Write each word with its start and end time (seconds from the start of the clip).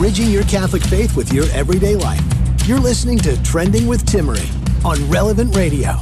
Bridging 0.00 0.30
your 0.30 0.44
Catholic 0.44 0.82
faith 0.82 1.14
with 1.14 1.30
your 1.30 1.44
everyday 1.50 1.94
life. 1.94 2.22
You're 2.66 2.80
listening 2.80 3.18
to 3.18 3.36
Trending 3.42 3.86
with 3.86 4.06
Timmerie 4.06 4.48
on 4.82 5.10
Relevant 5.10 5.54
Radio. 5.54 5.98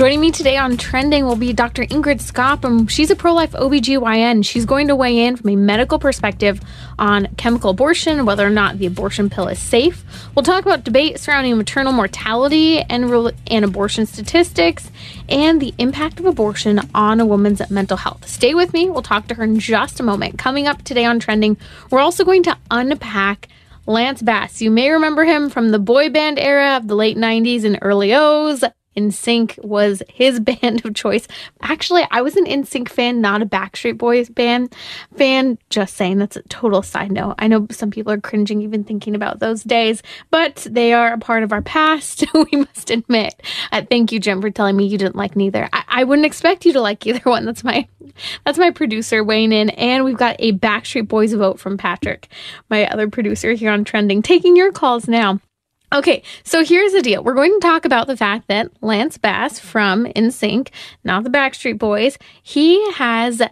Joining 0.00 0.22
me 0.22 0.30
today 0.30 0.56
on 0.56 0.78
Trending 0.78 1.26
will 1.26 1.36
be 1.36 1.52
Dr. 1.52 1.84
Ingrid 1.84 2.22
Skop. 2.22 2.88
She's 2.88 3.10
a 3.10 3.14
pro 3.14 3.34
life 3.34 3.52
OBGYN. 3.52 4.42
She's 4.46 4.64
going 4.64 4.88
to 4.88 4.96
weigh 4.96 5.26
in 5.26 5.36
from 5.36 5.50
a 5.50 5.56
medical 5.56 5.98
perspective 5.98 6.58
on 6.98 7.28
chemical 7.36 7.68
abortion, 7.68 8.24
whether 8.24 8.46
or 8.46 8.48
not 8.48 8.78
the 8.78 8.86
abortion 8.86 9.28
pill 9.28 9.46
is 9.48 9.58
safe. 9.58 10.02
We'll 10.34 10.42
talk 10.42 10.64
about 10.64 10.84
debate 10.84 11.20
surrounding 11.20 11.54
maternal 11.58 11.92
mortality 11.92 12.80
and, 12.80 13.34
and 13.48 13.62
abortion 13.62 14.06
statistics 14.06 14.90
and 15.28 15.60
the 15.60 15.74
impact 15.76 16.18
of 16.18 16.24
abortion 16.24 16.80
on 16.94 17.20
a 17.20 17.26
woman's 17.26 17.60
mental 17.70 17.98
health. 17.98 18.26
Stay 18.26 18.54
with 18.54 18.72
me. 18.72 18.88
We'll 18.88 19.02
talk 19.02 19.28
to 19.28 19.34
her 19.34 19.44
in 19.44 19.58
just 19.58 20.00
a 20.00 20.02
moment. 20.02 20.38
Coming 20.38 20.66
up 20.66 20.80
today 20.80 21.04
on 21.04 21.20
Trending, 21.20 21.58
we're 21.90 22.00
also 22.00 22.24
going 22.24 22.44
to 22.44 22.56
unpack 22.70 23.48
Lance 23.84 24.22
Bass. 24.22 24.62
You 24.62 24.70
may 24.70 24.88
remember 24.88 25.24
him 25.24 25.50
from 25.50 25.72
the 25.72 25.78
boy 25.78 26.08
band 26.08 26.38
era 26.38 26.78
of 26.78 26.88
the 26.88 26.94
late 26.94 27.18
90s 27.18 27.64
and 27.64 27.78
early 27.82 28.14
O's. 28.14 28.64
NSYNC 29.00 29.64
was 29.64 30.02
his 30.08 30.40
band 30.62 30.84
of 30.84 30.94
choice. 30.94 31.26
Actually, 31.62 32.06
I 32.10 32.22
was 32.22 32.36
an 32.36 32.46
NSYNC 32.46 32.88
fan, 32.88 33.20
not 33.20 33.42
a 33.42 33.46
Backstreet 33.46 33.98
Boys 33.98 34.28
band 34.28 34.74
fan. 35.16 35.58
Just 35.70 35.96
saying, 35.96 36.18
that's 36.18 36.36
a 36.36 36.42
total 36.42 36.82
side 36.82 37.12
note. 37.12 37.34
I 37.38 37.48
know 37.48 37.66
some 37.70 37.90
people 37.90 38.12
are 38.12 38.20
cringing 38.20 38.62
even 38.62 38.84
thinking 38.84 39.14
about 39.14 39.40
those 39.40 39.62
days, 39.62 40.02
but 40.30 40.66
they 40.70 40.92
are 40.92 41.12
a 41.12 41.18
part 41.18 41.42
of 41.42 41.52
our 41.52 41.62
past. 41.62 42.24
we 42.34 42.58
must 42.58 42.90
admit. 42.90 43.42
Uh, 43.72 43.82
thank 43.88 44.12
you, 44.12 44.20
Jim, 44.20 44.40
for 44.40 44.50
telling 44.50 44.76
me 44.76 44.86
you 44.86 44.98
didn't 44.98 45.16
like 45.16 45.36
neither. 45.36 45.68
I-, 45.72 45.84
I 45.88 46.04
wouldn't 46.04 46.26
expect 46.26 46.64
you 46.64 46.72
to 46.72 46.80
like 46.80 47.06
either 47.06 47.20
one. 47.24 47.44
That's 47.44 47.64
my 47.64 47.88
that's 48.44 48.58
my 48.58 48.70
producer 48.70 49.22
weighing 49.22 49.52
in, 49.52 49.70
and 49.70 50.04
we've 50.04 50.16
got 50.16 50.36
a 50.38 50.52
Backstreet 50.52 51.08
Boys 51.08 51.32
vote 51.32 51.60
from 51.60 51.76
Patrick, 51.76 52.28
my 52.68 52.86
other 52.88 53.08
producer 53.08 53.52
here 53.52 53.70
on 53.70 53.84
Trending, 53.84 54.22
taking 54.22 54.56
your 54.56 54.72
calls 54.72 55.08
now. 55.08 55.40
Okay, 55.92 56.22
so 56.44 56.64
here's 56.64 56.92
the 56.92 57.02
deal. 57.02 57.24
We're 57.24 57.34
going 57.34 57.52
to 57.52 57.66
talk 57.66 57.84
about 57.84 58.06
the 58.06 58.16
fact 58.16 58.46
that 58.46 58.70
Lance 58.80 59.18
Bass 59.18 59.58
from 59.58 60.04
NSYNC, 60.06 60.68
not 61.02 61.24
the 61.24 61.30
Backstreet 61.30 61.78
Boys, 61.78 62.16
he 62.42 62.92
has 62.92 63.42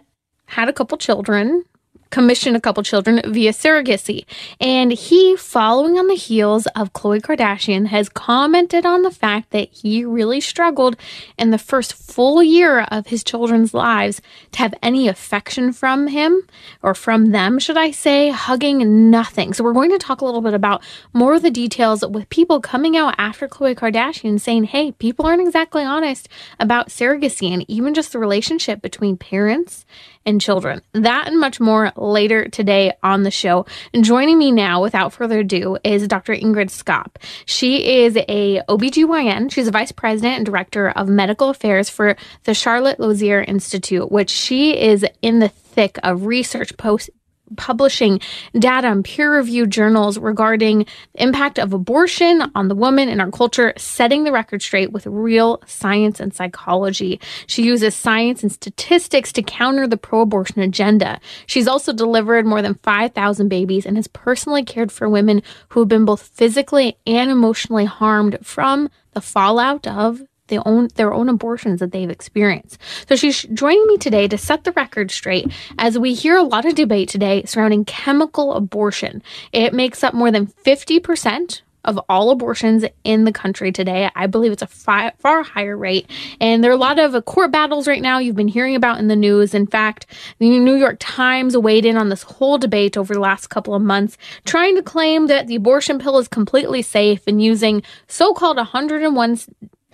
had 0.45 0.69
a 0.69 0.73
couple 0.73 0.97
children 0.97 1.65
commissioned 2.09 2.55
a 2.55 2.61
couple 2.61 2.83
children 2.83 3.21
via 3.25 3.51
surrogacy. 3.51 4.25
And 4.59 4.91
he, 4.91 5.35
following 5.35 5.97
on 5.97 6.07
the 6.07 6.15
heels 6.15 6.65
of 6.67 6.93
Khloe 6.93 7.21
Kardashian, 7.21 7.87
has 7.87 8.09
commented 8.09 8.85
on 8.85 9.03
the 9.03 9.11
fact 9.11 9.51
that 9.51 9.69
he 9.71 10.03
really 10.03 10.41
struggled 10.41 10.95
in 11.37 11.51
the 11.51 11.57
first 11.57 11.93
full 11.93 12.41
year 12.41 12.81
of 12.81 13.07
his 13.07 13.23
children's 13.23 13.73
lives 13.73 14.21
to 14.51 14.59
have 14.59 14.73
any 14.81 15.07
affection 15.07 15.71
from 15.71 16.07
him 16.07 16.41
or 16.81 16.93
from 16.93 17.31
them, 17.31 17.59
should 17.59 17.77
I 17.77 17.91
say, 17.91 18.29
hugging 18.29 19.09
nothing. 19.09 19.53
So 19.53 19.63
we're 19.63 19.73
going 19.73 19.91
to 19.91 19.97
talk 19.97 20.21
a 20.21 20.25
little 20.25 20.41
bit 20.41 20.53
about 20.53 20.83
more 21.13 21.33
of 21.35 21.41
the 21.41 21.51
details 21.51 22.05
with 22.05 22.29
people 22.29 22.59
coming 22.59 22.97
out 22.97 23.15
after 23.17 23.47
Khloe 23.47 23.75
Kardashian 23.75 24.39
saying, 24.39 24.65
hey, 24.65 24.91
people 24.93 25.25
aren't 25.25 25.41
exactly 25.41 25.83
honest 25.83 26.27
about 26.59 26.89
surrogacy 26.89 27.51
and 27.51 27.65
even 27.69 27.93
just 27.93 28.11
the 28.11 28.19
relationship 28.19 28.81
between 28.81 29.17
parents 29.17 29.85
and 30.29 30.39
children. 30.39 30.81
That 30.93 31.27
and 31.27 31.39
much 31.39 31.59
more 31.59 31.91
later 31.97 32.47
today 32.47 32.93
on 33.03 33.23
the 33.23 33.31
show. 33.31 33.65
And 33.93 34.03
joining 34.03 34.37
me 34.37 34.51
now, 34.51 34.81
without 34.81 35.11
further 35.11 35.39
ado, 35.39 35.77
is 35.83 36.07
Dr. 36.07 36.33
Ingrid 36.33 36.69
Skop. 36.69 37.17
She 37.45 38.03
is 38.03 38.15
a 38.15 38.61
OBGYN. 38.69 39.51
She's 39.51 39.67
a 39.67 39.71
vice 39.71 39.91
president 39.91 40.37
and 40.37 40.45
director 40.45 40.89
of 40.91 41.09
medical 41.09 41.49
affairs 41.49 41.89
for 41.89 42.15
the 42.43 42.53
Charlotte 42.53 42.99
Lozier 42.99 43.41
Institute, 43.41 44.11
which 44.11 44.29
she 44.29 44.79
is 44.79 45.05
in 45.21 45.39
the 45.39 45.49
thick 45.49 45.97
of 46.03 46.25
research 46.25 46.77
post 46.77 47.09
publishing 47.57 48.19
data 48.57 48.87
in 48.87 49.03
peer 49.03 49.35
reviewed 49.35 49.71
journals 49.71 50.17
regarding 50.17 50.79
the 51.13 51.23
impact 51.23 51.59
of 51.59 51.73
abortion 51.73 52.51
on 52.55 52.67
the 52.67 52.75
woman 52.75 53.09
in 53.09 53.19
our 53.19 53.31
culture, 53.31 53.73
setting 53.77 54.23
the 54.23 54.31
record 54.31 54.61
straight 54.61 54.91
with 54.91 55.05
real 55.05 55.61
science 55.65 56.19
and 56.19 56.33
psychology. 56.33 57.19
She 57.47 57.63
uses 57.63 57.95
science 57.95 58.43
and 58.43 58.51
statistics 58.51 59.31
to 59.33 59.41
counter 59.41 59.87
the 59.87 59.97
pro 59.97 60.21
abortion 60.21 60.61
agenda. 60.61 61.19
She's 61.45 61.67
also 61.67 61.93
delivered 61.93 62.45
more 62.45 62.61
than 62.61 62.75
5,000 62.75 63.49
babies 63.49 63.85
and 63.85 63.97
has 63.97 64.07
personally 64.07 64.63
cared 64.63 64.91
for 64.91 65.09
women 65.09 65.41
who 65.69 65.81
have 65.81 65.89
been 65.89 66.05
both 66.05 66.21
physically 66.21 66.97
and 67.05 67.29
emotionally 67.29 67.85
harmed 67.85 68.37
from 68.43 68.89
the 69.13 69.21
fallout 69.21 69.87
of 69.87 70.21
their 70.49 70.67
own 70.67 70.89
their 70.95 71.13
own 71.13 71.29
abortions 71.29 71.79
that 71.79 71.91
they've 71.91 72.09
experienced. 72.09 72.77
So 73.07 73.15
she's 73.15 73.43
joining 73.53 73.85
me 73.87 73.97
today 73.97 74.27
to 74.27 74.37
set 74.37 74.63
the 74.63 74.71
record 74.73 75.11
straight 75.11 75.51
as 75.77 75.97
we 75.97 76.13
hear 76.13 76.35
a 76.35 76.43
lot 76.43 76.65
of 76.65 76.75
debate 76.75 77.09
today 77.09 77.43
surrounding 77.45 77.85
chemical 77.85 78.53
abortion. 78.53 79.23
It 79.51 79.73
makes 79.73 80.03
up 80.03 80.13
more 80.13 80.31
than 80.31 80.47
50% 80.47 81.61
of 81.85 81.99
all 82.09 82.29
abortions 82.29 82.83
in 83.03 83.23
the 83.23 83.31
country 83.31 83.71
today. 83.71 84.09
I 84.15 84.27
believe 84.27 84.51
it's 84.51 84.61
a 84.61 84.67
far, 84.67 85.13
far 85.17 85.43
higher 85.43 85.77
rate. 85.77 86.09
And 86.39 86.63
there 86.63 86.71
are 86.71 86.73
a 86.73 86.77
lot 86.77 86.99
of 86.99 87.25
court 87.25 87.51
battles 87.51 87.87
right 87.87 88.01
now 88.01 88.19
you've 88.19 88.35
been 88.35 88.47
hearing 88.47 88.75
about 88.75 88.99
in 88.99 89.07
the 89.07 89.15
news. 89.15 89.53
In 89.53 89.65
fact, 89.65 90.05
the 90.39 90.59
New 90.59 90.75
York 90.75 90.97
Times 90.99 91.57
weighed 91.57 91.85
in 91.85 91.97
on 91.97 92.09
this 92.09 92.23
whole 92.23 92.57
debate 92.57 92.97
over 92.97 93.13
the 93.13 93.19
last 93.19 93.47
couple 93.47 93.73
of 93.73 93.81
months, 93.81 94.17
trying 94.45 94.75
to 94.75 94.83
claim 94.83 95.27
that 95.27 95.47
the 95.47 95.55
abortion 95.55 95.99
pill 95.99 96.17
is 96.17 96.27
completely 96.27 96.81
safe 96.81 97.23
and 97.27 97.41
using 97.41 97.81
so 98.07 98.33
called 98.33 98.57
101 98.57 99.39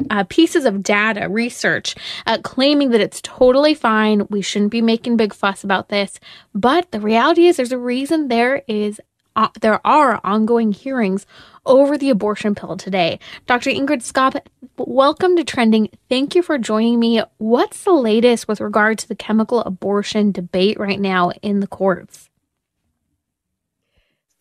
uh, 0.09 0.23
pieces 0.25 0.65
of 0.65 0.83
data, 0.83 1.29
research, 1.29 1.95
uh, 2.25 2.37
claiming 2.43 2.91
that 2.91 3.01
it's 3.01 3.21
totally 3.21 3.73
fine. 3.73 4.27
We 4.29 4.41
shouldn't 4.41 4.71
be 4.71 4.81
making 4.81 5.17
big 5.17 5.33
fuss 5.33 5.63
about 5.63 5.89
this. 5.89 6.19
But 6.53 6.91
the 6.91 6.99
reality 6.99 7.47
is, 7.47 7.57
there's 7.57 7.71
a 7.71 7.77
reason 7.77 8.27
there 8.27 8.63
is 8.67 8.99
uh, 9.35 9.49
there 9.59 9.85
are 9.85 10.21
ongoing 10.23 10.71
hearings 10.71 11.25
over 11.65 11.97
the 11.97 12.09
abortion 12.09 12.55
pill 12.55 12.77
today. 12.77 13.19
Dr. 13.47 13.69
Ingrid 13.69 14.01
Skop, 14.01 14.39
welcome 14.77 15.35
to 15.35 15.43
Trending. 15.43 15.89
Thank 16.09 16.35
you 16.35 16.41
for 16.41 16.57
joining 16.57 16.99
me. 16.99 17.21
What's 17.37 17.83
the 17.83 17.91
latest 17.91 18.47
with 18.47 18.61
regard 18.61 18.97
to 18.99 19.07
the 19.07 19.15
chemical 19.15 19.61
abortion 19.61 20.31
debate 20.31 20.79
right 20.79 20.99
now 20.99 21.31
in 21.41 21.59
the 21.59 21.67
courts? 21.67 22.24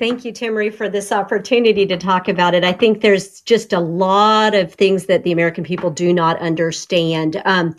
Thank 0.01 0.25
you, 0.25 0.33
Timmerie, 0.33 0.75
for 0.75 0.89
this 0.89 1.13
opportunity 1.13 1.87
to 1.87 1.97
talk 1.97 2.27
about 2.27 2.53
it. 2.53 2.65
I 2.65 2.73
think 2.73 3.01
there's 3.01 3.41
just 3.43 3.73
a 3.73 3.79
lot 3.79 4.53
of 4.53 4.75
things 4.75 5.07
that 5.07 5.23
the 5.23 5.31
American 5.31 5.63
people 5.63 5.89
do 5.89 6.13
not 6.13 6.37
understand. 6.41 7.41
Um, 7.45 7.77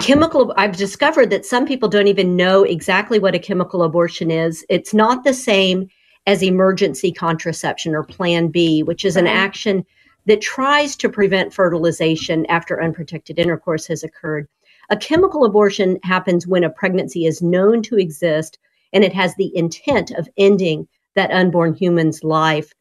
chemical, 0.00 0.54
I've 0.56 0.78
discovered 0.78 1.28
that 1.28 1.44
some 1.44 1.66
people 1.66 1.90
don't 1.90 2.08
even 2.08 2.36
know 2.36 2.62
exactly 2.62 3.18
what 3.18 3.34
a 3.34 3.38
chemical 3.38 3.82
abortion 3.82 4.30
is. 4.30 4.64
It's 4.70 4.94
not 4.94 5.24
the 5.24 5.34
same 5.34 5.90
as 6.26 6.42
emergency 6.42 7.12
contraception 7.12 7.94
or 7.94 8.02
Plan 8.02 8.48
B, 8.48 8.82
which 8.82 9.04
is 9.04 9.16
an 9.16 9.26
action 9.26 9.84
that 10.24 10.40
tries 10.40 10.96
to 10.96 11.10
prevent 11.10 11.52
fertilization 11.52 12.46
after 12.46 12.82
unprotected 12.82 13.38
intercourse 13.38 13.86
has 13.88 14.02
occurred. 14.02 14.48
A 14.88 14.96
chemical 14.96 15.44
abortion 15.44 15.98
happens 16.02 16.46
when 16.46 16.64
a 16.64 16.70
pregnancy 16.70 17.26
is 17.26 17.42
known 17.42 17.82
to 17.82 17.98
exist 17.98 18.58
and 18.94 19.04
it 19.04 19.12
has 19.12 19.34
the 19.34 19.54
intent 19.54 20.12
of 20.12 20.30
ending 20.38 20.88
that 21.14 21.30
unborn 21.30 21.74
human's 21.74 22.22
life. 22.22 22.72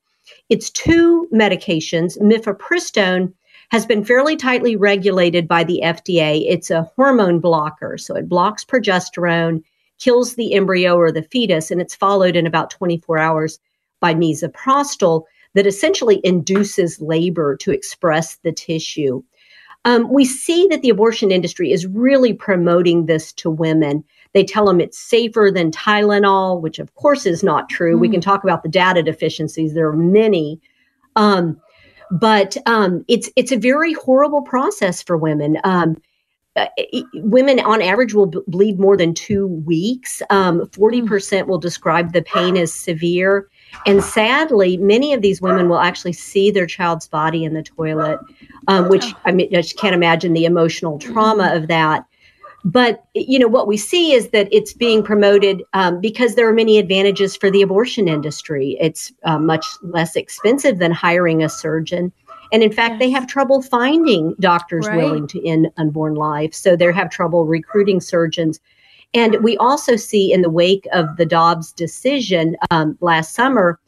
It's 0.49 0.69
two 0.69 1.27
medications. 1.33 2.19
Mifepristone 2.19 3.33
has 3.69 3.85
been 3.85 4.03
fairly 4.03 4.35
tightly 4.35 4.75
regulated 4.75 5.47
by 5.47 5.63
the 5.63 5.81
FDA. 5.83 6.45
It's 6.47 6.71
a 6.71 6.89
hormone 6.95 7.39
blocker, 7.39 7.97
so 7.97 8.15
it 8.15 8.29
blocks 8.29 8.63
progesterone, 8.63 9.63
kills 9.99 10.35
the 10.35 10.53
embryo 10.53 10.95
or 10.95 11.11
the 11.11 11.23
fetus, 11.23 11.71
and 11.71 11.81
it's 11.81 11.95
followed 11.95 12.35
in 12.35 12.47
about 12.47 12.69
24 12.69 13.17
hours 13.17 13.59
by 13.99 14.13
misoprostol 14.13 15.23
that 15.53 15.67
essentially 15.67 16.21
induces 16.23 17.01
labor 17.01 17.57
to 17.57 17.71
express 17.71 18.37
the 18.37 18.51
tissue. 18.51 19.23
Um, 19.85 20.11
we 20.11 20.25
see 20.25 20.67
that 20.69 20.81
the 20.81 20.89
abortion 20.89 21.31
industry 21.31 21.71
is 21.71 21.87
really 21.87 22.33
promoting 22.33 23.05
this 23.05 23.31
to 23.33 23.49
women. 23.49 24.03
They 24.37 24.43
tell 24.43 24.67
them 24.67 24.79
it's 24.79 24.99
safer 24.99 25.49
than 25.51 25.71
Tylenol, 25.71 26.61
which 26.61 26.77
of 26.77 26.93
course 26.93 27.25
is 27.25 27.41
not 27.41 27.69
true. 27.69 27.97
Mm. 27.97 27.99
We 28.01 28.09
can 28.09 28.21
talk 28.21 28.43
about 28.43 28.61
the 28.61 28.69
data 28.69 29.01
deficiencies. 29.01 29.73
There 29.73 29.87
are 29.87 29.97
many. 29.97 30.61
Um, 31.15 31.59
but 32.11 32.55
um, 32.67 33.03
it's 33.07 33.31
it's 33.35 33.51
a 33.51 33.57
very 33.57 33.93
horrible 33.93 34.43
process 34.43 35.01
for 35.01 35.17
women. 35.17 35.57
Um, 35.63 35.99
uh, 36.55 36.67
women 37.15 37.59
on 37.61 37.81
average 37.81 38.13
will 38.13 38.27
b- 38.27 38.41
bleed 38.45 38.79
more 38.79 38.95
than 38.95 39.15
two 39.15 39.47
weeks. 39.47 40.21
Um, 40.29 40.67
40% 40.67 41.47
will 41.47 41.57
describe 41.57 42.13
the 42.13 42.21
pain 42.21 42.57
as 42.57 42.71
severe. 42.71 43.49
And 43.87 44.03
sadly, 44.03 44.77
many 44.77 45.13
of 45.13 45.23
these 45.23 45.41
women 45.41 45.67
will 45.67 45.79
actually 45.79 46.13
see 46.13 46.51
their 46.51 46.67
child's 46.67 47.07
body 47.07 47.43
in 47.43 47.55
the 47.55 47.63
toilet, 47.63 48.19
um, 48.67 48.87
which 48.87 49.15
I 49.25 49.31
mean, 49.31 49.47
I 49.55 49.61
just 49.61 49.79
can't 49.79 49.95
imagine 49.95 50.33
the 50.33 50.45
emotional 50.45 50.99
trauma 50.99 51.55
of 51.55 51.67
that. 51.69 52.05
But 52.65 53.05
you 53.13 53.39
know 53.39 53.47
what 53.47 53.67
we 53.67 53.77
see 53.77 54.13
is 54.13 54.29
that 54.29 54.49
it's 54.51 54.73
being 54.73 55.03
promoted 55.03 55.63
um, 55.73 56.01
because 56.01 56.35
there 56.35 56.49
are 56.49 56.53
many 56.53 56.77
advantages 56.77 57.35
for 57.35 57.49
the 57.49 57.61
abortion 57.61 58.07
industry. 58.07 58.77
It's 58.79 59.13
uh, 59.23 59.39
much 59.39 59.65
less 59.83 60.15
expensive 60.15 60.79
than 60.79 60.91
hiring 60.91 61.43
a 61.43 61.49
surgeon. 61.49 62.11
And 62.51 62.63
in 62.63 62.71
fact, 62.71 62.93
yes. 62.93 62.99
they 62.99 63.09
have 63.11 63.27
trouble 63.27 63.61
finding 63.61 64.33
doctors 64.39 64.87
right. 64.87 64.97
willing 64.97 65.27
to 65.27 65.45
end 65.45 65.69
unborn 65.77 66.15
life. 66.15 66.53
So 66.53 66.75
they 66.75 66.91
have 66.91 67.09
trouble 67.09 67.45
recruiting 67.45 68.01
surgeons. 68.01 68.59
And 69.13 69.37
we 69.43 69.57
also 69.57 69.95
see 69.95 70.33
in 70.33 70.41
the 70.41 70.49
wake 70.49 70.87
of 70.93 71.17
the 71.17 71.25
Dobbs 71.25 71.71
decision 71.71 72.57
um, 72.71 72.97
last 73.01 73.33
summer 73.33 73.79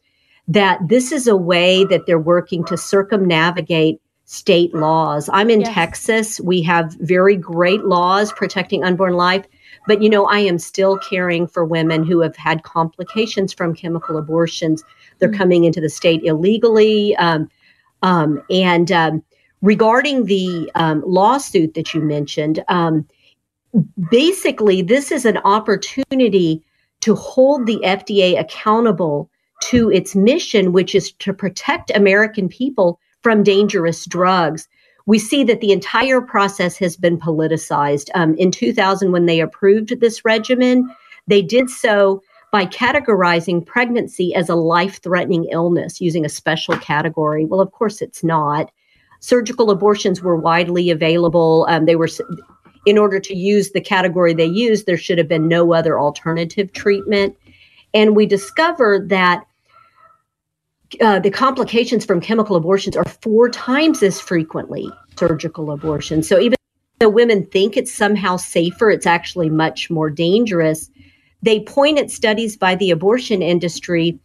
that 0.47 0.79
this 0.87 1.11
is 1.11 1.27
a 1.27 1.37
way 1.37 1.83
that 1.85 2.05
they're 2.05 2.19
working 2.19 2.65
to 2.65 2.77
circumnavigate 2.77 4.01
state 4.31 4.75
laws. 4.75 5.27
I'm 5.33 5.49
in 5.49 5.61
yes. 5.61 5.73
Texas. 5.73 6.39
We 6.39 6.61
have 6.61 6.95
very 6.99 7.35
great 7.35 7.83
laws 7.85 8.31
protecting 8.31 8.83
unborn 8.83 9.13
life. 9.13 9.43
But, 9.87 10.03
you 10.03 10.09
know, 10.09 10.25
I 10.25 10.37
am 10.37 10.59
still 10.59 10.99
caring 10.99 11.47
for 11.47 11.65
women 11.65 12.03
who 12.03 12.19
have 12.19 12.35
had 12.35 12.61
complications 12.61 13.53
from 13.53 13.73
chemical 13.73 14.17
abortions. 14.17 14.83
They're 15.17 15.29
mm-hmm. 15.29 15.37
coming 15.39 15.63
into 15.63 15.81
the 15.81 15.89
state 15.89 16.21
illegally. 16.23 17.15
Um, 17.15 17.49
um, 18.03 18.43
and 18.51 18.91
um, 18.91 19.23
regarding 19.63 20.25
the 20.25 20.71
um, 20.75 21.01
lawsuit 21.07 21.73
that 21.73 21.95
you 21.95 22.01
mentioned, 22.01 22.63
um, 22.67 23.07
basically, 24.11 24.83
this 24.83 25.11
is 25.11 25.25
an 25.25 25.37
opportunity 25.37 26.63
to 27.01 27.15
hold 27.15 27.65
the 27.65 27.81
FDA 27.83 28.39
accountable 28.39 29.27
to 29.63 29.89
its 29.89 30.15
mission, 30.15 30.71
which 30.71 30.93
is 30.93 31.13
to 31.13 31.33
protect 31.33 31.89
American 31.95 32.47
people 32.47 32.99
from 33.21 33.43
dangerous 33.43 34.05
drugs. 34.05 34.67
We 35.05 35.19
see 35.19 35.43
that 35.45 35.61
the 35.61 35.71
entire 35.71 36.21
process 36.21 36.77
has 36.77 36.95
been 36.95 37.19
politicized. 37.19 38.09
Um, 38.13 38.35
in 38.35 38.51
2000, 38.51 39.11
when 39.11 39.25
they 39.25 39.39
approved 39.39 39.99
this 39.99 40.23
regimen, 40.23 40.87
they 41.27 41.41
did 41.41 41.69
so 41.69 42.21
by 42.51 42.65
categorizing 42.65 43.65
pregnancy 43.65 44.33
as 44.33 44.49
a 44.49 44.55
life 44.55 45.01
threatening 45.01 45.45
illness 45.51 46.01
using 46.01 46.25
a 46.25 46.29
special 46.29 46.75
category. 46.77 47.45
Well, 47.45 47.61
of 47.61 47.71
course, 47.71 48.01
it's 48.01 48.23
not. 48.23 48.71
Surgical 49.19 49.69
abortions 49.69 50.21
were 50.21 50.35
widely 50.35 50.89
available. 50.89 51.67
Um, 51.69 51.85
they 51.85 51.95
were, 51.95 52.09
in 52.85 52.97
order 52.97 53.19
to 53.19 53.35
use 53.35 53.71
the 53.71 53.81
category 53.81 54.33
they 54.33 54.45
used, 54.45 54.85
there 54.85 54.97
should 54.97 55.17
have 55.17 55.27
been 55.27 55.47
no 55.47 55.73
other 55.73 55.99
alternative 55.99 56.71
treatment. 56.73 57.35
And 57.93 58.15
we 58.15 58.25
discovered 58.25 59.09
that 59.09 59.45
uh, 61.01 61.19
the 61.19 61.31
complications 61.31 62.05
from 62.05 62.21
chemical 62.21 62.55
abortions 62.55 62.95
are 62.95 63.05
four 63.05 63.49
times 63.49 64.01
as 64.03 64.19
frequently 64.19 64.91
surgical 65.17 65.71
abortions. 65.71 66.27
So 66.27 66.39
even 66.39 66.57
though 66.99 67.09
women 67.09 67.45
think 67.47 67.77
it's 67.77 67.93
somehow 67.93 68.37
safer, 68.37 68.89
it's 68.89 69.05
actually 69.05 69.49
much 69.49 69.89
more 69.89 70.09
dangerous 70.09 70.89
they 71.41 71.61
point 71.61 71.99
at 71.99 72.11
studies 72.11 72.57
by 72.57 72.75
the 72.75 72.91
abortion 72.91 73.41
industry, 73.41 74.19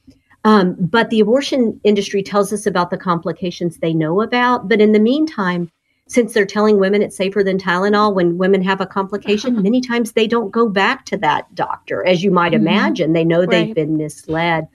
um, 0.44 0.76
but 0.78 1.10
the 1.10 1.20
abortion 1.20 1.80
industry 1.84 2.22
tells 2.22 2.52
us 2.52 2.66
about 2.66 2.90
the 2.90 2.98
complications 2.98 3.78
they 3.78 3.94
know 3.94 4.20
about. 4.20 4.68
But 4.68 4.80
in 4.80 4.92
the 4.92 5.00
meantime, 5.00 5.70
since 6.06 6.34
they're 6.34 6.44
telling 6.44 6.78
women 6.78 7.02
it's 7.02 7.16
safer 7.16 7.42
than 7.42 7.58
Tylenol 7.58 8.14
when 8.14 8.36
women 8.36 8.62
have 8.62 8.80
a 8.80 8.86
complication, 8.86 9.62
many 9.62 9.80
times 9.80 10.12
they 10.12 10.26
don't 10.26 10.50
go 10.50 10.68
back 10.68 11.06
to 11.06 11.16
that 11.18 11.54
doctor. 11.54 12.04
As 12.04 12.22
you 12.22 12.30
might 12.30 12.52
mm-hmm. 12.52 12.66
imagine, 12.66 13.12
they 13.12 13.24
know 13.24 13.40
right. 13.40 13.50
they've 13.50 13.74
been 13.74 13.96
misled. 13.96 14.66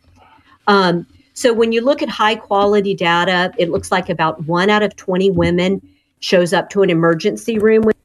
Um, 0.67 1.05
so 1.39 1.53
when 1.53 1.71
you 1.71 1.79
look 1.79 2.01
at 2.01 2.09
high 2.09 2.35
quality 2.35 2.93
data, 2.93 3.53
it 3.57 3.69
looks 3.69 3.93
like 3.93 4.09
about 4.09 4.45
one 4.45 4.69
out 4.69 4.83
of 4.83 4.93
20 4.97 5.31
women 5.31 5.81
shows 6.19 6.51
up 6.51 6.69
to 6.71 6.81
an 6.83 6.89
emergency 6.89 7.57
room 7.57 7.83
with 7.83 7.95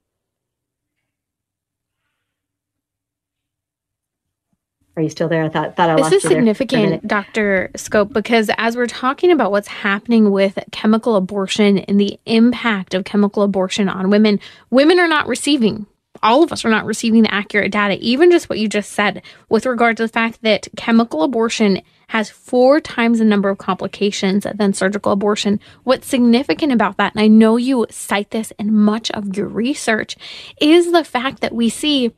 Are 4.97 5.03
you 5.03 5.11
still 5.11 5.27
there? 5.27 5.43
I 5.43 5.49
thought, 5.49 5.75
thought 5.75 5.91
I 5.91 5.97
lost 5.97 6.13
you. 6.13 6.19
this 6.19 6.25
is 6.25 6.31
significant, 6.31 7.09
Dr. 7.09 7.73
Skop, 7.75 8.13
because 8.13 8.49
as 8.57 8.77
we're 8.77 8.87
talking 8.87 9.33
about 9.33 9.51
what's 9.51 9.67
happening 9.67 10.31
with 10.31 10.57
chemical 10.71 11.17
abortion 11.17 11.79
and 11.79 11.99
the 11.99 12.21
impact 12.27 12.95
of 12.95 13.05
chemical 13.05 13.43
abortion 13.43 13.89
on 13.89 14.11
women, 14.11 14.39
women 14.71 15.01
are 15.01 15.09
not 15.09 15.27
receiving. 15.27 15.87
All 16.23 16.45
of 16.45 16.53
us 16.53 16.65
are 16.65 16.71
not 16.71 16.85
receiving 16.85 17.25
the 17.25 17.35
accurate 17.35 17.73
data, 17.73 17.99
even 18.01 18.31
just 18.31 18.49
what 18.49 18.61
you 18.61 18.69
just 18.69 18.93
said 18.93 19.23
with 19.49 19.67
regard 19.67 19.97
to 19.97 20.05
the 20.05 20.09
fact 20.09 20.43
that 20.43 20.69
chemical 20.77 21.25
abortion 21.25 21.83
has 22.09 22.31
four 22.31 22.81
times 22.81 23.19
the 23.19 23.25
number 23.25 23.49
of 23.49 23.59
complications 23.59 24.47
than 24.55 24.73
surgical 24.73 25.13
abortion. 25.13 25.61
What's 25.85 26.07
significant 26.07 26.73
about 26.73 26.97
that, 26.99 27.15
and 27.15 27.23
I 27.23 27.29
know 27.29 27.57
you 27.57 27.87
cite 27.91 28.31
this 28.31 28.53
in 28.59 28.75
much 28.75 29.11
of 29.11 29.37
your 29.37 29.49
research, 29.49 30.17
is 30.61 30.93
the 30.93 31.05
fact 31.05 31.41
that 31.41 31.55
we 31.55 31.69
see 31.69 32.13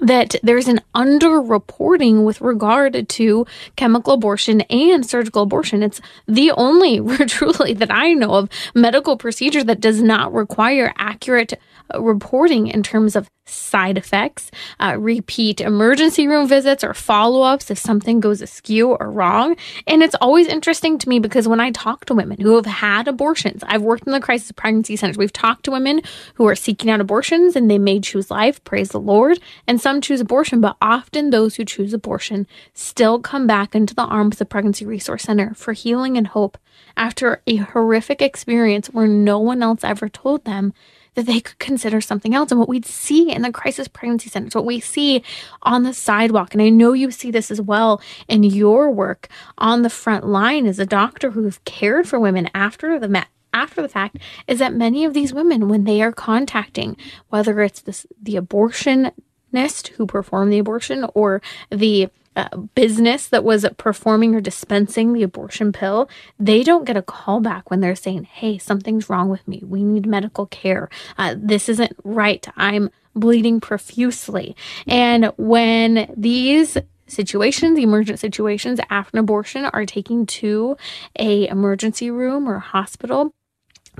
that 0.00 0.36
there's 0.42 0.68
an 0.68 0.80
underreporting 0.94 2.24
with 2.24 2.40
regard 2.40 3.08
to 3.08 3.46
chemical 3.76 4.14
abortion 4.14 4.60
and 4.62 5.04
surgical 5.04 5.42
abortion. 5.42 5.82
It's 5.82 6.00
the 6.26 6.52
only, 6.52 7.00
truly, 7.26 7.74
that 7.74 7.90
I 7.90 8.12
know 8.14 8.34
of 8.34 8.48
medical 8.74 9.16
procedure 9.16 9.64
that 9.64 9.80
does 9.80 10.00
not 10.00 10.32
require 10.32 10.92
accurate 10.98 11.54
reporting 11.96 12.66
in 12.66 12.82
terms 12.82 13.16
of 13.16 13.28
side 13.48 13.96
effects, 13.96 14.50
uh, 14.80 14.96
repeat 14.98 15.60
emergency 15.60 16.28
room 16.28 16.46
visits 16.46 16.84
or 16.84 16.94
follow 16.94 17.42
ups 17.42 17.70
if 17.70 17.78
something 17.78 18.20
goes 18.20 18.42
askew 18.42 18.90
or 18.90 19.10
wrong. 19.10 19.56
And 19.86 20.02
it's 20.02 20.14
always 20.20 20.46
interesting 20.46 20.98
to 20.98 21.08
me 21.08 21.18
because 21.18 21.48
when 21.48 21.60
I 21.60 21.70
talk 21.70 22.04
to 22.06 22.14
women 22.14 22.40
who 22.40 22.56
have 22.56 22.66
had 22.66 23.08
abortions, 23.08 23.62
I've 23.66 23.82
worked 23.82 24.06
in 24.06 24.12
the 24.12 24.20
crisis 24.20 24.52
pregnancy 24.52 24.96
centers. 24.96 25.18
We've 25.18 25.32
talked 25.32 25.64
to 25.64 25.70
women 25.70 26.02
who 26.34 26.46
are 26.46 26.54
seeking 26.54 26.90
out 26.90 27.00
abortions 27.00 27.56
and 27.56 27.70
they 27.70 27.78
may 27.78 28.00
choose 28.00 28.30
life, 28.30 28.62
praise 28.64 28.90
the 28.90 29.00
Lord, 29.00 29.40
and 29.66 29.80
some 29.80 30.00
choose 30.00 30.20
abortion, 30.20 30.60
but 30.60 30.76
often 30.80 31.30
those 31.30 31.56
who 31.56 31.64
choose 31.64 31.94
abortion 31.94 32.46
still 32.74 33.18
come 33.18 33.46
back 33.46 33.74
into 33.74 33.94
the 33.94 34.02
arms 34.02 34.34
of 34.34 34.38
the 34.38 34.44
Pregnancy 34.44 34.84
Resource 34.84 35.22
Center 35.22 35.54
for 35.54 35.72
healing 35.72 36.16
and 36.16 36.28
hope 36.28 36.58
after 36.96 37.42
a 37.46 37.56
horrific 37.56 38.20
experience 38.20 38.88
where 38.88 39.06
no 39.06 39.38
one 39.38 39.62
else 39.62 39.84
ever 39.84 40.08
told 40.08 40.44
them 40.44 40.72
that 41.18 41.26
they 41.26 41.40
could 41.40 41.58
consider 41.58 42.00
something 42.00 42.32
else. 42.32 42.52
And 42.52 42.60
what 42.60 42.68
we'd 42.68 42.86
see 42.86 43.32
in 43.32 43.42
the 43.42 43.50
crisis 43.50 43.88
pregnancy 43.88 44.30
centers, 44.30 44.54
what 44.54 44.64
we 44.64 44.78
see 44.78 45.24
on 45.62 45.82
the 45.82 45.92
sidewalk, 45.92 46.54
and 46.54 46.62
I 46.62 46.68
know 46.68 46.92
you 46.92 47.10
see 47.10 47.32
this 47.32 47.50
as 47.50 47.60
well 47.60 48.00
in 48.28 48.44
your 48.44 48.88
work 48.88 49.26
on 49.58 49.82
the 49.82 49.90
front 49.90 50.24
line 50.24 50.64
as 50.64 50.78
a 50.78 50.86
doctor 50.86 51.32
who've 51.32 51.64
cared 51.64 52.08
for 52.08 52.20
women 52.20 52.48
after 52.54 53.00
the 53.00 53.26
after 53.52 53.82
the 53.82 53.88
fact 53.88 54.18
is 54.46 54.60
that 54.60 54.74
many 54.74 55.04
of 55.04 55.12
these 55.12 55.34
women, 55.34 55.68
when 55.68 55.82
they 55.82 56.02
are 56.02 56.12
contacting, 56.12 56.96
whether 57.30 57.60
it's 57.62 57.80
this, 57.80 58.06
the 58.22 58.36
abortionist 58.36 59.88
who 59.96 60.06
performed 60.06 60.52
the 60.52 60.60
abortion 60.60 61.04
or 61.14 61.42
the 61.70 62.08
uh, 62.36 62.56
business 62.74 63.28
that 63.28 63.44
was 63.44 63.66
performing 63.76 64.34
or 64.34 64.40
dispensing 64.40 65.12
the 65.12 65.22
abortion 65.22 65.72
pill, 65.72 66.08
they 66.38 66.62
don't 66.62 66.84
get 66.84 66.96
a 66.96 67.02
call 67.02 67.40
back 67.40 67.70
when 67.70 67.80
they're 67.80 67.96
saying, 67.96 68.24
Hey, 68.24 68.58
something's 68.58 69.10
wrong 69.10 69.28
with 69.28 69.46
me. 69.48 69.62
We 69.66 69.82
need 69.82 70.06
medical 70.06 70.46
care. 70.46 70.88
Uh, 71.16 71.34
this 71.36 71.68
isn't 71.68 71.92
right. 72.04 72.46
I'm 72.56 72.90
bleeding 73.14 73.60
profusely. 73.60 74.56
And 74.86 75.32
when 75.36 76.12
these 76.16 76.78
situations, 77.06 77.76
the 77.76 77.82
emergent 77.82 78.20
situations 78.20 78.80
after 78.90 79.16
an 79.16 79.20
abortion 79.20 79.64
are 79.64 79.86
taken 79.86 80.26
to 80.26 80.76
a 81.18 81.48
emergency 81.48 82.10
room 82.10 82.48
or 82.48 82.58
hospital, 82.58 83.32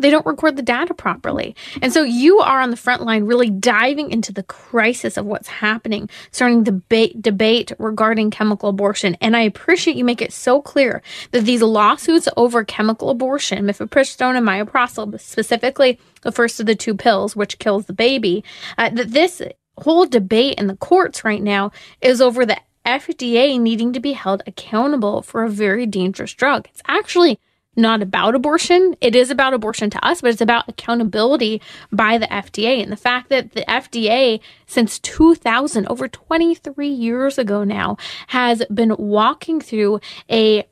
they 0.01 0.11
don't 0.11 0.27
record 0.27 0.57
the 0.57 0.63
data 0.63 0.95
properly. 0.95 1.55
And 1.83 1.93
so 1.93 2.03
you 2.03 2.39
are 2.41 2.61
on 2.61 2.71
the 2.71 2.77
front 2.77 3.03
line 3.03 3.25
really 3.25 3.51
diving 3.51 4.11
into 4.11 4.33
the 4.33 4.43
crisis 4.43 5.17
of 5.17 5.27
what's 5.27 5.49
happening, 5.49 6.09
starting 6.31 6.65
debate 6.65 7.21
debate 7.21 7.73
regarding 7.79 8.31
chemical 8.31 8.69
abortion. 8.69 9.17
And 9.21 9.37
I 9.37 9.43
appreciate 9.43 9.97
you 9.97 10.05
make 10.05 10.23
it 10.23 10.33
so 10.33 10.61
clear 10.61 11.03
that 11.33 11.45
these 11.45 11.63
lawsuits 11.63 12.29
over 12.37 12.65
chemical 12.65 13.11
abortion, 13.11 13.65
mifepristone 13.65 14.37
and 14.37 14.47
misoprostol, 14.47 15.19
specifically 15.21 15.99
the 16.23 16.33
first 16.33 16.61
of 16.61 16.67
the 16.67 16.75
two 16.75 16.95
pills, 16.95 17.37
which 17.37 17.59
kills 17.59 17.87
the 17.87 17.93
baby, 17.93 18.45
uh, 18.77 18.91
that 18.91 19.13
this 19.13 19.43
whole 19.79 20.07
debate 20.07 20.59
in 20.59 20.67
the 20.67 20.77
courts 20.77 21.25
right 21.25 21.43
now 21.43 21.71
is 22.01 22.21
over 22.21 22.45
the 22.45 22.59
FDA 22.85 23.61
needing 23.61 23.93
to 23.93 24.01
be 24.01 24.13
held 24.13 24.43
accountable 24.47 25.23
for 25.23 25.45
a 25.45 25.51
very 25.51 25.87
dangerous 25.87 26.33
drug. 26.33 26.67
It's 26.71 26.83
actually 26.87 27.39
not 27.79 28.03
about 28.03 28.35
abortion. 28.35 28.97
It 29.01 29.15
is 29.15 29.31
about 29.31 29.55
abortion 29.55 29.89
to 29.91 30.05
us, 30.05 30.21
but 30.21 30.31
it's 30.31 30.41
about 30.41 30.69
accountability 30.69 31.63
by 31.93 32.19
the 32.19 32.27
FDA. 32.27 32.83
And 32.83 32.93
the 32.93 32.97
fact 32.97 33.31
that 33.31 33.53
the 33.53 33.65
FDA, 33.69 34.41
since 34.67 34.99
2000, 34.99 35.87
over 35.87 36.09
23 36.09 36.89
years 36.89 37.39
ago 37.39 37.65
now, 37.65 37.97
has 38.29 38.63
been 38.73 38.95
walking 38.99 39.61
through 39.61 40.01
a 40.31 40.67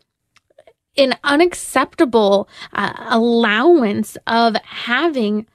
an 0.99 1.15
unacceptable 1.25 2.49
uh, 2.73 2.95
allowance 3.11 4.17
of 4.27 4.57
having 4.65 5.47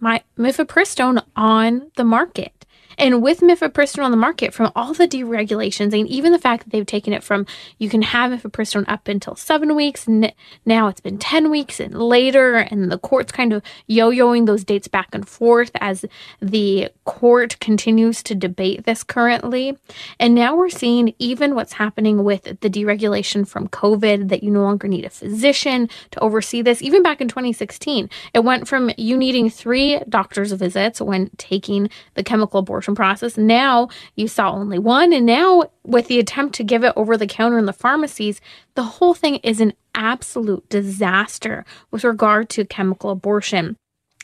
my 0.00 0.22
mifepristone 0.38 1.22
on 1.36 1.90
the 1.96 2.04
market. 2.04 2.55
And 2.98 3.22
with 3.22 3.40
mifepristone 3.40 4.04
on 4.04 4.10
the 4.10 4.16
market, 4.16 4.54
from 4.54 4.72
all 4.74 4.94
the 4.94 5.08
deregulations, 5.08 5.98
and 5.98 6.08
even 6.08 6.32
the 6.32 6.38
fact 6.38 6.64
that 6.64 6.70
they've 6.70 6.86
taken 6.86 7.12
it 7.12 7.22
from 7.22 7.46
you 7.78 7.88
can 7.88 8.02
have 8.02 8.32
mifepristone 8.32 8.84
up 8.88 9.08
until 9.08 9.36
seven 9.36 9.74
weeks, 9.74 10.06
and 10.06 10.32
now 10.64 10.88
it's 10.88 11.00
been 11.00 11.18
10 11.18 11.50
weeks 11.50 11.80
and 11.80 11.94
later, 11.94 12.56
and 12.56 12.90
the 12.90 12.98
court's 12.98 13.32
kind 13.32 13.52
of 13.52 13.62
yo 13.86 14.10
yoing 14.10 14.46
those 14.46 14.64
dates 14.64 14.88
back 14.88 15.08
and 15.12 15.28
forth 15.28 15.70
as 15.76 16.04
the 16.40 16.88
court 17.04 17.58
continues 17.60 18.22
to 18.22 18.34
debate 18.34 18.84
this 18.84 19.02
currently. 19.02 19.76
And 20.18 20.34
now 20.34 20.56
we're 20.56 20.70
seeing 20.70 21.14
even 21.18 21.54
what's 21.54 21.74
happening 21.74 22.24
with 22.24 22.44
the 22.60 22.70
deregulation 22.70 23.46
from 23.46 23.68
COVID 23.68 24.28
that 24.28 24.42
you 24.42 24.50
no 24.50 24.62
longer 24.62 24.88
need 24.88 25.04
a 25.04 25.10
physician 25.10 25.88
to 26.12 26.20
oversee 26.20 26.62
this. 26.62 26.82
Even 26.82 27.02
back 27.02 27.20
in 27.20 27.28
2016, 27.28 28.08
it 28.32 28.44
went 28.44 28.66
from 28.66 28.90
you 28.96 29.16
needing 29.16 29.50
three 29.50 30.00
doctor's 30.08 30.52
visits 30.52 31.00
when 31.00 31.30
taking 31.36 31.90
the 32.14 32.22
chemical 32.22 32.60
abortion 32.60 32.85
process. 32.94 33.36
Now 33.36 33.88
you 34.14 34.28
saw 34.28 34.52
only 34.52 34.78
one. 34.78 35.12
And 35.12 35.26
now, 35.26 35.64
with 35.84 36.08
the 36.08 36.18
attempt 36.18 36.54
to 36.56 36.64
give 36.64 36.84
it 36.84 36.92
over 36.96 37.16
the 37.16 37.26
counter 37.26 37.58
in 37.58 37.66
the 37.66 37.72
pharmacies, 37.72 38.40
the 38.74 38.82
whole 38.82 39.14
thing 39.14 39.36
is 39.36 39.60
an 39.60 39.72
absolute 39.94 40.68
disaster 40.68 41.64
with 41.90 42.04
regard 42.04 42.48
to 42.50 42.64
chemical 42.64 43.10
abortion. 43.10 43.76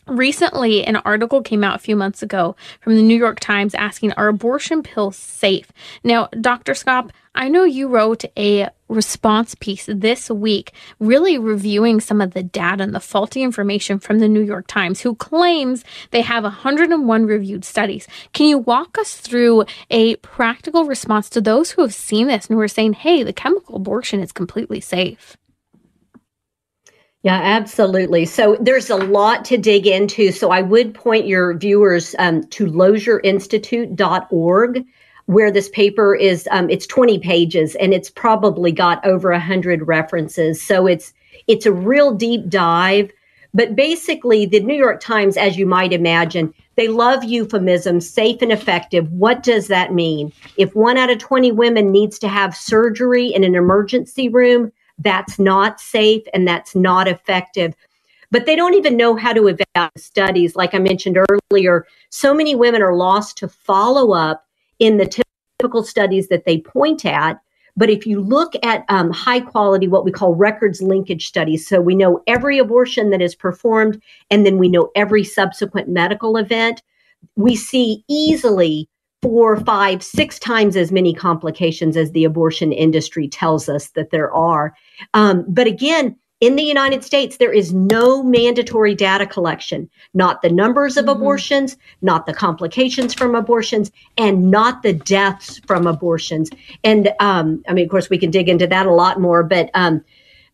Recently, 0.08 0.84
an 0.84 0.96
article 0.96 1.42
came 1.42 1.62
out 1.62 1.76
a 1.76 1.78
few 1.78 1.94
months 1.94 2.22
ago 2.22 2.56
from 2.80 2.96
the 2.96 3.02
New 3.02 3.16
York 3.16 3.38
Times 3.38 3.74
asking, 3.74 4.12
Are 4.12 4.28
abortion 4.28 4.82
pills 4.82 5.16
safe? 5.16 5.70
Now, 6.02 6.28
Dr. 6.40 6.72
Skop, 6.72 7.10
I 7.34 7.48
know 7.48 7.64
you 7.64 7.88
wrote 7.88 8.24
a 8.36 8.68
response 8.88 9.54
piece 9.54 9.88
this 9.88 10.30
week, 10.30 10.72
really 11.00 11.38
reviewing 11.38 11.98
some 11.98 12.20
of 12.20 12.34
the 12.34 12.42
data 12.42 12.82
and 12.82 12.94
the 12.94 13.00
faulty 13.00 13.42
information 13.42 13.98
from 13.98 14.18
the 14.18 14.28
New 14.28 14.42
York 14.42 14.66
Times, 14.66 15.00
who 15.00 15.14
claims 15.14 15.82
they 16.10 16.20
have 16.20 16.44
101 16.44 17.26
reviewed 17.26 17.64
studies. 17.64 18.06
Can 18.34 18.48
you 18.48 18.58
walk 18.58 18.98
us 18.98 19.16
through 19.16 19.64
a 19.90 20.16
practical 20.16 20.84
response 20.84 21.30
to 21.30 21.40
those 21.40 21.70
who 21.70 21.80
have 21.80 21.94
seen 21.94 22.26
this 22.26 22.48
and 22.48 22.56
who 22.56 22.60
are 22.60 22.68
saying, 22.68 22.92
Hey, 22.92 23.22
the 23.22 23.32
chemical 23.32 23.76
abortion 23.76 24.20
is 24.20 24.30
completely 24.30 24.80
safe? 24.80 25.38
Yeah, 27.22 27.40
absolutely. 27.40 28.26
So 28.26 28.58
there's 28.60 28.90
a 28.90 28.96
lot 28.96 29.46
to 29.46 29.56
dig 29.56 29.86
into. 29.86 30.32
So 30.32 30.50
I 30.50 30.60
would 30.60 30.92
point 30.92 31.28
your 31.28 31.56
viewers 31.56 32.16
um, 32.18 32.42
to 32.48 32.66
lozierinstitute.org, 32.66 34.84
where 35.26 35.50
this 35.50 35.68
paper 35.68 36.14
is. 36.14 36.48
Um, 36.50 36.70
it's 36.70 36.86
20 36.86 37.18
pages, 37.18 37.74
and 37.76 37.92
it's 37.92 38.10
probably 38.10 38.72
got 38.72 39.04
over 39.04 39.30
100 39.30 39.86
references. 39.86 40.62
So 40.62 40.86
it's 40.86 41.12
it's 41.48 41.66
a 41.66 41.72
real 41.72 42.14
deep 42.14 42.48
dive. 42.48 43.10
But 43.54 43.76
basically, 43.76 44.46
the 44.46 44.60
New 44.60 44.74
York 44.74 45.00
Times, 45.00 45.36
as 45.36 45.58
you 45.58 45.66
might 45.66 45.92
imagine, 45.92 46.54
they 46.76 46.88
love 46.88 47.22
euphemisms, 47.22 48.08
safe 48.08 48.40
and 48.40 48.50
effective. 48.50 49.12
What 49.12 49.42
does 49.42 49.68
that 49.68 49.92
mean? 49.92 50.32
If 50.56 50.74
one 50.74 50.96
out 50.96 51.10
of 51.10 51.18
20 51.18 51.52
women 51.52 51.92
needs 51.92 52.18
to 52.20 52.28
have 52.28 52.56
surgery 52.56 53.26
in 53.26 53.44
an 53.44 53.54
emergency 53.54 54.30
room, 54.30 54.72
that's 54.98 55.38
not 55.38 55.80
safe 55.80 56.22
and 56.32 56.48
that's 56.48 56.74
not 56.74 57.08
effective. 57.08 57.74
But 58.30 58.46
they 58.46 58.56
don't 58.56 58.74
even 58.74 58.96
know 58.96 59.16
how 59.16 59.34
to 59.34 59.48
evaluate 59.48 59.98
studies. 59.98 60.56
Like 60.56 60.74
I 60.74 60.78
mentioned 60.78 61.18
earlier, 61.50 61.86
so 62.08 62.32
many 62.32 62.54
women 62.54 62.80
are 62.80 62.96
lost 62.96 63.36
to 63.38 63.48
follow 63.48 64.12
up 64.12 64.46
in 64.82 64.96
the 64.96 65.24
typical 65.60 65.84
studies 65.84 66.26
that 66.26 66.44
they 66.44 66.58
point 66.58 67.06
at. 67.06 67.40
But 67.76 67.88
if 67.88 68.04
you 68.04 68.20
look 68.20 68.52
at 68.64 68.84
um, 68.88 69.12
high 69.12 69.40
quality, 69.40 69.86
what 69.86 70.04
we 70.04 70.10
call 70.10 70.34
records 70.34 70.82
linkage 70.82 71.26
studies, 71.26 71.66
so 71.66 71.80
we 71.80 71.94
know 71.94 72.20
every 72.26 72.58
abortion 72.58 73.10
that 73.10 73.22
is 73.22 73.36
performed, 73.36 74.02
and 74.28 74.44
then 74.44 74.58
we 74.58 74.68
know 74.68 74.90
every 74.96 75.22
subsequent 75.22 75.88
medical 75.88 76.36
event, 76.36 76.82
we 77.36 77.54
see 77.54 78.04
easily 78.08 78.88
four, 79.22 79.56
five, 79.56 80.02
six 80.02 80.40
times 80.40 80.76
as 80.76 80.90
many 80.90 81.14
complications 81.14 81.96
as 81.96 82.10
the 82.10 82.24
abortion 82.24 82.72
industry 82.72 83.28
tells 83.28 83.68
us 83.68 83.90
that 83.90 84.10
there 84.10 84.32
are. 84.32 84.74
Um, 85.14 85.44
but 85.48 85.68
again, 85.68 86.16
in 86.42 86.56
the 86.56 86.64
United 86.64 87.04
States, 87.04 87.36
there 87.36 87.52
is 87.52 87.72
no 87.72 88.20
mandatory 88.20 88.96
data 88.96 89.24
collection, 89.24 89.88
not 90.12 90.42
the 90.42 90.50
numbers 90.50 90.96
of 90.96 91.04
mm-hmm. 91.04 91.20
abortions, 91.20 91.76
not 92.02 92.26
the 92.26 92.34
complications 92.34 93.14
from 93.14 93.36
abortions, 93.36 93.92
and 94.18 94.50
not 94.50 94.82
the 94.82 94.92
deaths 94.92 95.60
from 95.68 95.86
abortions. 95.86 96.50
And 96.82 97.12
um, 97.20 97.62
I 97.68 97.72
mean, 97.72 97.84
of 97.84 97.92
course, 97.92 98.10
we 98.10 98.18
can 98.18 98.32
dig 98.32 98.48
into 98.48 98.66
that 98.66 98.86
a 98.86 98.92
lot 98.92 99.20
more, 99.20 99.44
but 99.44 99.70
um, 99.74 100.04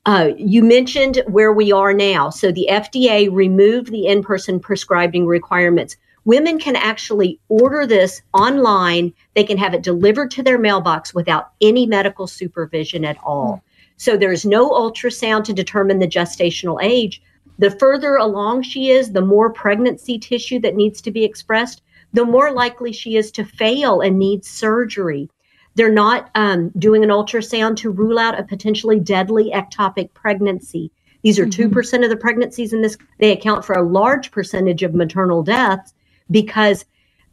uh, 0.05 0.33
you 0.37 0.63
mentioned 0.63 1.23
where 1.27 1.55
we 1.55 1.73
are 1.73 1.95
now. 1.95 2.29
So 2.29 2.53
the 2.53 2.69
FDA 2.71 3.33
removed 3.33 3.91
the 3.91 4.09
in 4.09 4.23
person 4.23 4.61
prescribing 4.61 5.27
requirements 5.27 5.97
women 6.27 6.59
can 6.59 6.77
actually 6.77 7.41
order 7.49 7.87
this 7.87 8.21
online. 8.35 9.15
They 9.35 9.45
can 9.45 9.57
have 9.57 9.73
it 9.73 9.83
delivered 9.83 10.31
to 10.33 10.43
their 10.43 10.59
mailbox 10.59 11.15
without 11.15 11.53
any 11.63 11.87
medical 11.87 12.27
supervision 12.27 13.07
at 13.07 13.17
all. 13.25 13.63
So 13.99 14.17
there's 14.17 14.47
no 14.47 14.71
ultrasound 14.71 15.45
to 15.45 15.53
determine 15.53 15.99
the 15.99 16.07
gestational 16.07 16.79
age. 16.81 17.21
The 17.59 17.73
further 17.73 18.15
along 18.15 18.63
she 18.63 18.91
is, 18.91 19.13
the 19.13 19.21
more 19.21 19.51
pregnancy 19.51 20.19
tissue 20.19 20.61
that 20.61 20.77
needs 20.77 21.03
to 21.03 21.11
be 21.11 21.25
expressed, 21.25 21.83
the 22.13 22.25
more 22.25 22.53
likely 22.53 22.93
she 22.93 23.17
is 23.17 23.31
to 23.33 23.45
fail 23.45 24.01
and 24.01 24.19
need 24.19 24.45
surgery. 24.45 25.29
They're 25.75 25.93
not 25.93 26.31
um, 26.37 26.71
doing 26.79 27.03
an 27.03 27.11
ultrasound 27.11 27.77
to 27.79 27.91
rule 27.91 28.19
out 28.19 28.39
a 28.39 28.45
potentially 28.45 29.01
deadly 29.01 29.51
ectopic 29.53 30.15
pregnancy. 30.15 30.93
These 31.23 31.41
are 31.41 31.47
mm-hmm. 31.47 31.77
2% 31.77 32.05
of 32.05 32.11
the 32.11 32.17
pregnancies 32.17 32.73
in 32.73 32.83
this. 32.83 32.97
They 33.19 33.33
account 33.33 33.65
for 33.65 33.75
a 33.75 33.87
large 33.87 34.31
percentage 34.31 34.85
of 34.85 34.95
maternal 34.95 35.43
deaths 35.43 35.93
because 36.31 36.85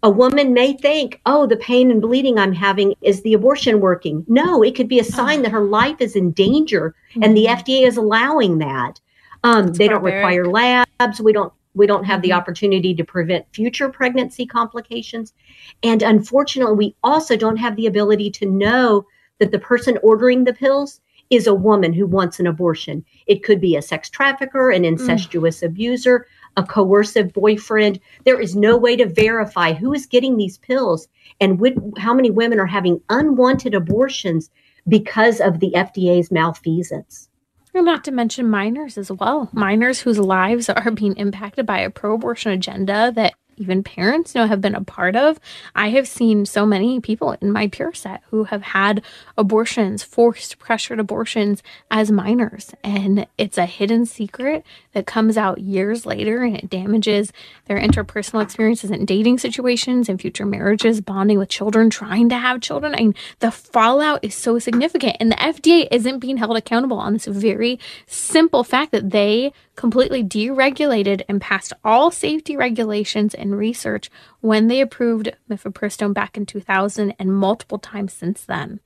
a 0.05 0.09
woman 0.09 0.53
may 0.53 0.71
think, 0.71 1.19
oh, 1.25 1.47
the 1.47 1.57
pain 1.57 1.89
and 1.89 1.99
bleeding 1.99 2.37
I'm 2.37 2.53
having 2.53 2.93
is 3.01 3.23
the 3.23 3.33
abortion 3.33 3.79
working. 3.79 4.23
No, 4.27 4.61
it 4.61 4.75
could 4.75 4.87
be 4.87 4.99
a 4.99 5.03
sign 5.03 5.41
that 5.41 5.51
her 5.51 5.63
life 5.63 5.99
is 5.99 6.15
in 6.15 6.29
danger, 6.29 6.93
mm-hmm. 7.09 7.23
and 7.23 7.35
the 7.35 7.45
mm-hmm. 7.45 7.59
FDA 7.59 7.87
is 7.87 7.97
allowing 7.97 8.59
that. 8.59 8.99
Um, 9.43 9.73
they 9.73 9.87
don't 9.87 10.03
require 10.03 10.45
labs. 10.45 11.19
We 11.19 11.33
don't. 11.33 11.51
We 11.73 11.87
don't 11.87 12.03
have 12.03 12.17
mm-hmm. 12.17 12.29
the 12.29 12.33
opportunity 12.33 12.93
to 12.93 13.03
prevent 13.03 13.51
future 13.51 13.89
pregnancy 13.89 14.45
complications, 14.45 15.33
and 15.81 16.03
unfortunately, 16.03 16.75
we 16.75 16.95
also 17.03 17.35
don't 17.35 17.57
have 17.57 17.75
the 17.75 17.87
ability 17.87 18.29
to 18.29 18.45
know 18.45 19.07
that 19.39 19.51
the 19.51 19.59
person 19.59 19.97
ordering 20.03 20.43
the 20.43 20.53
pills 20.53 21.01
is 21.31 21.47
a 21.47 21.53
woman 21.53 21.93
who 21.93 22.05
wants 22.05 22.39
an 22.39 22.45
abortion. 22.45 23.03
It 23.25 23.43
could 23.43 23.59
be 23.59 23.75
a 23.75 23.81
sex 23.81 24.07
trafficker, 24.09 24.69
an 24.69 24.83
mm. 24.83 24.89
incestuous 24.89 25.61
mm. 25.61 25.65
abuser, 25.65 26.27
a 26.57 26.63
coercive 26.63 27.33
boyfriend. 27.33 27.99
There 28.23 28.39
is 28.39 28.55
no 28.55 28.77
way 28.77 28.95
to 28.95 29.05
verify 29.05 29.73
who 29.73 29.93
is 29.93 30.05
getting 30.05 30.37
these 30.37 30.57
pills 30.57 31.07
and 31.39 31.59
how 31.97 32.13
many 32.13 32.31
women 32.31 32.59
are 32.59 32.65
having 32.65 33.01
unwanted 33.09 33.73
abortions 33.73 34.49
because 34.87 35.41
of 35.41 35.59
the 35.59 35.71
FDA's 35.75 36.31
malfeasance. 36.31 37.29
Not 37.73 38.05
to 38.05 38.11
mention 38.11 38.49
minors 38.49 38.97
as 38.97 39.11
well. 39.11 39.49
Minors 39.51 39.99
whose 39.99 40.17
lives 40.17 40.69
are 40.69 40.91
being 40.91 41.17
impacted 41.17 41.65
by 41.65 41.79
a 41.79 41.89
pro 41.89 42.13
abortion 42.13 42.53
agenda 42.53 43.11
that 43.15 43.33
even 43.57 43.83
parents 43.83 44.35
know 44.35 44.45
have 44.45 44.61
been 44.61 44.75
a 44.75 44.83
part 44.83 45.15
of. 45.15 45.39
I 45.75 45.89
have 45.89 46.07
seen 46.07 46.45
so 46.45 46.65
many 46.65 46.99
people 46.99 47.35
in 47.41 47.51
my 47.51 47.67
peer 47.67 47.93
set 47.93 48.21
who 48.29 48.45
have 48.45 48.61
had 48.61 49.03
abortions 49.37 50.03
forced 50.03 50.59
pressured 50.59 50.99
abortions 50.99 51.63
as 51.91 52.11
minors. 52.11 52.73
And 52.83 53.27
it's 53.37 53.57
a 53.57 53.65
hidden 53.65 54.05
secret 54.05 54.65
that 54.93 55.05
comes 55.05 55.37
out 55.37 55.59
years 55.59 56.05
later 56.05 56.43
and 56.43 56.55
it 56.55 56.69
damages 56.69 57.31
their 57.65 57.79
interpersonal 57.79 58.41
experiences 58.41 58.91
and 58.91 59.07
dating 59.07 59.39
situations 59.39 60.09
and 60.09 60.19
future 60.19 60.45
marriages 60.45 61.01
bonding 61.01 61.37
with 61.37 61.49
children 61.49 61.89
trying 61.89 62.29
to 62.29 62.35
have 62.37 62.61
children. 62.61 62.93
I 62.93 62.99
mean, 62.99 63.15
the 63.39 63.51
fallout 63.51 64.23
is 64.23 64.35
so 64.35 64.59
significant. 64.59 65.17
And 65.19 65.31
the 65.31 65.35
fda 65.35 65.87
isn't 65.91 66.19
being 66.19 66.37
held 66.37 66.57
accountable 66.57 66.97
on 66.97 67.13
this 67.13 67.25
very 67.25 67.79
simple 68.07 68.63
fact 68.63 68.91
that 68.91 69.11
they 69.11 69.53
completely 69.75 70.23
deregulated 70.23 71.23
and 71.27 71.41
passed 71.41 71.73
all 71.83 72.11
safety 72.11 72.55
regulations 72.55 73.33
and 73.33 73.57
research 73.57 74.09
when 74.41 74.67
they 74.67 74.81
approved 74.81 75.35
mifepristone 75.49 76.13
back 76.13 76.37
in 76.37 76.45
2000 76.45 77.13
and 77.19 77.35
multiple 77.35 77.79
times 77.79 78.13
since 78.13 78.43
then. 78.43 78.79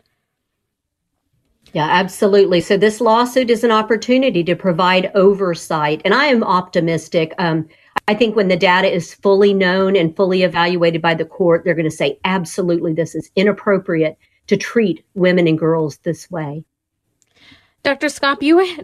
Yeah, 1.74 1.88
absolutely. 1.88 2.62
So 2.62 2.77
this 2.77 3.00
lawsuit 3.00 3.50
is 3.50 3.63
an 3.63 3.72
opportunity 3.72 4.43
to 4.43 4.55
provide 4.55 5.12
oversight, 5.13 6.01
and 6.03 6.15
I 6.15 6.25
am 6.25 6.43
optimistic. 6.43 7.34
Um, 7.38 7.69
I 8.08 8.15
think 8.15 8.36
when 8.36 8.48
the 8.48 8.58
data 8.58 8.91
is 8.91 9.13
fully 9.13 9.53
known 9.53 9.96
and 9.96 10.15
fully 10.15 10.41
evaluated 10.41 11.01
by 11.01 11.13
the 11.13 11.25
court, 11.25 11.63
they're 11.63 11.75
going 11.75 11.89
to 11.89 11.96
say, 11.96 12.19
absolutely, 12.25 12.93
this 12.93 13.13
is 13.13 13.29
inappropriate 13.36 14.17
to 14.48 14.58
treat 14.58 15.05
women 15.13 15.48
and 15.48 15.60
girls 15.60 15.98
this 16.00 16.29
way. 16.31 16.63
Dr. 17.84 18.08
Skop, 18.08 18.41
you 18.41 18.84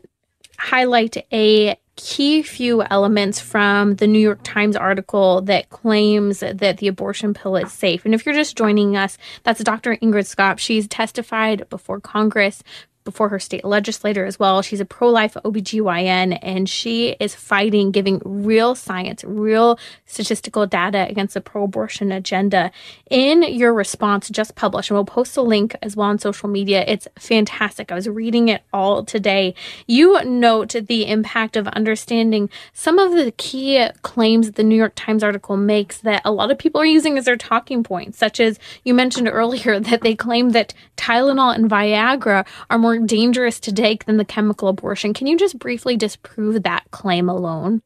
highlight 0.57 1.17
a 1.33 1.75
key 1.95 2.41
few 2.41 2.83
elements 2.83 3.39
from 3.39 3.95
the 3.95 4.07
New 4.07 4.19
York 4.19 4.39
Times 4.43 4.75
article 4.75 5.41
that 5.41 5.69
claims 5.69 6.39
that 6.39 6.77
the 6.77 6.87
abortion 6.87 7.33
pill 7.33 7.55
is 7.55 7.71
safe. 7.71 8.05
And 8.05 8.13
if 8.13 8.25
you're 8.25 8.35
just 8.35 8.57
joining 8.57 8.97
us, 8.97 9.17
that's 9.43 9.63
Dr. 9.63 9.95
Ingrid 9.97 10.25
Skop. 10.25 10.59
She's 10.59 10.87
testified 10.87 11.69
before 11.69 11.99
Congress 11.99 12.63
before 13.05 13.29
her 13.29 13.39
state 13.39 13.63
legislator 13.63 14.25
as 14.25 14.37
well. 14.37 14.61
She's 14.61 14.81
a 14.81 14.85
pro 14.85 15.09
life 15.09 15.35
OBGYN 15.45 16.39
and 16.41 16.67
she 16.67 17.15
is 17.19 17.33
fighting 17.35 17.91
giving 17.91 18.21
real 18.25 18.75
science, 18.75 19.23
real 19.23 19.79
statistical 20.05 20.65
data 20.65 21.07
against 21.07 21.35
the 21.35 21.41
pro 21.41 21.63
abortion 21.63 22.11
agenda. 22.11 22.71
In 23.09 23.43
your 23.43 23.73
response, 23.73 24.27
just 24.29 24.55
published, 24.55 24.89
and 24.89 24.97
we'll 24.97 25.05
post 25.05 25.37
a 25.37 25.41
link 25.41 25.75
as 25.81 25.95
well 25.95 26.09
on 26.09 26.17
social 26.17 26.49
media. 26.49 26.83
It's 26.87 27.07
fantastic. 27.17 27.91
I 27.91 27.95
was 27.95 28.09
reading 28.09 28.49
it 28.49 28.63
all 28.73 29.05
today. 29.05 29.53
You 29.85 30.23
note 30.25 30.75
the 30.87 31.07
impact 31.07 31.55
of 31.55 31.67
understanding 31.69 32.49
some 32.73 32.97
of 32.97 33.11
the 33.11 33.31
key 33.31 33.87
claims 34.01 34.47
that 34.47 34.55
the 34.55 34.63
New 34.63 34.75
York 34.75 34.93
Times 34.95 35.23
article 35.23 35.57
makes 35.57 35.99
that 35.99 36.23
a 36.25 36.31
lot 36.31 36.49
of 36.49 36.57
people 36.57 36.81
are 36.81 36.85
using 36.85 37.17
as 37.17 37.25
their 37.25 37.37
talking 37.37 37.83
points, 37.83 38.17
such 38.17 38.39
as 38.39 38.57
you 38.83 38.95
mentioned 38.95 39.29
earlier 39.31 39.79
that 39.85 40.01
they 40.01 40.15
claim 40.15 40.49
that 40.49 40.73
Tylenol 40.97 41.53
and 41.53 41.69
Viagra 41.69 42.45
are 42.69 42.77
more 42.79 42.94
dangerous 42.99 43.59
to 43.61 43.73
take 43.73 44.05
than 44.05 44.17
the 44.17 44.25
chemical 44.25 44.67
abortion. 44.67 45.13
Can 45.13 45.27
you 45.27 45.37
just 45.37 45.59
briefly 45.59 45.97
disprove 45.97 46.63
that 46.63 46.89
claim 46.91 47.29
alone? 47.29 47.81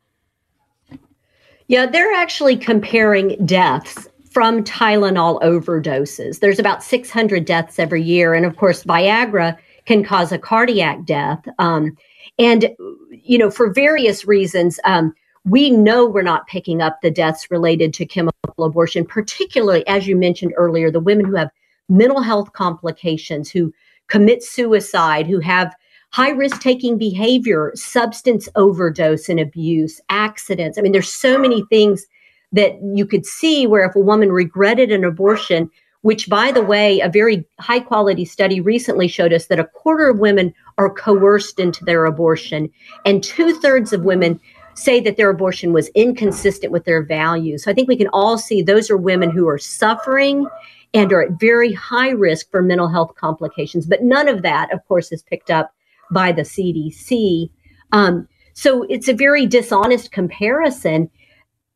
Yeah, 1.68 1.86
they're 1.86 2.14
actually 2.14 2.58
comparing 2.58 3.46
deaths 3.46 4.10
from 4.32 4.64
Tylenol 4.64 5.42
overdoses. 5.42 6.40
There's 6.40 6.60
about 6.60 6.84
600 6.84 7.46
deaths 7.46 7.80
every 7.80 8.02
year. 8.02 8.34
And 8.34 8.46
of 8.46 8.58
course, 8.58 8.84
Viagra 8.84 9.58
can 9.86 10.04
cause 10.04 10.32
a 10.32 10.38
cardiac 10.38 11.06
death. 11.06 11.44
Um, 11.58 11.98
and, 12.38 12.70
you 13.12 13.38
know, 13.38 13.52
for 13.52 13.74
various 13.74 14.26
reasons, 14.26 14.80
um, 14.84 15.14
we 15.46 15.72
know 15.72 16.06
we're 16.06 16.22
not 16.22 16.48
picking 16.48 16.82
up 16.82 17.02
the 17.02 17.12
deaths 17.12 17.50
related 17.50 17.94
to 17.96 18.06
chemical 18.06 18.64
abortion, 18.64 19.06
particularly, 19.06 19.86
as 19.88 20.08
you 20.08 20.16
mentioned 20.16 20.54
earlier, 20.58 20.92
the 20.92 21.00
women 21.00 21.26
who 21.26 21.36
have 21.36 21.50
mental 21.88 22.22
health 22.22 22.54
complications, 22.54 23.50
who 23.50 23.74
commit 24.10 24.44
suicide, 24.44 25.26
who 25.26 25.40
have 25.40 25.74
high 26.12 26.32
risk 26.32 26.60
taking 26.62 26.98
behavior, 26.98 27.72
substance 27.76 28.50
overdose 28.56 29.30
and 29.30 29.40
abuse, 29.40 30.02
accidents. 30.10 30.78
I 30.78 30.82
mean, 30.82 30.92
there's 30.92 31.12
so 31.12 31.38
many 31.38 31.64
things 31.70 32.06
that 32.52 32.80
you 32.96 33.06
could 33.06 33.26
see 33.26 33.68
where 33.68 33.86
if 33.86 33.96
a 33.96 34.00
woman 34.00 34.32
regretted 34.32 34.92
an 34.92 35.04
abortion, 35.04 35.70
which 36.02 36.28
by 36.28 36.52
the 36.52 36.64
way, 36.64 37.00
a 37.00 37.10
very 37.10 37.46
high 37.60 37.80
quality 37.80 38.26
study 38.26 38.60
recently 38.60 39.08
showed 39.08 39.34
us 39.34 39.46
that 39.48 39.60
a 39.60 39.66
quarter 39.66 40.10
of 40.10 40.20
women 40.20 40.54
are 40.78 40.94
coerced 40.94 41.60
into 41.60 41.86
their 41.86 42.06
abortion, 42.06 42.70
and 43.06 43.24
two 43.24 43.54
thirds 43.54 43.94
of 43.94 44.04
women 44.04 44.40
say 44.74 45.00
that 45.02 45.18
their 45.18 45.30
abortion 45.30 45.74
was 45.74 45.90
inconsistent 45.90 46.72
with 46.72 46.86
their 46.86 47.04
values. 47.04 47.64
So 47.64 47.72
I 47.72 47.74
think 47.74 47.90
we 47.90 47.98
can 47.98 48.08
all 48.14 48.38
see 48.38 48.62
those 48.62 48.90
are 48.90 48.98
women 48.98 49.30
who 49.30 49.48
are 49.48 49.58
suffering 49.58 50.48
and 50.94 51.12
are 51.12 51.24
at 51.24 51.40
very 51.40 51.72
high 51.72 52.10
risk 52.10 52.50
for 52.50 52.62
mental 52.62 52.88
health 52.88 53.14
complications. 53.16 53.86
But 53.86 54.04
none 54.04 54.28
of 54.28 54.42
that, 54.42 54.74
of 54.74 54.86
course, 54.88 55.12
is 55.12 55.22
picked 55.22 55.52
up 55.52 55.74
by 56.12 56.32
the 56.32 56.42
CDC. 56.42 57.50
Um, 57.92 58.28
so 58.54 58.84
it's 58.84 59.08
a 59.08 59.14
very 59.14 59.46
dishonest 59.46 60.12
comparison. 60.12 61.10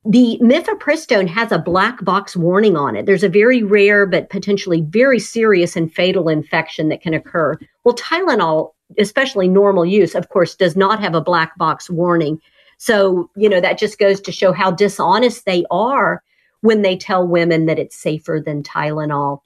The 0.06 0.38
mifepristone 0.42 1.28
has 1.28 1.52
a 1.52 1.60
black 1.60 2.04
box 2.04 2.36
warning 2.36 2.76
on 2.76 2.96
it. 2.96 3.06
There's 3.06 3.24
a 3.24 3.30
very 3.30 3.64
rare 3.64 4.06
but 4.06 4.30
potentially 4.30 4.82
very 4.82 5.20
serious 5.20 5.76
and 5.76 5.94
fatal 5.94 6.28
infection 6.28 6.90
that 6.90 7.02
can 7.02 7.14
occur. 7.14 7.58
Well, 7.84 7.96
Tylenol, 7.96 8.74
especially 8.98 9.48
normal 9.48 9.86
use, 9.86 10.14
of 10.16 10.30
course, 10.30 10.56
does 10.56 10.76
not 10.76 11.00
have 11.00 11.16
a 11.16 11.22
black 11.22 11.58
box 11.58 11.90
warning. 11.90 12.42
So, 12.80 13.30
you 13.38 13.48
know, 13.48 13.62
that 13.62 13.78
just 13.78 13.98
goes 13.98 14.20
to 14.22 14.32
show 14.32 14.52
how 14.52 14.72
dishonest 14.72 15.46
they 15.46 15.64
are 15.72 16.22
when 16.64 16.82
they 16.82 16.96
tell 16.96 17.28
women 17.28 17.66
that 17.66 17.78
it's 17.78 17.96
safer 17.96 18.42
than 18.44 18.64
Tylenol. 18.64 19.42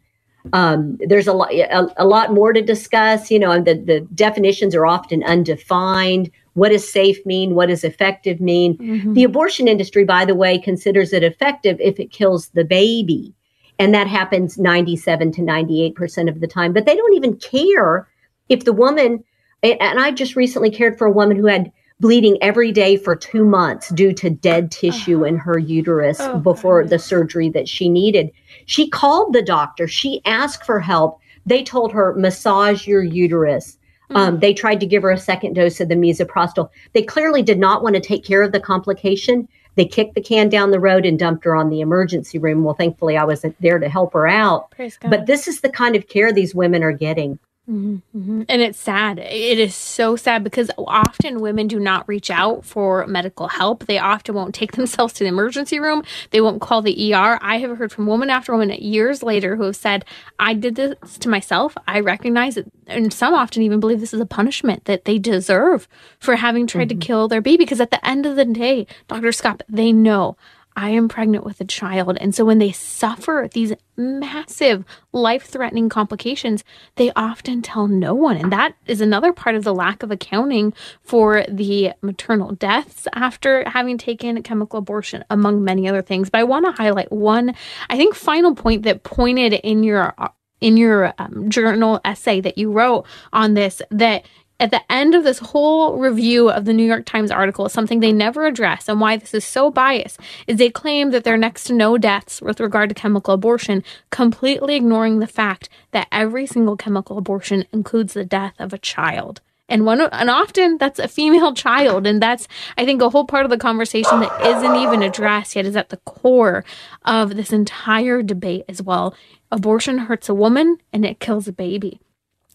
Um, 0.54 0.98
there's 1.00 1.28
a 1.28 1.34
lot, 1.34 1.52
a, 1.52 1.92
a, 1.98 2.06
lot 2.06 2.32
more 2.32 2.54
to 2.54 2.62
discuss. 2.62 3.32
You 3.32 3.40
know, 3.40 3.60
the, 3.60 3.74
the 3.74 4.02
definitions 4.14 4.76
are 4.76 4.86
often 4.86 5.24
undefined. 5.24 6.30
What 6.54 6.70
does 6.70 6.90
safe 6.90 7.26
mean? 7.26 7.56
What 7.56 7.70
does 7.70 7.84
effective 7.84 8.40
mean? 8.40 8.78
Mm-hmm. 8.78 9.14
The 9.14 9.24
abortion 9.24 9.68
industry, 9.68 10.06
by 10.06 10.26
the 10.26 10.36
way, 10.36 10.60
considers 10.60 11.12
it 11.12 11.24
effective 11.24 11.82
if 11.82 12.00
it 12.00 12.12
kills 12.12 12.50
the 12.50 12.64
baby. 12.64 13.34
And 13.80 13.96
that 13.96 14.08
happens 14.08 14.60
97 14.60 15.32
to 15.34 15.42
98% 15.42 16.30
of 16.30 16.40
the 16.40 16.48
time. 16.48 16.72
But 16.72 16.86
they 16.86 16.96
don't 16.96 17.16
even 17.16 17.36
care 17.38 18.08
if 18.48 18.64
the 18.64 18.74
woman, 18.74 19.24
and 19.64 20.00
I 20.00 20.12
just 20.12 20.36
recently 20.36 20.70
cared 20.70 21.00
for 21.00 21.08
a 21.08 21.12
woman 21.12 21.36
who 21.36 21.48
had 21.48 21.72
bleeding 22.00 22.38
every 22.42 22.72
day 22.72 22.96
for 22.96 23.16
two 23.16 23.44
months 23.44 23.90
due 23.90 24.14
to 24.14 24.30
dead 24.30 24.72
tissue 24.72 25.24
in 25.24 25.38
her 25.38 25.58
uterus 25.58 26.20
oh, 26.20 26.38
before 26.38 26.86
the 26.86 27.00
surgery 27.00 27.50
that 27.50 27.68
she 27.68 27.90
needed. 27.90 28.32
She 28.66 28.90
called 28.90 29.34
the 29.34 29.42
doctor. 29.42 29.88
She 29.88 30.22
asked 30.26 30.66
for 30.66 30.80
help. 30.80 31.20
They 31.46 31.64
told 31.64 31.92
her, 31.94 32.14
massage 32.16 32.88
your 32.88 33.04
uterus. 33.04 33.78
Mm. 34.12 34.16
Um, 34.16 34.40
they 34.40 34.54
tried 34.54 34.80
to 34.80 34.86
give 34.86 35.04
her 35.04 35.12
a 35.12 35.18
second 35.18 35.54
dose 35.54 35.80
of 35.80 35.90
the 35.90 35.96
misoprostol. 35.96 36.70
They 36.94 37.04
clearly 37.04 37.42
did 37.42 37.60
not 37.60 37.84
want 37.84 37.96
to 37.96 38.02
take 38.02 38.24
care 38.24 38.42
of 38.42 38.52
the 38.52 38.60
complication. 38.60 39.48
They 39.76 39.86
kicked 39.86 40.16
the 40.16 40.22
can 40.22 40.50
down 40.50 40.72
the 40.72 40.80
road 40.80 41.06
and 41.06 41.20
dumped 41.20 41.46
her 41.46 41.56
on 41.56 41.70
the 41.70 41.82
emergency 41.82 42.40
room. 42.40 42.64
Well, 42.64 42.74
thankfully, 42.74 43.16
I 43.16 43.24
was 43.24 43.46
there 43.60 43.80
to 43.80 43.90
help 43.90 44.14
her 44.14 44.28
out. 44.28 44.74
But 45.10 45.28
this 45.28 45.48
is 45.48 45.62
the 45.62 45.70
kind 45.70 45.96
of 45.96 46.08
care 46.08 46.34
these 46.34 46.56
women 46.56 46.84
are 46.84 46.92
getting. 46.92 47.38
Mm-hmm, 47.70 48.18
mm-hmm. 48.18 48.44
And 48.48 48.62
it's 48.62 48.80
sad. 48.80 49.20
It 49.20 49.60
is 49.60 49.76
so 49.76 50.16
sad 50.16 50.42
because 50.42 50.72
often 50.78 51.42
women 51.42 51.68
do 51.68 51.80
not 51.80 52.08
reach 52.08 52.32
out 52.32 52.64
for 52.64 53.06
medical 53.08 53.50
help. 53.50 53.86
They 53.86 54.00
often 54.00 54.36
won't 54.36 54.56
take 54.56 54.72
themselves 54.74 55.14
to 55.14 55.26
the 55.26 55.30
emergency 55.30 55.80
room. 55.80 56.04
They 56.32 56.40
won't 56.40 56.62
call 56.62 56.82
the 56.82 57.14
ER. 57.14 57.38
I 57.42 57.58
have 57.58 57.78
heard 57.78 57.92
from 57.92 58.08
woman 58.08 58.30
after 58.30 58.54
woman 58.54 58.70
years 58.70 59.22
later 59.22 59.58
who 59.58 59.64
have 59.64 59.76
said, 59.76 60.06
I 60.40 60.54
did 60.54 60.76
this 60.76 61.18
to 61.20 61.30
myself. 61.30 61.76
I 61.88 62.00
recognize 62.00 62.56
it. 62.56 62.72
And 62.88 63.14
some 63.14 63.34
often 63.34 63.62
even 63.64 63.82
believe 63.82 64.00
this 64.00 64.14
is 64.14 64.22
a 64.22 64.26
punishment 64.26 64.86
that 64.86 65.04
they 65.04 65.20
deserve 65.20 65.90
for 66.20 66.38
having 66.38 66.68
tried 66.68 66.88
mm-hmm. 66.88 67.00
to 67.00 67.06
kill 67.06 67.28
their 67.28 67.42
baby. 67.42 67.58
Because 67.58 67.82
at 67.82 67.92
the 67.92 68.08
end 68.08 68.26
of 68.26 68.38
the 68.38 68.46
day, 68.46 68.88
Dr. 69.10 69.34
Scott, 69.34 69.62
they 69.68 69.92
know 69.92 70.38
I 70.78 70.90
am 70.90 71.10
pregnant 71.10 71.44
with 71.44 71.60
a 71.60 71.66
child. 71.66 72.20
And 72.22 72.34
so 72.36 72.46
when 72.46 72.60
they 72.60 72.72
suffer 72.72 73.50
these 73.52 73.74
massive 73.98 74.86
life 75.12 75.48
threatening 75.48 75.90
complications, 75.90 76.64
they 76.96 77.12
often 77.16 77.64
tell 77.64 77.88
no 77.88 78.14
one. 78.14 78.38
And 78.38 78.52
that 78.52 78.76
is 78.86 79.02
another 79.02 79.34
part 79.34 79.56
of 79.56 79.64
the 79.64 79.74
lack 79.74 80.04
of 80.04 80.12
accounting 80.12 80.74
for 81.02 81.44
the 81.50 81.94
maternal 82.04 82.52
deaths 82.52 83.08
after 83.14 83.68
having 83.68 83.98
taken 83.98 84.42
chemical 84.44 84.78
abortion, 84.78 85.26
among 85.32 85.64
many 85.64 85.90
other 85.90 86.04
things. 86.04 86.30
But 86.30 86.42
I 86.42 86.44
want 86.44 86.68
to 86.68 86.72
highlight 86.72 87.12
one, 87.12 87.56
I 87.90 87.98
think, 87.98 88.14
final 88.14 88.54
point 88.54 88.84
that 88.84 89.04
pointed 89.04 89.54
in 89.54 89.84
your 89.84 90.14
in 90.60 90.76
your 90.78 91.14
um, 91.20 91.50
journal 91.50 92.02
essay 92.04 92.42
that 92.42 92.58
you 92.58 92.72
wrote 92.72 93.06
on 93.32 93.54
this 93.54 93.82
that 93.92 94.26
at 94.60 94.72
the 94.72 94.92
end 94.92 95.14
of 95.14 95.24
this 95.24 95.40
whole 95.40 95.98
review 95.98 96.50
of 96.50 96.66
the 96.66 96.74
New 96.74 96.86
York 96.86 97.06
Times 97.06 97.32
article, 97.32 97.70
something 97.70 98.00
they 98.00 98.12
never 98.12 98.46
address 98.46 98.90
and 98.90 99.00
why 99.00 99.18
this 99.18 99.34
is 99.34 99.46
so 99.46 99.70
biased 99.70 100.20
is 100.48 100.58
they 100.58 100.70
claim 100.70 101.12
that 101.12 101.24
there 101.24 101.36
are 101.36 101.38
next 101.38 101.66
to 101.66 101.74
no 101.74 101.98
deaths 101.98 102.42
with 102.42 102.60
regard 102.60 102.90
to 102.90 102.96
chemical 102.96 103.34
abortion, 103.34 103.84
completely 104.10 104.76
ignoring 104.76 105.20
the 105.20 105.28
fact 105.28 105.70
that 105.92 106.08
every 106.12 106.46
single 106.46 106.76
chemical 106.76 107.18
abortion 107.18 107.66
includes 107.72 108.14
the 108.14 108.26
death 108.26 108.54
of 108.60 108.74
a 108.74 108.78
child. 108.78 109.42
And 109.70 109.86
one 109.86 110.00
and 110.00 110.30
often 110.30 110.78
that's 110.78 111.00
a 111.00 111.08
female 111.08 111.54
child. 111.66 112.08
And 112.08 112.22
that's 112.22 112.48
I 112.78 112.86
think 112.86 113.02
a 113.02 113.10
whole 113.10 113.26
part 113.26 113.46
of 113.46 113.52
the 113.52 113.58
conversation 113.58 114.22
that 114.22 114.42
isn't 114.46 114.76
even 114.76 115.04
addressed 115.04 115.56
yet 115.56 115.66
is 115.66 115.76
at 115.76 115.90
the 115.90 115.98
core 115.98 116.64
of 117.06 117.36
this 117.36 117.52
entire 117.52 118.24
debate 118.24 118.64
as 118.70 118.82
well. 118.82 119.14
Abortion 119.52 119.98
hurts 120.00 120.30
a 120.30 120.34
woman 120.34 120.78
and 120.94 121.06
it 121.06 121.20
kills 121.20 121.48
a 121.48 121.54
baby. 121.54 122.00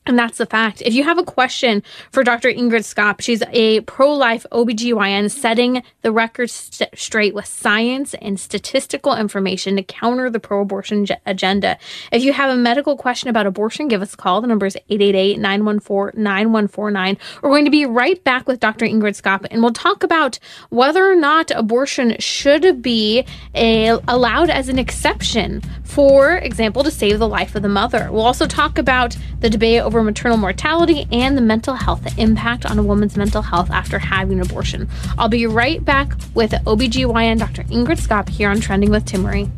And 0.04 0.18
that's 0.18 0.38
the 0.38 0.46
fact. 0.46 0.82
If 0.82 0.94
you 0.94 1.04
have 1.04 1.18
a 1.18 1.22
question 1.22 1.80
for 2.10 2.24
Dr. 2.24 2.48
Ingrid 2.48 2.82
Skop, 2.82 3.20
she's 3.20 3.40
a 3.52 3.82
pro 3.82 4.12
life 4.12 4.44
OBGYN 4.50 5.30
setting 5.30 5.84
the 6.00 6.10
record 6.10 6.50
st- 6.50 6.90
straight 6.96 7.34
with 7.34 7.46
science 7.46 8.12
and 8.14 8.38
statistical 8.38 9.14
information 9.14 9.76
to 9.76 9.82
counter 9.84 10.28
the 10.28 10.40
pro 10.40 10.62
abortion 10.62 11.06
agenda. 11.24 11.78
If 12.10 12.24
you 12.24 12.32
have 12.32 12.50
a 12.50 12.56
medical 12.56 12.96
question 12.96 13.28
about 13.28 13.46
abortion, 13.46 13.86
give 13.86 14.02
us 14.02 14.14
a 14.14 14.16
call. 14.16 14.40
The 14.40 14.48
number 14.48 14.66
is 14.66 14.74
888 14.88 15.38
914 15.38 16.20
9149. 16.20 17.18
We're 17.40 17.50
going 17.50 17.64
to 17.64 17.70
be 17.70 17.86
right 17.86 18.22
back 18.24 18.48
with 18.48 18.58
Dr. 18.58 18.86
Ingrid 18.86 19.20
Skop 19.20 19.46
and 19.52 19.62
we'll 19.62 19.72
talk 19.72 20.02
about 20.02 20.40
whether 20.70 21.08
or 21.08 21.14
not 21.14 21.52
abortion 21.52 22.16
should 22.18 22.82
be 22.82 23.24
a, 23.54 24.00
allowed 24.08 24.50
as 24.50 24.68
an 24.68 24.80
exception, 24.80 25.62
for 25.84 26.38
example, 26.38 26.82
to 26.82 26.90
save 26.90 27.20
the 27.20 27.28
life 27.28 27.54
of 27.54 27.62
the 27.62 27.68
mother. 27.68 28.08
We'll 28.10 28.26
also 28.26 28.48
talk 28.48 28.78
about 28.78 29.16
the 29.38 29.50
debate 29.50 29.80
over 29.82 29.91
maternal 30.00 30.38
mortality 30.38 31.06
and 31.10 31.36
the 31.36 31.42
mental 31.42 31.74
health 31.74 32.16
impact 32.18 32.64
on 32.64 32.78
a 32.78 32.82
woman's 32.82 33.16
mental 33.16 33.42
health 33.42 33.70
after 33.70 33.98
having 33.98 34.38
an 34.38 34.46
abortion. 34.46 34.88
I'll 35.18 35.28
be 35.28 35.46
right 35.46 35.84
back 35.84 36.14
with 36.34 36.52
OBGYN 36.52 37.38
Dr. 37.38 37.64
Ingrid 37.64 38.00
Skop 38.00 38.28
here 38.28 38.48
on 38.48 38.60
Trending 38.60 38.90
with 38.90 39.04
Timmerie. 39.04 39.50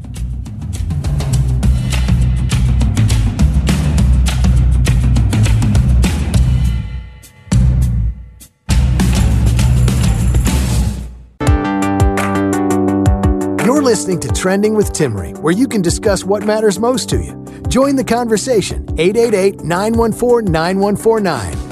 You're 13.65 13.83
listening 13.83 14.19
to 14.21 14.29
Trending 14.29 14.75
with 14.75 14.93
Timmerie, 14.93 15.39
where 15.39 15.53
you 15.53 15.69
can 15.69 15.83
discuss 15.83 16.25
what 16.25 16.43
matters 16.43 16.79
most 16.79 17.09
to 17.11 17.19
you 17.19 17.44
Join 17.75 17.97
the 17.97 18.05
conversation 18.05 18.87
888 19.01 19.65
914 19.65 20.45
9149. 20.53 21.64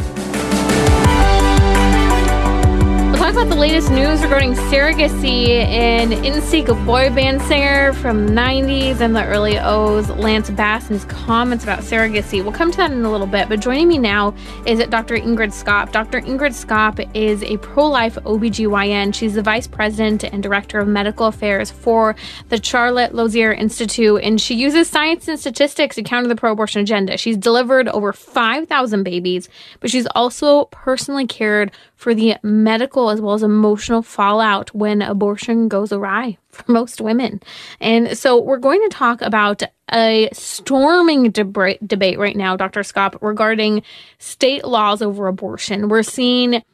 Talk 3.33 3.45
about 3.45 3.55
the 3.55 3.61
latest 3.61 3.91
news 3.91 4.23
regarding 4.23 4.53
surrogacy 4.53 5.47
and 5.65 6.13
NSYNC 6.13 6.85
boy 6.85 7.09
band 7.09 7.41
singer 7.41 7.95
from 7.95 8.29
90s 8.29 9.01
and 9.01 9.17
the 9.17 9.25
early 9.25 9.59
O's, 9.59 10.11
Lance 10.11 10.51
Bass, 10.51 10.91
and 10.91 11.01
his 11.01 11.07
comments 11.07 11.65
about 11.65 11.79
surrogacy. 11.79 12.43
We'll 12.43 12.53
come 12.53 12.71
to 12.71 12.77
that 12.77 12.93
in 12.93 13.03
a 13.07 13.11
little 13.11 13.27
bit, 13.27 13.49
but 13.49 13.61
joining 13.61 13.89
me 13.89 13.97
now 13.97 14.35
is 14.67 14.87
Dr. 14.89 15.17
Ingrid 15.17 15.49
Skop. 15.49 15.93
Dr. 15.93 16.21
Ingrid 16.21 16.53
Skop 16.53 17.11
is 17.15 17.43
a 17.45 17.57
pro 17.57 17.89
life 17.89 18.17
OBGYN. 18.17 19.15
She's 19.15 19.33
the 19.33 19.43
vice 19.43 19.67
president 19.67 20.25
and 20.25 20.43
director 20.43 20.79
of 20.79 20.87
medical 20.87 21.25
affairs 21.25 21.71
for 21.71 22.15
the 22.51 22.63
Charlotte 22.63 23.15
Lozier 23.15 23.55
Institute, 23.55 24.21
and 24.23 24.39
she 24.43 24.57
uses 24.57 24.91
science 24.91 25.27
and 25.27 25.41
statistics 25.41 25.97
to 25.97 26.03
counter 26.03 26.29
the 26.29 26.37
pro 26.37 26.53
abortion 26.53 26.83
agenda. 26.83 27.17
She's 27.17 27.39
delivered 27.39 27.89
over 27.89 28.13
5,000 28.13 29.05
babies, 29.05 29.49
but 29.81 29.91
she's 29.91 30.07
also 30.09 30.67
personally 30.67 31.27
cared 31.27 31.73
for 32.03 32.15
the 32.15 32.35
medical 32.43 33.11
as 33.11 33.21
well 33.21 33.35
as 33.35 33.45
emotional 33.45 34.03
fallout 34.03 34.75
when 34.75 35.01
abortion 35.03 35.69
goes 35.69 35.93
awry 35.93 36.37
for 36.49 36.65
most 36.73 37.01
women. 37.01 37.41
And 37.81 38.19
so 38.19 38.43
we're 38.43 38.59
going 38.59 38.83
to 38.83 38.89
talk 38.89 39.23
about 39.23 39.63
a 39.93 40.29
storming 40.33 41.33
deba- 41.33 41.79
debate 41.87 42.19
right 42.19 42.35
now, 42.35 42.57
Dr. 42.57 42.81
Skop, 42.81 43.17
regarding 43.21 43.85
state 44.19 44.65
laws 44.65 45.01
over 45.01 45.29
abortion. 45.29 45.89
We're 45.89 46.03
seeing 46.03 46.65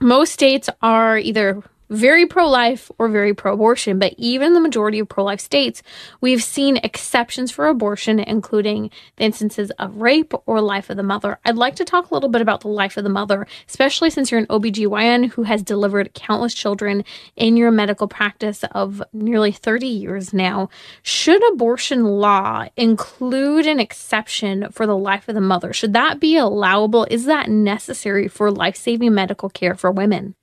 most 0.00 0.32
states 0.32 0.68
are 0.82 1.18
either 1.18 1.62
very 1.90 2.26
pro 2.26 2.48
life 2.48 2.90
or 2.98 3.08
very 3.08 3.34
pro 3.34 3.54
abortion, 3.54 3.98
but 3.98 4.14
even 4.16 4.54
the 4.54 4.60
majority 4.60 4.98
of 4.98 5.08
pro 5.08 5.24
life 5.24 5.40
states, 5.40 5.82
we've 6.20 6.42
seen 6.42 6.78
exceptions 6.78 7.50
for 7.50 7.66
abortion, 7.66 8.18
including 8.18 8.90
the 9.16 9.24
instances 9.24 9.70
of 9.78 9.96
rape 9.96 10.32
or 10.46 10.60
life 10.60 10.90
of 10.90 10.96
the 10.96 11.02
mother. 11.02 11.38
I'd 11.44 11.56
like 11.56 11.76
to 11.76 11.84
talk 11.84 12.10
a 12.10 12.14
little 12.14 12.28
bit 12.28 12.42
about 12.42 12.60
the 12.60 12.68
life 12.68 12.96
of 12.96 13.04
the 13.04 13.10
mother, 13.10 13.46
especially 13.68 14.10
since 14.10 14.30
you're 14.30 14.40
an 14.40 14.46
OBGYN 14.46 15.30
who 15.30 15.42
has 15.44 15.62
delivered 15.62 16.14
countless 16.14 16.54
children 16.54 17.04
in 17.36 17.56
your 17.56 17.70
medical 17.70 18.08
practice 18.08 18.64
of 18.72 19.02
nearly 19.12 19.52
30 19.52 19.86
years 19.86 20.32
now. 20.32 20.68
Should 21.02 21.46
abortion 21.52 22.04
law 22.04 22.66
include 22.76 23.66
an 23.66 23.80
exception 23.80 24.70
for 24.72 24.86
the 24.86 24.96
life 24.96 25.28
of 25.28 25.34
the 25.34 25.40
mother? 25.40 25.72
Should 25.72 25.92
that 25.92 26.20
be 26.20 26.36
allowable? 26.36 27.06
Is 27.10 27.26
that 27.26 27.48
necessary 27.48 28.28
for 28.28 28.50
life 28.50 28.76
saving 28.76 29.14
medical 29.14 29.48
care 29.48 29.74
for 29.74 29.90
women? 29.90 30.34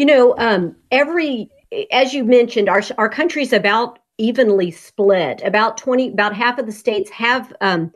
You 0.00 0.06
know, 0.06 0.34
um, 0.38 0.76
every 0.90 1.50
as 1.92 2.14
you 2.14 2.24
mentioned, 2.24 2.70
our 2.70 2.80
our 2.96 3.10
country's 3.10 3.52
about 3.52 3.98
evenly 4.16 4.70
split. 4.70 5.42
About 5.44 5.76
twenty, 5.76 6.08
about 6.08 6.34
half 6.34 6.58
of 6.58 6.64
the 6.64 6.72
states 6.72 7.10
have 7.10 7.52
um, 7.60 7.92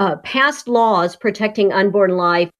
uh, 0.00 0.16
passed 0.24 0.66
laws 0.66 1.14
protecting 1.14 1.72
unborn 1.72 2.16
life. 2.16 2.50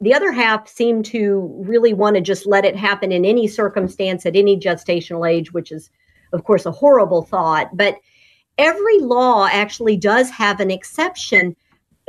The 0.00 0.14
other 0.14 0.30
half 0.30 0.68
seem 0.68 1.02
to 1.10 1.60
really 1.66 1.92
want 1.92 2.14
to 2.14 2.22
just 2.22 2.46
let 2.46 2.64
it 2.64 2.76
happen 2.76 3.10
in 3.10 3.24
any 3.24 3.48
circumstance 3.48 4.24
at 4.24 4.36
any 4.36 4.56
gestational 4.56 5.28
age, 5.28 5.52
which 5.52 5.72
is, 5.72 5.90
of 6.32 6.44
course, 6.44 6.66
a 6.66 6.70
horrible 6.70 7.22
thought. 7.22 7.76
But 7.76 7.96
every 8.58 9.00
law 9.00 9.48
actually 9.50 9.96
does 9.96 10.30
have 10.30 10.60
an 10.60 10.70
exception 10.70 11.56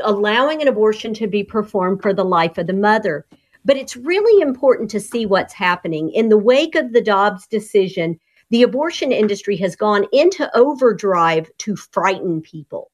allowing 0.03 0.61
an 0.61 0.67
abortion 0.67 1.15
to 1.15 1.25
be 1.25 1.43
performed 1.43 2.03
for 2.03 2.13
the 2.13 2.23
life 2.23 2.59
of 2.59 2.67
the 2.67 2.73
mother. 2.73 3.25
But 3.67 3.75
it's 3.75 3.97
really 3.97 4.41
important 4.41 4.89
to 4.91 5.01
see 5.01 5.25
what's 5.25 5.53
happening. 5.53 6.09
In 6.11 6.29
the 6.29 6.37
wake 6.37 6.75
of 6.75 6.93
the 6.93 7.01
Dobbs 7.01 7.45
decision, 7.47 8.17
the 8.49 8.63
abortion 8.63 9.11
industry 9.11 9.57
has 9.57 9.75
gone 9.75 10.05
into 10.13 10.49
overdrive 10.57 11.51
to 11.57 11.75
frighten 11.75 12.41
people. 12.41 12.91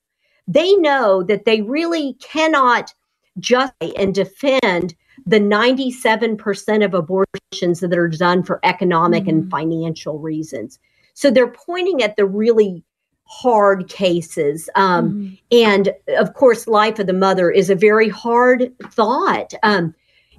They 0.47 0.75
know 0.77 1.21
that 1.23 1.45
they 1.45 1.61
really 1.61 2.15
cannot 2.15 2.91
justify 3.39 3.91
and 3.95 4.15
defend 4.15 4.95
the 5.27 5.39
97% 5.39 6.83
of 6.83 6.95
abortions 6.95 7.79
that 7.79 7.95
are 7.95 8.07
done 8.07 8.41
for 8.41 8.59
economic 8.63 9.25
mm-hmm. 9.25 9.41
and 9.41 9.51
financial 9.51 10.17
reasons. 10.17 10.79
So 11.13 11.29
they're 11.29 11.51
pointing 11.51 12.01
at 12.01 12.15
the 12.17 12.25
really 12.25 12.83
hard 13.25 13.89
cases. 13.89 14.71
Um, 14.75 15.11
mm-hmm. 15.11 15.33
And 15.51 15.93
of 16.17 16.33
course, 16.33 16.67
life 16.67 16.97
of 16.97 17.05
the 17.05 17.13
mother 17.13 17.51
is 17.51 17.69
a 17.69 17.75
very 17.75 18.09
hard 18.09 18.73
thought. 18.89 19.53
Um, 19.61 19.93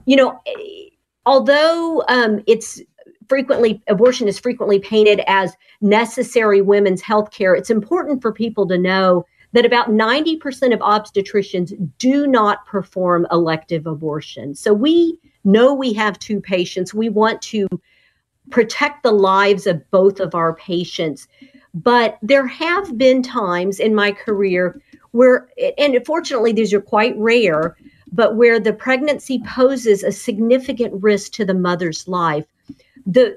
you 0.06 0.16
know, 0.16 0.40
although 1.26 2.02
um, 2.08 2.42
it's 2.46 2.80
frequently 3.28 3.82
abortion 3.88 4.28
is 4.28 4.38
frequently 4.38 4.78
painted 4.78 5.22
as 5.26 5.54
necessary 5.80 6.60
women's 6.60 7.02
health 7.02 7.30
care, 7.30 7.54
it's 7.54 7.70
important 7.70 8.20
for 8.22 8.32
people 8.32 8.66
to 8.68 8.78
know 8.78 9.24
that 9.52 9.64
about 9.64 9.88
90% 9.88 10.74
of 10.74 10.80
obstetricians 10.80 11.72
do 11.98 12.26
not 12.26 12.66
perform 12.66 13.26
elective 13.30 13.86
abortion. 13.86 14.54
So 14.54 14.74
we 14.74 15.18
know 15.44 15.72
we 15.72 15.92
have 15.92 16.18
two 16.18 16.40
patients. 16.40 16.92
We 16.92 17.08
want 17.08 17.40
to 17.42 17.68
protect 18.50 19.04
the 19.04 19.12
lives 19.12 19.66
of 19.66 19.88
both 19.90 20.18
of 20.18 20.34
our 20.34 20.54
patients. 20.54 21.28
But 21.72 22.18
there 22.20 22.46
have 22.46 22.98
been 22.98 23.22
times 23.22 23.80
in 23.80 23.94
my 23.94 24.12
career 24.12 24.80
where, 25.12 25.48
and 25.78 25.96
fortunately, 26.04 26.52
these 26.52 26.74
are 26.74 26.80
quite 26.80 27.16
rare, 27.16 27.76
but 28.14 28.36
where 28.36 28.60
the 28.60 28.72
pregnancy 28.72 29.42
poses 29.44 30.04
a 30.04 30.12
significant 30.12 31.02
risk 31.02 31.32
to 31.32 31.44
the 31.44 31.54
mother's 31.54 32.06
life. 32.06 32.46
The 33.06 33.36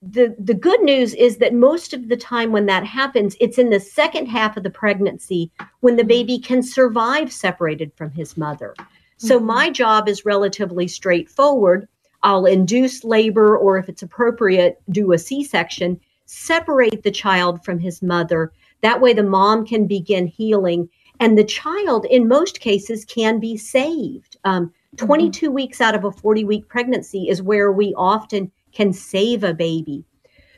the 0.00 0.36
the 0.38 0.54
good 0.54 0.80
news 0.82 1.14
is 1.14 1.38
that 1.38 1.54
most 1.54 1.92
of 1.92 2.08
the 2.08 2.16
time 2.16 2.52
when 2.52 2.66
that 2.66 2.84
happens 2.84 3.36
it's 3.40 3.58
in 3.58 3.70
the 3.70 3.80
second 3.80 4.26
half 4.26 4.56
of 4.56 4.62
the 4.62 4.70
pregnancy 4.70 5.50
when 5.80 5.96
the 5.96 6.04
baby 6.04 6.38
can 6.38 6.62
survive 6.62 7.32
separated 7.32 7.92
from 7.96 8.08
his 8.12 8.36
mother 8.36 8.76
so 9.16 9.36
mm-hmm. 9.36 9.46
my 9.46 9.70
job 9.70 10.08
is 10.08 10.24
relatively 10.24 10.86
straightforward 10.86 11.88
i'll 12.22 12.46
induce 12.46 13.02
labor 13.02 13.58
or 13.58 13.76
if 13.76 13.88
it's 13.88 14.04
appropriate 14.04 14.80
do 14.90 15.12
a 15.12 15.18
c-section 15.18 15.98
separate 16.26 17.02
the 17.02 17.10
child 17.10 17.64
from 17.64 17.80
his 17.80 18.00
mother 18.00 18.52
that 18.82 19.00
way 19.00 19.12
the 19.12 19.22
mom 19.24 19.66
can 19.66 19.84
begin 19.84 20.28
healing 20.28 20.88
and 21.20 21.36
the 21.36 21.44
child, 21.44 22.06
in 22.06 22.28
most 22.28 22.60
cases, 22.60 23.04
can 23.04 23.40
be 23.40 23.56
saved. 23.56 24.36
Um, 24.44 24.66
mm-hmm. 24.66 25.06
22 25.06 25.46
mm-hmm. 25.46 25.54
weeks 25.54 25.80
out 25.80 25.94
of 25.94 26.04
a 26.04 26.12
40 26.12 26.44
week 26.44 26.68
pregnancy 26.68 27.28
is 27.28 27.42
where 27.42 27.72
we 27.72 27.94
often 27.94 28.50
can 28.72 28.92
save 28.92 29.44
a 29.44 29.54
baby. 29.54 30.04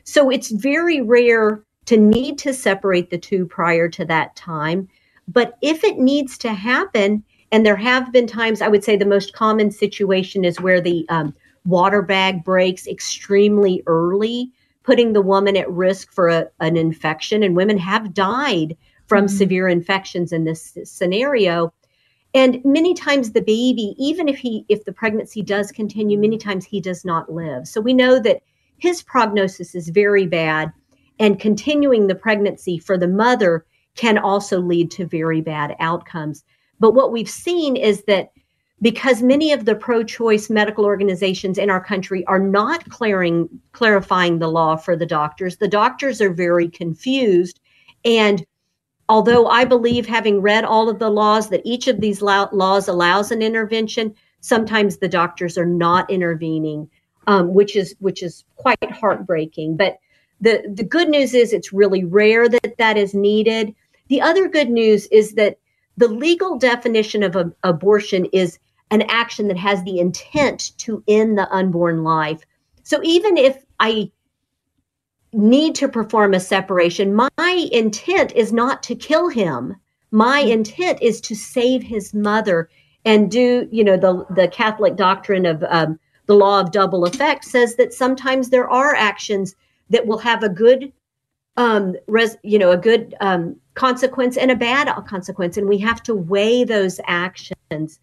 So 0.03 0.29
it's 0.29 0.51
very 0.51 1.01
rare 1.01 1.63
to 1.85 1.97
need 1.97 2.37
to 2.39 2.53
separate 2.53 3.09
the 3.09 3.17
two 3.17 3.45
prior 3.45 3.89
to 3.89 4.05
that 4.05 4.35
time. 4.35 4.87
But 5.27 5.57
if 5.61 5.83
it 5.83 5.97
needs 5.97 6.37
to 6.39 6.53
happen, 6.53 7.23
and 7.51 7.65
there 7.65 7.75
have 7.75 8.11
been 8.11 8.27
times, 8.27 8.61
I 8.61 8.67
would 8.67 8.83
say 8.83 8.95
the 8.95 9.05
most 9.05 9.33
common 9.33 9.71
situation 9.71 10.45
is 10.45 10.61
where 10.61 10.81
the 10.81 11.05
um, 11.09 11.33
water 11.65 12.01
bag 12.01 12.43
breaks 12.43 12.87
extremely 12.87 13.83
early, 13.87 14.51
putting 14.83 15.13
the 15.13 15.21
woman 15.21 15.57
at 15.57 15.69
risk 15.69 16.11
for 16.13 16.29
a, 16.29 16.47
an 16.59 16.77
infection. 16.77 17.43
And 17.43 17.55
women 17.55 17.77
have 17.77 18.13
died 18.13 18.77
from 19.11 19.25
mm-hmm. 19.25 19.35
severe 19.35 19.67
infections 19.67 20.31
in 20.31 20.45
this 20.45 20.77
scenario. 20.85 21.73
And 22.33 22.61
many 22.63 22.93
times 22.93 23.33
the 23.33 23.41
baby 23.41 23.93
even 23.97 24.29
if 24.29 24.37
he 24.37 24.65
if 24.69 24.85
the 24.85 24.93
pregnancy 24.93 25.41
does 25.41 25.69
continue 25.69 26.17
many 26.17 26.37
times 26.37 26.63
he 26.63 26.79
does 26.79 27.03
not 27.03 27.29
live. 27.29 27.67
So 27.67 27.81
we 27.81 27.93
know 27.93 28.21
that 28.21 28.41
his 28.77 29.03
prognosis 29.03 29.75
is 29.75 29.89
very 29.89 30.27
bad 30.27 30.71
and 31.19 31.41
continuing 31.41 32.07
the 32.07 32.15
pregnancy 32.15 32.77
for 32.77 32.97
the 32.97 33.09
mother 33.09 33.65
can 33.95 34.17
also 34.17 34.61
lead 34.61 34.89
to 34.91 35.05
very 35.05 35.41
bad 35.41 35.75
outcomes. 35.81 36.45
But 36.79 36.93
what 36.93 37.11
we've 37.11 37.29
seen 37.29 37.75
is 37.75 38.05
that 38.05 38.31
because 38.81 39.21
many 39.21 39.51
of 39.51 39.65
the 39.65 39.75
pro-choice 39.75 40.49
medical 40.49 40.85
organizations 40.85 41.57
in 41.57 41.69
our 41.69 41.83
country 41.83 42.25
are 42.27 42.39
not 42.39 42.89
clearing, 42.89 43.49
clarifying 43.73 44.39
the 44.39 44.47
law 44.47 44.77
for 44.77 44.95
the 44.95 45.05
doctors 45.05 45.57
the 45.57 45.67
doctors 45.67 46.21
are 46.21 46.33
very 46.33 46.69
confused 46.69 47.59
and 48.05 48.45
although 49.11 49.47
I 49.47 49.65
believe, 49.65 50.07
having 50.07 50.41
read 50.41 50.63
all 50.63 50.87
of 50.87 50.97
the 50.97 51.09
laws, 51.09 51.49
that 51.49 51.65
each 51.65 51.89
of 51.89 51.99
these 51.99 52.21
laws 52.21 52.87
allows 52.87 53.29
an 53.29 53.41
intervention, 53.41 54.15
sometimes 54.39 54.97
the 54.97 55.09
doctors 55.09 55.57
are 55.57 55.65
not 55.65 56.09
intervening, 56.09 56.89
um, 57.27 57.53
which 57.53 57.75
is 57.75 57.93
which 57.99 58.23
is 58.23 58.45
quite 58.55 58.89
heartbreaking. 58.89 59.75
But 59.75 59.97
the 60.39 60.63
the 60.73 60.85
good 60.85 61.09
news 61.09 61.33
is 61.33 61.51
it's 61.51 61.73
really 61.73 62.05
rare 62.05 62.47
that 62.47 62.77
that 62.77 62.95
is 62.95 63.13
needed. 63.13 63.75
The 64.07 64.21
other 64.21 64.47
good 64.47 64.69
news 64.69 65.07
is 65.07 65.33
that 65.33 65.57
the 65.97 66.07
legal 66.07 66.57
definition 66.57 67.21
of 67.21 67.35
a, 67.35 67.51
abortion 67.63 68.25
is 68.31 68.59
an 68.91 69.01
action 69.09 69.49
that 69.49 69.57
has 69.57 69.83
the 69.83 69.99
intent 69.99 70.71
to 70.77 71.03
end 71.09 71.37
the 71.37 71.51
unborn 71.53 72.05
life. 72.05 72.39
So 72.83 73.01
even 73.03 73.35
if 73.35 73.61
I 73.81 74.09
need 75.33 75.75
to 75.75 75.87
perform 75.87 76.33
a 76.33 76.39
separation, 76.39 77.15
my 77.15 77.69
intent 77.71 78.33
is 78.35 78.51
not 78.51 78.83
to 78.83 78.95
kill 78.95 79.29
him. 79.29 79.75
My 80.11 80.41
mm-hmm. 80.41 80.51
intent 80.51 81.01
is 81.01 81.21
to 81.21 81.35
save 81.35 81.83
his 81.83 82.13
mother 82.13 82.69
and 83.05 83.31
do, 83.31 83.67
you 83.71 83.83
know, 83.83 83.97
the, 83.97 84.25
the 84.33 84.47
Catholic 84.47 84.95
doctrine 84.95 85.45
of 85.45 85.63
um, 85.69 85.99
the 86.27 86.35
law 86.35 86.59
of 86.59 86.71
double 86.71 87.05
effect 87.05 87.45
says 87.45 87.75
that 87.75 87.93
sometimes 87.93 88.49
there 88.49 88.69
are 88.69 88.93
actions 88.95 89.55
that 89.89 90.05
will 90.05 90.19
have 90.19 90.43
a 90.43 90.49
good, 90.49 90.91
um, 91.57 91.95
res, 92.07 92.37
you 92.43 92.59
know, 92.59 92.71
a 92.71 92.77
good 92.77 93.15
um, 93.21 93.55
consequence 93.73 94.37
and 94.37 94.51
a 94.51 94.55
bad 94.55 94.87
consequence. 95.07 95.57
And 95.57 95.67
we 95.67 95.77
have 95.79 96.03
to 96.03 96.13
weigh 96.13 96.63
those 96.63 96.99
actions. 97.07 97.99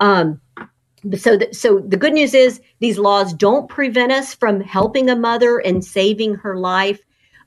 Um, 0.00 0.40
so 1.16 1.36
the, 1.36 1.48
so 1.52 1.80
the 1.80 1.96
good 1.96 2.12
news 2.12 2.34
is 2.34 2.60
these 2.78 2.98
laws 2.98 3.32
don't 3.32 3.68
prevent 3.68 4.12
us 4.12 4.34
from 4.34 4.60
helping 4.60 5.08
a 5.08 5.16
mother 5.16 5.58
and 5.58 5.84
saving 5.84 6.34
her 6.34 6.56
life. 6.56 7.00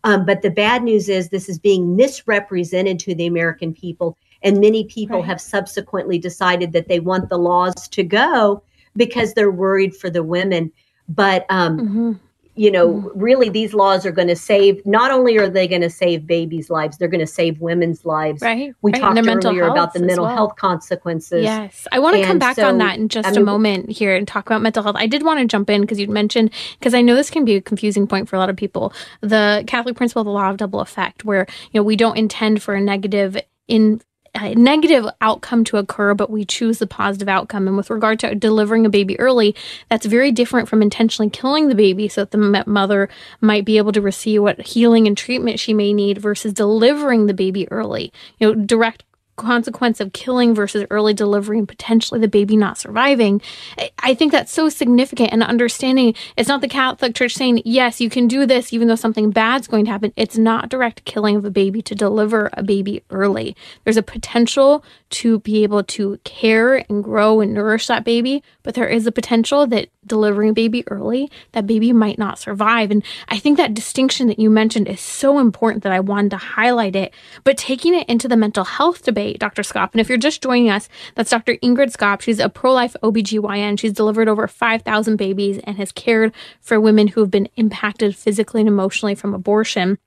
Um, 0.03 0.25
but 0.25 0.41
the 0.41 0.49
bad 0.49 0.83
news 0.83 1.07
is 1.07 1.29
this 1.29 1.47
is 1.47 1.59
being 1.59 1.95
misrepresented 1.95 2.99
to 2.99 3.15
the 3.15 3.25
american 3.25 3.73
people 3.73 4.17
and 4.41 4.59
many 4.59 4.83
people 4.83 5.19
right. 5.19 5.25
have 5.25 5.39
subsequently 5.39 6.19
decided 6.19 6.73
that 6.73 6.89
they 6.89 6.99
want 6.99 7.29
the 7.29 7.37
laws 7.37 7.87
to 7.87 8.03
go 8.03 8.61
because 8.95 9.33
they're 9.33 9.51
worried 9.51 9.95
for 9.95 10.09
the 10.09 10.23
women. 10.23 10.71
But 11.07 11.45
um, 11.49 11.79
mm-hmm 11.79 12.13
you 12.55 12.69
know, 12.69 12.93
mm. 12.93 13.11
really 13.15 13.49
these 13.49 13.73
laws 13.73 14.05
are 14.05 14.11
going 14.11 14.27
to 14.27 14.35
save, 14.35 14.85
not 14.85 15.11
only 15.11 15.37
are 15.37 15.49
they 15.49 15.67
going 15.67 15.81
to 15.81 15.89
save 15.89 16.27
babies' 16.27 16.69
lives, 16.69 16.97
they're 16.97 17.07
going 17.07 17.19
to 17.19 17.27
save 17.27 17.59
women's 17.59 18.05
lives. 18.05 18.41
Right. 18.41 18.73
We 18.81 18.91
right. 18.91 19.01
talked 19.01 19.45
earlier 19.45 19.63
about 19.63 19.93
the 19.93 20.01
mental 20.01 20.25
well. 20.25 20.35
health 20.35 20.55
consequences. 20.55 21.43
Yes. 21.43 21.87
I 21.91 21.99
want 21.99 22.17
to 22.17 22.23
come 22.23 22.39
back 22.39 22.55
so, 22.55 22.67
on 22.67 22.77
that 22.77 22.99
in 22.99 23.09
just 23.09 23.27
I 23.27 23.31
mean, 23.31 23.41
a 23.41 23.43
moment 23.43 23.89
here 23.89 24.15
and 24.15 24.27
talk 24.27 24.45
about 24.45 24.61
mental 24.61 24.83
health. 24.83 24.95
I 24.99 25.07
did 25.07 25.23
want 25.23 25.39
to 25.39 25.45
jump 25.45 25.69
in 25.69 25.81
because 25.81 25.99
you'd 25.99 26.09
mentioned, 26.09 26.51
because 26.79 26.93
I 26.93 27.01
know 27.01 27.15
this 27.15 27.29
can 27.29 27.43
be 27.43 27.55
a 27.55 27.61
confusing 27.61 28.07
point 28.07 28.29
for 28.29 28.35
a 28.35 28.39
lot 28.39 28.49
of 28.49 28.55
people, 28.55 28.93
the 29.21 29.63
Catholic 29.65 29.95
principle 29.95 30.21
of 30.21 30.25
the 30.25 30.31
law 30.31 30.49
of 30.49 30.57
double 30.57 30.79
effect, 30.79 31.25
where, 31.25 31.47
you 31.71 31.79
know, 31.79 31.83
we 31.83 31.95
don't 31.95 32.17
intend 32.17 32.61
for 32.61 32.75
a 32.75 32.81
negative 32.81 33.37
in 33.67 34.01
a 34.35 34.55
negative 34.55 35.05
outcome 35.21 35.63
to 35.65 35.77
occur, 35.77 36.13
but 36.13 36.29
we 36.29 36.43
choose 36.43 36.79
the 36.79 36.87
positive 36.87 37.29
outcome. 37.29 37.67
And 37.67 37.77
with 37.77 37.89
regard 37.89 38.19
to 38.19 38.33
delivering 38.33 38.85
a 38.85 38.89
baby 38.89 39.19
early, 39.19 39.55
that's 39.89 40.05
very 40.05 40.31
different 40.31 40.67
from 40.67 40.81
intentionally 40.81 41.29
killing 41.29 41.67
the 41.69 41.75
baby 41.75 42.07
so 42.07 42.21
that 42.21 42.31
the 42.31 42.63
mother 42.65 43.09
might 43.41 43.65
be 43.65 43.77
able 43.77 43.91
to 43.91 44.01
receive 44.01 44.41
what 44.41 44.61
healing 44.61 45.07
and 45.07 45.17
treatment 45.17 45.59
she 45.59 45.73
may 45.73 45.93
need 45.93 46.17
versus 46.17 46.53
delivering 46.53 47.27
the 47.27 47.33
baby 47.33 47.71
early. 47.71 48.11
You 48.39 48.47
know, 48.47 48.65
direct 48.65 49.03
consequence 49.35 49.99
of 49.99 50.13
killing 50.13 50.53
versus 50.53 50.85
early 50.89 51.13
delivery 51.13 51.57
and 51.57 51.67
potentially 51.67 52.19
the 52.19 52.27
baby 52.27 52.55
not 52.55 52.77
surviving. 52.77 53.41
I 53.99 54.13
think 54.13 54.31
that's 54.31 54.51
so 54.51 54.69
significant 54.69 55.31
and 55.31 55.43
understanding 55.43 56.15
it's 56.37 56.49
not 56.49 56.61
the 56.61 56.67
Catholic 56.67 57.15
Church 57.15 57.33
saying, 57.33 57.61
yes, 57.65 57.99
you 57.99 58.09
can 58.09 58.27
do 58.27 58.45
this 58.45 58.73
even 58.73 58.87
though 58.87 58.95
something 58.95 59.31
bad's 59.31 59.67
going 59.67 59.85
to 59.85 59.91
happen. 59.91 60.13
It's 60.15 60.37
not 60.37 60.69
direct 60.69 61.05
killing 61.05 61.35
of 61.35 61.45
a 61.45 61.51
baby 61.51 61.81
to 61.83 61.95
deliver 61.95 62.49
a 62.53 62.63
baby 62.63 63.03
early. 63.09 63.55
There's 63.83 63.97
a 63.97 64.03
potential 64.03 64.83
to 65.13 65.39
be 65.39 65.63
able 65.63 65.83
to 65.83 66.19
care 66.23 66.83
and 66.89 67.03
grow 67.03 67.39
and 67.39 67.53
nourish 67.53 67.87
that 67.87 68.03
baby, 68.03 68.43
but 68.63 68.73
there 68.73 68.87
is 68.87 69.05
a 69.05 69.11
potential 69.11 69.67
that 69.67 69.89
delivering 70.05 70.49
a 70.49 70.53
baby 70.53 70.83
early, 70.87 71.31
that 71.51 71.67
baby 71.67 71.93
might 71.93 72.17
not 72.17 72.39
survive. 72.39 72.89
And 72.91 73.03
I 73.29 73.37
think 73.37 73.57
that 73.57 73.73
distinction 73.73 74.27
that 74.27 74.39
you 74.39 74.49
mentioned 74.49 74.87
is 74.87 74.99
so 74.99 75.39
important 75.39 75.83
that 75.83 75.91
I 75.91 75.99
wanted 75.99 76.31
to 76.31 76.37
highlight 76.37 76.95
it. 76.95 77.13
But 77.43 77.57
taking 77.57 77.93
it 77.93 78.09
into 78.09 78.27
the 78.27 78.35
mental 78.35 78.63
health 78.63 79.03
debate, 79.03 79.39
Dr. 79.39 79.61
Skop, 79.61 79.91
and 79.93 80.01
if 80.01 80.09
you're 80.09 80.17
just 80.17 80.41
joining 80.41 80.69
us, 80.69 80.89
that's 81.15 81.29
Dr. 81.29 81.57
Ingrid 81.57 81.95
Skop. 81.95 82.21
She's 82.21 82.39
a 82.39 82.49
pro 82.49 82.73
life 82.73 82.95
OBGYN. 83.03 83.79
She's 83.79 83.93
delivered 83.93 84.27
over 84.27 84.47
5,000 84.47 85.15
babies 85.15 85.59
and 85.63 85.77
has 85.77 85.91
cared 85.91 86.33
for 86.59 86.81
women 86.81 87.07
who 87.07 87.21
have 87.21 87.31
been 87.31 87.49
impacted 87.55 88.15
physically 88.15 88.61
and 88.61 88.67
emotionally 88.67 89.15
from 89.15 89.33
abortion. 89.33 89.97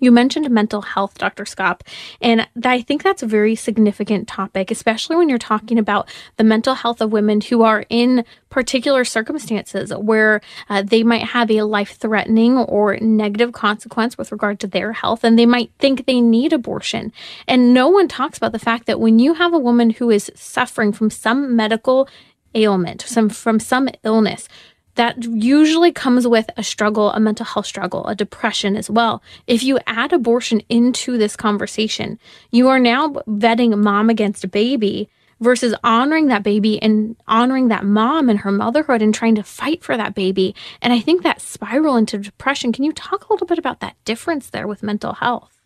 You 0.00 0.10
mentioned 0.10 0.50
mental 0.50 0.82
health, 0.82 1.18
Dr. 1.18 1.44
Skop, 1.44 1.82
and 2.20 2.48
I 2.64 2.80
think 2.80 3.02
that's 3.02 3.22
a 3.22 3.26
very 3.26 3.54
significant 3.54 4.26
topic, 4.26 4.70
especially 4.70 5.16
when 5.16 5.28
you're 5.28 5.38
talking 5.38 5.78
about 5.78 6.08
the 6.36 6.44
mental 6.44 6.74
health 6.74 7.00
of 7.00 7.12
women 7.12 7.40
who 7.40 7.62
are 7.62 7.84
in 7.88 8.24
particular 8.48 9.04
circumstances 9.04 9.92
where 9.94 10.40
uh, 10.68 10.82
they 10.82 11.02
might 11.02 11.22
have 11.22 11.50
a 11.50 11.62
life 11.62 11.96
threatening 11.96 12.56
or 12.56 12.96
negative 12.96 13.52
consequence 13.52 14.18
with 14.18 14.32
regard 14.32 14.58
to 14.60 14.66
their 14.66 14.92
health, 14.92 15.22
and 15.22 15.38
they 15.38 15.46
might 15.46 15.70
think 15.78 16.06
they 16.06 16.20
need 16.20 16.52
abortion. 16.52 17.12
And 17.46 17.72
no 17.72 17.88
one 17.88 18.08
talks 18.08 18.38
about 18.38 18.52
the 18.52 18.58
fact 18.58 18.86
that 18.86 19.00
when 19.00 19.18
you 19.18 19.34
have 19.34 19.52
a 19.52 19.58
woman 19.58 19.90
who 19.90 20.10
is 20.10 20.32
suffering 20.34 20.92
from 20.92 21.10
some 21.10 21.54
medical 21.54 22.08
ailment, 22.54 23.02
some 23.02 23.28
from 23.28 23.60
some 23.60 23.88
illness, 24.02 24.48
that 24.94 25.22
usually 25.24 25.92
comes 25.92 26.26
with 26.26 26.50
a 26.56 26.62
struggle, 26.62 27.10
a 27.12 27.20
mental 27.20 27.46
health 27.46 27.66
struggle, 27.66 28.06
a 28.06 28.14
depression 28.14 28.76
as 28.76 28.90
well. 28.90 29.22
If 29.46 29.62
you 29.62 29.78
add 29.86 30.12
abortion 30.12 30.62
into 30.68 31.16
this 31.16 31.36
conversation, 31.36 32.18
you 32.50 32.68
are 32.68 32.78
now 32.78 33.08
vetting 33.28 33.76
mom 33.78 34.10
against 34.10 34.44
a 34.44 34.48
baby 34.48 35.08
versus 35.40 35.74
honoring 35.82 36.26
that 36.26 36.42
baby 36.42 36.80
and 36.82 37.16
honoring 37.26 37.68
that 37.68 37.84
mom 37.84 38.28
and 38.28 38.40
her 38.40 38.52
motherhood 38.52 39.02
and 39.02 39.14
trying 39.14 39.34
to 39.36 39.42
fight 39.42 39.82
for 39.82 39.96
that 39.96 40.14
baby. 40.14 40.54
And 40.82 40.92
I 40.92 41.00
think 41.00 41.22
that 41.22 41.40
spiral 41.40 41.96
into 41.96 42.18
depression. 42.18 42.72
Can 42.72 42.84
you 42.84 42.92
talk 42.92 43.28
a 43.28 43.32
little 43.32 43.46
bit 43.46 43.58
about 43.58 43.80
that 43.80 43.96
difference 44.04 44.50
there 44.50 44.66
with 44.66 44.82
mental 44.82 45.14
health? 45.14 45.60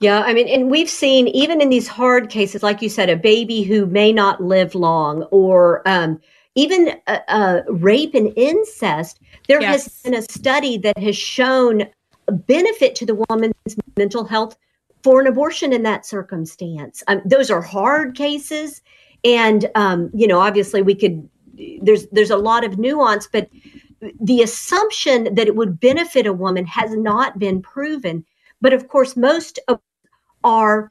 Yeah, 0.00 0.20
I 0.20 0.34
mean, 0.34 0.48
and 0.48 0.68
we've 0.68 0.90
seen 0.90 1.28
even 1.28 1.60
in 1.60 1.68
these 1.68 1.86
hard 1.86 2.28
cases, 2.28 2.62
like 2.62 2.82
you 2.82 2.88
said, 2.88 3.08
a 3.08 3.16
baby 3.16 3.62
who 3.62 3.86
may 3.86 4.12
not 4.12 4.42
live 4.42 4.74
long 4.74 5.22
or 5.30 5.80
um, 5.86 6.20
even 6.54 7.00
uh, 7.06 7.18
uh, 7.28 7.60
rape 7.68 8.14
and 8.14 8.32
incest, 8.36 9.20
there 9.48 9.60
yes. 9.60 9.84
has 9.84 10.02
been 10.02 10.14
a 10.14 10.22
study 10.22 10.76
that 10.78 10.98
has 10.98 11.16
shown 11.16 11.86
benefit 12.28 12.94
to 12.96 13.06
the 13.06 13.22
woman's 13.28 13.76
mental 13.96 14.24
health 14.24 14.56
for 15.02 15.20
an 15.20 15.26
abortion 15.26 15.72
in 15.72 15.82
that 15.82 16.06
circumstance. 16.06 17.02
Um, 17.08 17.22
those 17.24 17.50
are 17.50 17.60
hard 17.62 18.14
cases, 18.14 18.82
and 19.24 19.68
um, 19.74 20.10
you 20.14 20.26
know, 20.26 20.40
obviously, 20.40 20.82
we 20.82 20.94
could. 20.94 21.28
There's 21.80 22.06
there's 22.08 22.30
a 22.30 22.36
lot 22.36 22.64
of 22.64 22.78
nuance, 22.78 23.28
but 23.30 23.48
the 24.20 24.42
assumption 24.42 25.34
that 25.34 25.46
it 25.46 25.56
would 25.56 25.78
benefit 25.78 26.26
a 26.26 26.32
woman 26.32 26.66
has 26.66 26.94
not 26.96 27.38
been 27.38 27.62
proven. 27.62 28.24
But 28.60 28.72
of 28.72 28.88
course, 28.88 29.16
most 29.16 29.58
are 30.44 30.90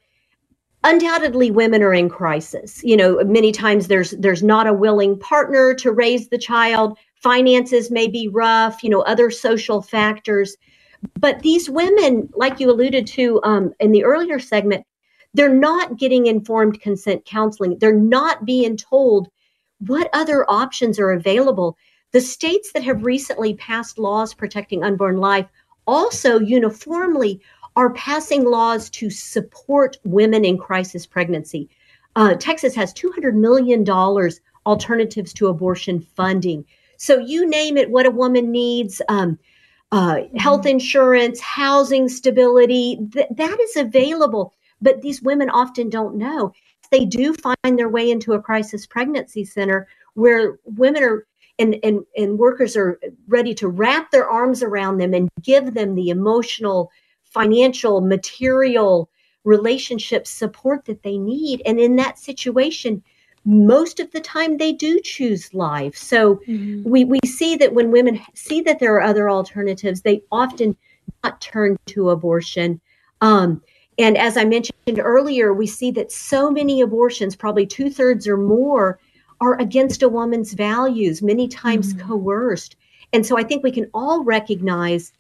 undoubtedly 0.84 1.52
women 1.52 1.84
are 1.84 1.94
in 1.94 2.10
crisis. 2.10 2.84
You 2.84 2.98
know 2.98 3.24
many 3.24 3.52
times 3.52 3.88
there's 3.88 4.12
there's 4.12 4.44
not 4.44 4.68
a 4.68 4.74
willing 4.74 5.18
partner 5.20 5.74
to 5.76 5.92
raise 5.92 6.30
the 6.30 6.38
child. 6.38 6.98
Finances 7.16 7.92
may 7.92 8.08
be 8.08 8.28
rough 8.28 8.84
you 8.84 8.90
know 8.90 9.02
other 9.02 9.30
social 9.30 9.82
factors. 9.82 10.58
But 11.20 11.42
these 11.42 11.70
women 11.70 12.30
like 12.36 12.60
you 12.60 12.70
alluded 12.70 13.08
to 13.08 13.42
um, 13.44 13.74
in 13.80 13.92
the 13.92 14.04
earlier 14.04 14.40
segment 14.40 14.86
they're 15.34 15.54
not 15.54 15.98
getting 15.98 16.28
informed 16.28 16.82
consent 16.82 17.26
counseling. 17.26 17.78
They're 17.80 17.94
not 17.94 18.46
being 18.46 18.76
told 18.76 19.30
what 19.80 20.10
other 20.14 20.50
options 20.50 21.00
are 21.00 21.12
available. 21.12 21.78
The 22.12 22.22
states 22.22 22.74
that 22.74 22.84
have 22.84 23.06
recently 23.06 23.54
passed 23.56 23.98
laws 23.98 24.34
protecting 24.34 24.84
unborn 24.84 25.18
life 25.18 25.48
also 25.88 26.40
uniformly 26.40 27.42
are 27.76 27.94
passing 27.94 28.46
laws 28.46 28.90
to 28.90 29.10
support 29.10 29.98
women 30.04 30.44
in 30.44 30.58
crisis 30.58 31.06
pregnancy. 31.06 31.70
Uh, 32.16 32.36
Texas 32.36 32.76
has 32.76 32.94
$200 32.94 33.34
million 33.34 33.88
alternatives 34.66 35.34
to 35.34 35.48
abortion 35.48 36.02
funding. 36.02 36.66
So 36.98 37.18
you 37.18 37.48
name 37.50 37.78
it, 37.78 37.90
what 37.90 38.06
a 38.06 38.12
woman 38.12 38.52
needs. 38.52 39.02
Um, 39.08 39.40
uh, 39.92 40.16
mm-hmm. 40.16 40.38
health 40.38 40.66
insurance, 40.66 41.40
housing 41.40 42.08
stability, 42.08 43.00
th- 43.12 43.28
that 43.36 43.60
is 43.60 43.76
available. 43.76 44.54
But 44.82 45.02
these 45.02 45.22
women 45.22 45.50
often 45.50 45.90
don't 45.90 46.16
know. 46.16 46.54
They 46.92 47.06
do 47.06 47.34
find 47.34 47.80
their 47.80 47.90
way 47.90 48.10
into 48.10 48.34
a 48.34 48.42
crisis 48.42 48.86
pregnancy 48.86 49.46
center 49.46 49.88
where 50.14 50.60
women 50.66 51.04
are 51.04 51.26
and, 51.60 51.78
and, 51.84 52.04
and 52.18 52.40
workers 52.40 52.76
are 52.76 53.00
ready 53.28 53.54
to 53.56 53.68
wrap 53.68 54.10
their 54.10 54.28
arms 54.28 54.64
around 54.64 54.98
them 54.98 55.14
and 55.14 55.30
give 55.44 55.76
them 55.76 55.94
the 55.94 56.10
emotional 56.10 56.90
financial, 57.32 58.02
material, 58.02 59.10
relationship 59.44 60.28
support 60.28 60.86
that 60.86 61.02
they 61.04 61.18
need. 61.18 61.62
And 61.66 61.80
in 61.80 61.96
that 61.96 62.20
situation, 62.20 63.02
most 63.44 64.00
of 64.00 64.12
the 64.12 64.22
time 64.22 64.58
they 64.58 64.72
do 64.72 65.00
choose 65.00 65.54
life. 65.54 65.98
So 65.98 66.36
mm-hmm. 66.48 66.88
we, 66.88 67.06
we 67.06 67.20
see 67.26 67.56
that 67.56 67.74
when 67.74 67.92
women 67.92 68.22
see 68.36 68.62
that 68.62 68.80
there 68.80 68.94
are 68.96 69.02
other 69.02 69.30
alternatives, 69.30 70.02
they 70.02 70.22
often 70.32 70.78
not 71.24 71.42
turn 71.42 71.78
to 71.88 72.12
abortion. 72.12 72.80
Um, 73.22 73.62
and 73.98 74.18
as 74.18 74.38
I 74.38 74.46
mentioned 74.46 75.00
earlier, 75.00 75.54
we 75.54 75.68
see 75.68 75.92
that 75.92 76.12
so 76.12 76.52
many 76.52 76.82
abortions, 76.82 77.36
probably 77.36 77.66
two 77.66 77.90
thirds 77.90 78.28
or 78.28 78.38
more, 78.38 79.00
are 79.40 79.60
against 79.60 80.04
a 80.04 80.10
woman's 80.10 80.54
values, 80.54 81.24
many 81.24 81.48
times 81.48 81.94
mm-hmm. 81.94 82.08
coerced. 82.08 82.76
And 83.12 83.26
so 83.26 83.38
I 83.38 83.44
think 83.44 83.64
we 83.64 83.72
can 83.72 83.90
all 83.94 84.24
recognize 84.24 85.14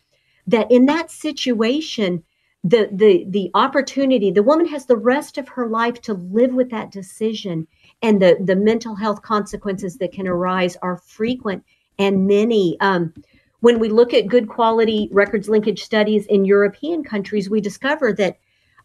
that 0.48 0.72
in 0.72 0.86
that 0.86 1.12
situation 1.12 2.24
the 2.64 2.90
the 2.92 3.26
the 3.30 3.50
opportunity 3.56 4.30
the 4.30 4.44
woman 4.44 4.68
has 4.68 4.86
the 4.86 4.96
rest 4.96 5.38
of 5.38 5.48
her 5.48 5.68
life 5.68 6.00
to 6.02 6.14
live 6.14 6.54
with 6.54 6.70
that 6.70 6.92
decision. 6.92 7.68
And 8.02 8.22
the 8.22 8.38
the 8.44 8.56
mental 8.56 8.96
health 8.96 9.22
consequences 9.22 9.98
that 9.98 10.12
can 10.12 10.28
arise 10.28 10.78
are 10.82 10.98
frequent 10.98 11.64
and 11.98 12.28
many. 12.28 12.80
Um, 12.80 13.14
when 13.62 13.78
we 13.78 13.90
look 13.90 14.14
at 14.14 14.28
good 14.28 14.50
quality 14.50 15.08
records 15.12 15.48
linkage 15.48 15.84
studies 15.84 16.26
in 16.26 16.46
european 16.46 17.04
countries 17.04 17.50
we 17.50 17.62
discover 17.62 18.12
that 18.12 18.38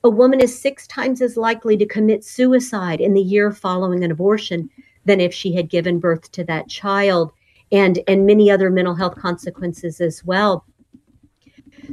a 0.05 0.11
woman 0.11 0.39
is 0.39 0.59
six 0.59 0.87
times 0.87 1.21
as 1.21 1.37
likely 1.37 1.77
to 1.77 1.87
commit 1.87 2.23
suicide 2.23 3.01
in 3.01 3.15
the 3.15 3.23
year 3.23 3.51
following 3.51 4.05
an 4.05 4.11
abortion 4.11 4.71
than 5.05 5.21
if 5.21 5.33
she 5.33 5.55
had 5.55 5.71
given 5.71 5.99
birth 5.99 6.31
to 6.31 6.45
that 6.45 6.69
child 6.69 7.33
and 7.73 7.99
and 8.07 8.27
many 8.27 8.51
other 8.51 8.71
mental 8.71 8.95
health 8.95 9.17
consequences 9.17 10.01
as 10.01 10.25
well 10.25 10.65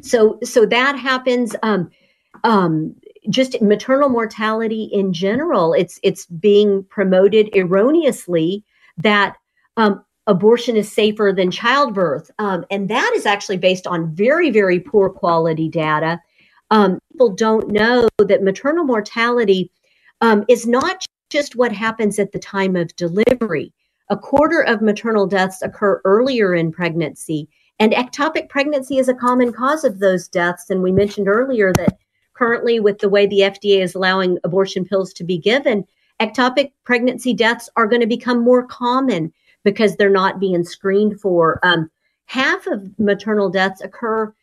so 0.01 0.39
so 0.43 0.65
that 0.65 0.97
happens. 0.97 1.55
Um, 1.63 1.89
um, 2.43 2.95
just 3.29 3.61
maternal 3.61 4.09
mortality 4.09 4.89
in 4.91 5.13
general. 5.13 5.73
It's 5.73 5.99
it's 6.03 6.25
being 6.25 6.83
promoted 6.89 7.55
erroneously 7.55 8.63
that 8.97 9.37
um, 9.77 10.03
abortion 10.27 10.75
is 10.75 10.91
safer 10.91 11.33
than 11.35 11.51
childbirth, 11.51 12.29
um, 12.39 12.65
and 12.69 12.89
that 12.89 13.13
is 13.15 13.25
actually 13.25 13.57
based 13.57 13.87
on 13.87 14.13
very 14.13 14.49
very 14.49 14.79
poor 14.79 15.09
quality 15.09 15.69
data. 15.69 16.19
Um, 16.69 16.99
people 17.11 17.29
don't 17.29 17.69
know 17.69 18.09
that 18.17 18.43
maternal 18.43 18.83
mortality 18.83 19.71
um, 20.21 20.43
is 20.49 20.65
not 20.65 21.05
just 21.29 21.55
what 21.55 21.71
happens 21.71 22.19
at 22.19 22.31
the 22.31 22.39
time 22.39 22.75
of 22.75 22.95
delivery. 22.95 23.73
A 24.09 24.17
quarter 24.17 24.61
of 24.61 24.81
maternal 24.81 25.27
deaths 25.27 25.61
occur 25.61 26.01
earlier 26.03 26.53
in 26.53 26.71
pregnancy, 26.71 27.47
and 27.79 27.93
ectopic 27.93 28.49
pregnancy 28.49 28.97
is 28.97 29.09
a 29.09 29.13
common 29.13 29.51
cause 29.51 29.83
of 29.83 29.99
those 29.99 30.27
deaths. 30.27 30.69
And 30.69 30.81
we 30.81 30.91
mentioned 30.91 31.27
earlier 31.27 31.73
that 31.73 31.97
currently, 32.33 32.79
with 32.79 32.99
the 32.99 33.09
way 33.09 33.25
the 33.25 33.39
FDA 33.39 33.81
is 33.81 33.95
allowing 33.95 34.37
abortion 34.43 34.85
pills 34.85 35.13
to 35.13 35.23
be 35.23 35.37
given, 35.37 35.85
ectopic 36.19 36.71
pregnancy 36.83 37.33
deaths 37.33 37.69
are 37.75 37.87
going 37.87 38.01
to 38.01 38.07
become 38.07 38.43
more 38.43 38.65
common 38.65 39.33
because 39.63 39.95
they're 39.95 40.09
not 40.09 40.39
being 40.39 40.63
screened 40.63 41.19
for. 41.19 41.59
Um, 41.63 41.89
half 42.25 42.67
of 42.67 42.87
maternal 42.99 43.49
deaths 43.49 43.81
occur 43.81 44.33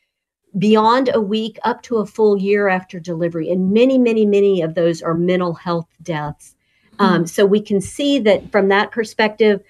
beyond 0.58 1.10
a 1.14 1.20
week 1.20 1.58
up 1.64 1.82
to 1.82 1.98
a 1.98 2.06
full 2.06 2.36
year 2.36 2.68
after 2.68 2.98
delivery. 2.98 3.50
And 3.50 3.72
many, 3.72 3.98
many, 3.98 4.26
many 4.26 4.62
of 4.62 4.74
those 4.74 5.02
are 5.02 5.14
mental 5.14 5.54
health 5.54 5.88
deaths. 6.02 6.56
Um, 6.98 7.26
so 7.26 7.46
we 7.46 7.62
can 7.62 7.80
see 7.80 8.18
that 8.18 8.52
from 8.52 8.68
that 8.68 8.90
perspective, 8.90 9.62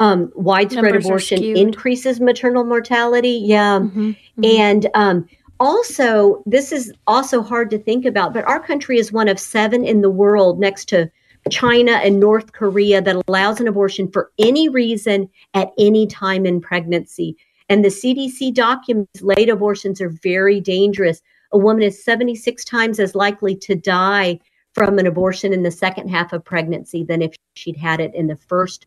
um, 0.00 0.30
widespread 0.34 0.84
Numbers 0.84 1.06
abortion 1.06 1.42
increases 1.42 2.20
maternal 2.20 2.64
mortality. 2.64 3.42
Yeah. 3.44 3.80
Mhm, 3.80 4.16
mhm. 4.38 4.58
And 4.58 4.86
um, 4.94 5.28
also, 5.60 6.42
this 6.46 6.70
is 6.70 6.92
also 7.06 7.42
hard 7.42 7.70
to 7.70 7.78
think 7.78 8.04
about, 8.04 8.32
but 8.32 8.44
our 8.44 8.60
country 8.60 8.98
is 8.98 9.12
one 9.12 9.28
of 9.28 9.40
seven 9.40 9.84
in 9.84 10.02
the 10.02 10.10
world 10.10 10.60
next 10.60 10.88
to 10.90 11.10
China 11.50 11.92
and 11.92 12.20
North 12.20 12.52
Korea 12.52 13.00
that 13.00 13.22
allows 13.26 13.60
an 13.60 13.68
abortion 13.68 14.10
for 14.10 14.30
any 14.38 14.68
reason 14.68 15.28
at 15.54 15.70
any 15.78 16.06
time 16.06 16.46
in 16.46 16.60
pregnancy. 16.60 17.36
And 17.68 17.84
the 17.84 17.88
CDC 17.88 18.54
documents 18.54 19.20
late 19.20 19.48
abortions 19.48 20.00
are 20.00 20.10
very 20.22 20.60
dangerous. 20.60 21.20
A 21.52 21.58
woman 21.58 21.82
is 21.82 22.02
76 22.04 22.64
times 22.64 23.00
as 23.00 23.14
likely 23.14 23.54
to 23.56 23.74
die 23.74 24.40
from 24.74 24.98
an 24.98 25.06
abortion 25.06 25.52
in 25.52 25.62
the 25.62 25.70
second 25.70 26.08
half 26.08 26.32
of 26.32 26.44
pregnancy 26.44 27.02
than 27.02 27.22
if 27.22 27.34
she'd 27.54 27.76
had 27.76 28.00
it 28.00 28.14
in 28.14 28.26
the 28.26 28.36
first 28.36 28.86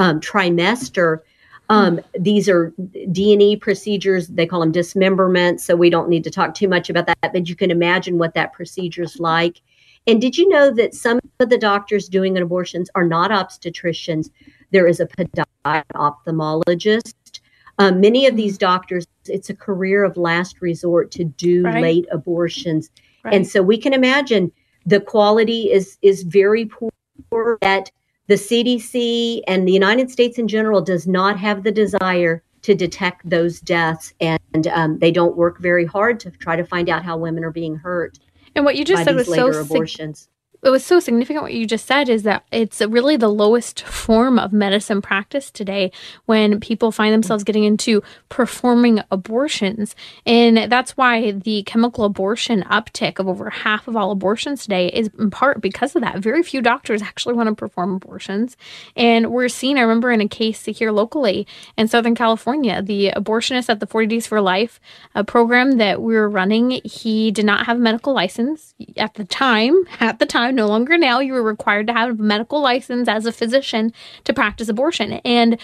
um, 0.00 0.18
trimester. 0.18 1.20
Um, 1.68 2.00
these 2.18 2.48
are 2.48 2.72
D&E 3.12 3.56
procedures. 3.56 4.26
They 4.26 4.46
call 4.46 4.60
them 4.60 4.72
dismemberment. 4.72 5.60
So 5.60 5.76
we 5.76 5.90
don't 5.90 6.08
need 6.08 6.24
to 6.24 6.30
talk 6.30 6.54
too 6.54 6.66
much 6.66 6.90
about 6.90 7.06
that, 7.06 7.32
but 7.32 7.48
you 7.48 7.54
can 7.54 7.70
imagine 7.70 8.18
what 8.18 8.34
that 8.34 8.52
procedure 8.52 9.02
is 9.02 9.20
like. 9.20 9.60
And 10.06 10.20
did 10.20 10.36
you 10.36 10.48
know 10.48 10.72
that 10.74 10.94
some 10.94 11.20
of 11.38 11.50
the 11.50 11.58
doctors 11.58 12.08
doing 12.08 12.36
abortions 12.38 12.90
are 12.94 13.04
not 13.04 13.30
obstetricians? 13.30 14.30
There 14.72 14.88
is 14.88 14.98
a 14.98 15.06
podiatrist, 15.06 15.84
ophthalmologist. 15.94 17.40
Um, 17.78 18.00
many 18.00 18.26
of 18.26 18.36
these 18.36 18.56
doctors, 18.56 19.06
it's 19.26 19.50
a 19.50 19.54
career 19.54 20.02
of 20.02 20.16
last 20.16 20.62
resort 20.62 21.10
to 21.12 21.24
do 21.24 21.62
Right. 21.64 21.82
late 21.82 22.06
abortions. 22.10 22.90
Right. 23.22 23.34
And 23.34 23.46
so 23.46 23.62
we 23.62 23.76
can 23.76 23.92
imagine 23.92 24.50
the 24.86 25.00
quality 25.00 25.70
is 25.70 25.98
is 26.00 26.22
very 26.22 26.64
poor 26.64 27.58
that 27.60 27.90
the 28.30 28.36
CDC 28.36 29.42
and 29.48 29.66
the 29.66 29.72
United 29.72 30.08
States 30.08 30.38
in 30.38 30.46
general 30.46 30.80
does 30.80 31.04
not 31.04 31.36
have 31.36 31.64
the 31.64 31.72
desire 31.72 32.44
to 32.62 32.76
detect 32.76 33.28
those 33.28 33.60
deaths, 33.60 34.14
and 34.20 34.68
um, 34.68 35.00
they 35.00 35.10
don't 35.10 35.36
work 35.36 35.58
very 35.58 35.84
hard 35.84 36.20
to 36.20 36.30
try 36.30 36.54
to 36.54 36.62
find 36.64 36.88
out 36.88 37.04
how 37.04 37.16
women 37.16 37.42
are 37.42 37.50
being 37.50 37.74
hurt 37.74 38.20
and 38.54 38.64
what 38.64 38.76
you 38.76 38.84
just 38.84 39.04
said 39.04 39.16
was 39.16 39.26
so 39.26 39.48
abortions. 39.60 40.28
It 40.62 40.68
was 40.68 40.84
so 40.84 41.00
significant 41.00 41.42
what 41.42 41.54
you 41.54 41.66
just 41.66 41.86
said 41.86 42.08
is 42.08 42.22
that 42.24 42.44
it's 42.52 42.80
really 42.82 43.16
the 43.16 43.28
lowest 43.28 43.82
form 43.82 44.38
of 44.38 44.52
medicine 44.52 45.00
practice 45.00 45.50
today 45.50 45.90
when 46.26 46.60
people 46.60 46.92
find 46.92 47.14
themselves 47.14 47.44
getting 47.44 47.64
into 47.64 48.02
performing 48.28 49.02
abortions. 49.10 49.96
And 50.26 50.70
that's 50.70 50.96
why 50.96 51.30
the 51.30 51.62
chemical 51.62 52.04
abortion 52.04 52.62
uptick 52.64 53.18
of 53.18 53.26
over 53.26 53.48
half 53.48 53.88
of 53.88 53.96
all 53.96 54.10
abortions 54.10 54.62
today 54.62 54.88
is 54.88 55.10
in 55.18 55.30
part 55.30 55.62
because 55.62 55.96
of 55.96 56.02
that. 56.02 56.18
Very 56.18 56.42
few 56.42 56.60
doctors 56.60 57.00
actually 57.00 57.34
want 57.34 57.48
to 57.48 57.54
perform 57.54 57.94
abortions. 57.94 58.56
And 58.96 59.30
we're 59.30 59.48
seeing, 59.48 59.78
I 59.78 59.82
remember 59.82 60.10
in 60.10 60.20
a 60.20 60.28
case 60.28 60.66
here 60.66 60.92
locally 60.92 61.46
in 61.78 61.88
Southern 61.88 62.14
California, 62.14 62.82
the 62.82 63.12
abortionist 63.16 63.70
at 63.70 63.80
the 63.80 63.86
40 63.86 64.08
Days 64.08 64.26
for 64.26 64.40
Life 64.42 64.78
program 65.26 65.78
that 65.78 66.02
we 66.02 66.14
were 66.14 66.28
running, 66.28 66.80
he 66.84 67.30
did 67.30 67.46
not 67.46 67.64
have 67.64 67.78
a 67.78 67.80
medical 67.80 68.12
license 68.12 68.74
at 68.98 69.14
the 69.14 69.24
time. 69.24 69.84
At 70.00 70.18
the 70.18 70.26
time, 70.26 70.49
no 70.52 70.66
longer 70.66 70.96
now, 70.96 71.20
you 71.20 71.32
were 71.32 71.42
required 71.42 71.86
to 71.88 71.92
have 71.92 72.18
a 72.18 72.22
medical 72.22 72.60
license 72.60 73.08
as 73.08 73.26
a 73.26 73.32
physician 73.32 73.92
to 74.24 74.32
practice 74.32 74.68
abortion. 74.68 75.14
And 75.24 75.58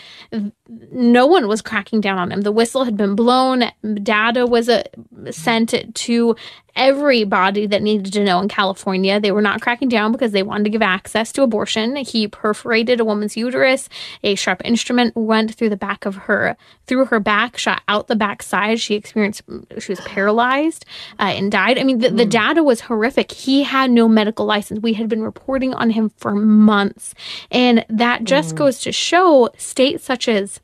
no 0.68 1.26
one 1.26 1.46
was 1.48 1.62
cracking 1.62 2.00
down 2.00 2.18
on 2.18 2.32
him. 2.32 2.40
The 2.42 2.52
whistle 2.52 2.84
had 2.84 2.96
been 2.96 3.14
blown. 3.14 3.64
Data 4.02 4.46
was 4.46 4.68
uh, 4.68 4.82
sent 5.30 5.94
to 5.94 6.36
everybody 6.76 7.66
that 7.66 7.82
needed 7.82 8.12
to 8.12 8.22
know 8.22 8.40
in 8.40 8.48
California. 8.48 9.18
They 9.18 9.32
were 9.32 9.42
not 9.42 9.62
cracking 9.62 9.88
down 9.88 10.12
because 10.12 10.32
they 10.32 10.42
wanted 10.42 10.64
to 10.64 10.70
give 10.70 10.82
access 10.82 11.32
to 11.32 11.42
abortion. 11.42 11.96
He 11.96 12.28
perforated 12.28 13.00
a 13.00 13.04
woman's 13.04 13.36
uterus. 13.36 13.88
A 14.22 14.34
sharp 14.34 14.60
instrument 14.64 15.16
went 15.16 15.54
through 15.54 15.70
the 15.70 15.76
back 15.76 16.04
of 16.04 16.14
her, 16.14 16.56
through 16.86 17.06
her 17.06 17.18
back, 17.18 17.56
shot 17.56 17.82
out 17.88 18.08
the 18.08 18.16
backside. 18.16 18.78
She 18.78 18.94
experienced, 18.94 19.42
she 19.78 19.92
was 19.92 20.00
paralyzed 20.02 20.84
uh, 21.18 21.32
and 21.34 21.50
died. 21.50 21.78
I 21.78 21.82
mean, 21.82 21.98
the, 21.98 22.10
the 22.10 22.26
data 22.26 22.62
was 22.62 22.82
horrific. 22.82 23.32
He 23.32 23.62
had 23.62 23.90
no 23.90 24.06
medical 24.06 24.44
license. 24.44 24.80
We 24.80 24.92
had 24.92 25.08
been 25.08 25.22
reporting 25.22 25.72
on 25.74 25.90
him 25.90 26.10
for 26.18 26.34
months. 26.34 27.14
And 27.50 27.84
that 27.88 28.24
just 28.24 28.54
goes 28.54 28.80
to 28.80 28.92
show 28.92 29.48
states 29.56 30.04
such 30.04 30.28
as 30.28 30.55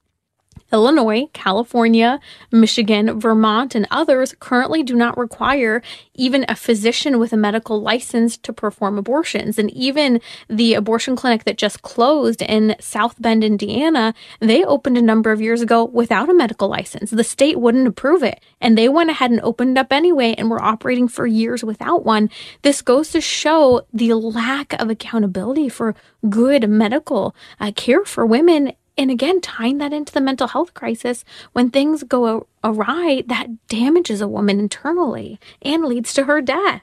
Illinois, 0.72 1.26
California, 1.32 2.18
Michigan, 2.50 3.20
Vermont, 3.20 3.74
and 3.74 3.86
others 3.90 4.34
currently 4.40 4.82
do 4.82 4.94
not 4.94 5.18
require 5.18 5.82
even 6.14 6.44
a 6.48 6.56
physician 6.56 7.18
with 7.18 7.32
a 7.32 7.36
medical 7.36 7.80
license 7.80 8.36
to 8.38 8.52
perform 8.52 8.98
abortions. 8.98 9.58
And 9.58 9.70
even 9.72 10.20
the 10.48 10.74
abortion 10.74 11.16
clinic 11.16 11.44
that 11.44 11.58
just 11.58 11.82
closed 11.82 12.42
in 12.42 12.76
South 12.80 13.20
Bend, 13.20 13.44
Indiana, 13.44 14.14
they 14.40 14.64
opened 14.64 14.98
a 14.98 15.02
number 15.02 15.32
of 15.32 15.40
years 15.40 15.60
ago 15.60 15.84
without 15.84 16.28
a 16.28 16.34
medical 16.34 16.68
license. 16.68 17.10
The 17.10 17.24
state 17.24 17.60
wouldn't 17.60 17.88
approve 17.88 18.22
it. 18.22 18.40
And 18.60 18.78
they 18.78 18.88
went 18.88 19.10
ahead 19.10 19.30
and 19.30 19.40
opened 19.40 19.78
up 19.78 19.92
anyway 19.92 20.34
and 20.38 20.50
were 20.50 20.62
operating 20.62 21.08
for 21.08 21.26
years 21.26 21.64
without 21.64 22.04
one. 22.04 22.30
This 22.62 22.82
goes 22.82 23.10
to 23.10 23.20
show 23.20 23.82
the 23.92 24.14
lack 24.14 24.72
of 24.80 24.90
accountability 24.90 25.68
for 25.68 25.94
good 26.28 26.68
medical 26.68 27.34
uh, 27.60 27.72
care 27.74 28.04
for 28.04 28.24
women 28.24 28.72
and 28.96 29.10
again, 29.10 29.40
tying 29.40 29.78
that 29.78 29.92
into 29.92 30.12
the 30.12 30.20
mental 30.20 30.48
health 30.48 30.74
crisis, 30.74 31.24
when 31.52 31.70
things 31.70 32.02
go 32.02 32.46
awry, 32.62 33.22
that 33.26 33.66
damages 33.68 34.20
a 34.20 34.28
woman 34.28 34.60
internally 34.60 35.40
and 35.62 35.84
leads 35.84 36.12
to 36.14 36.24
her 36.24 36.40
death. 36.40 36.82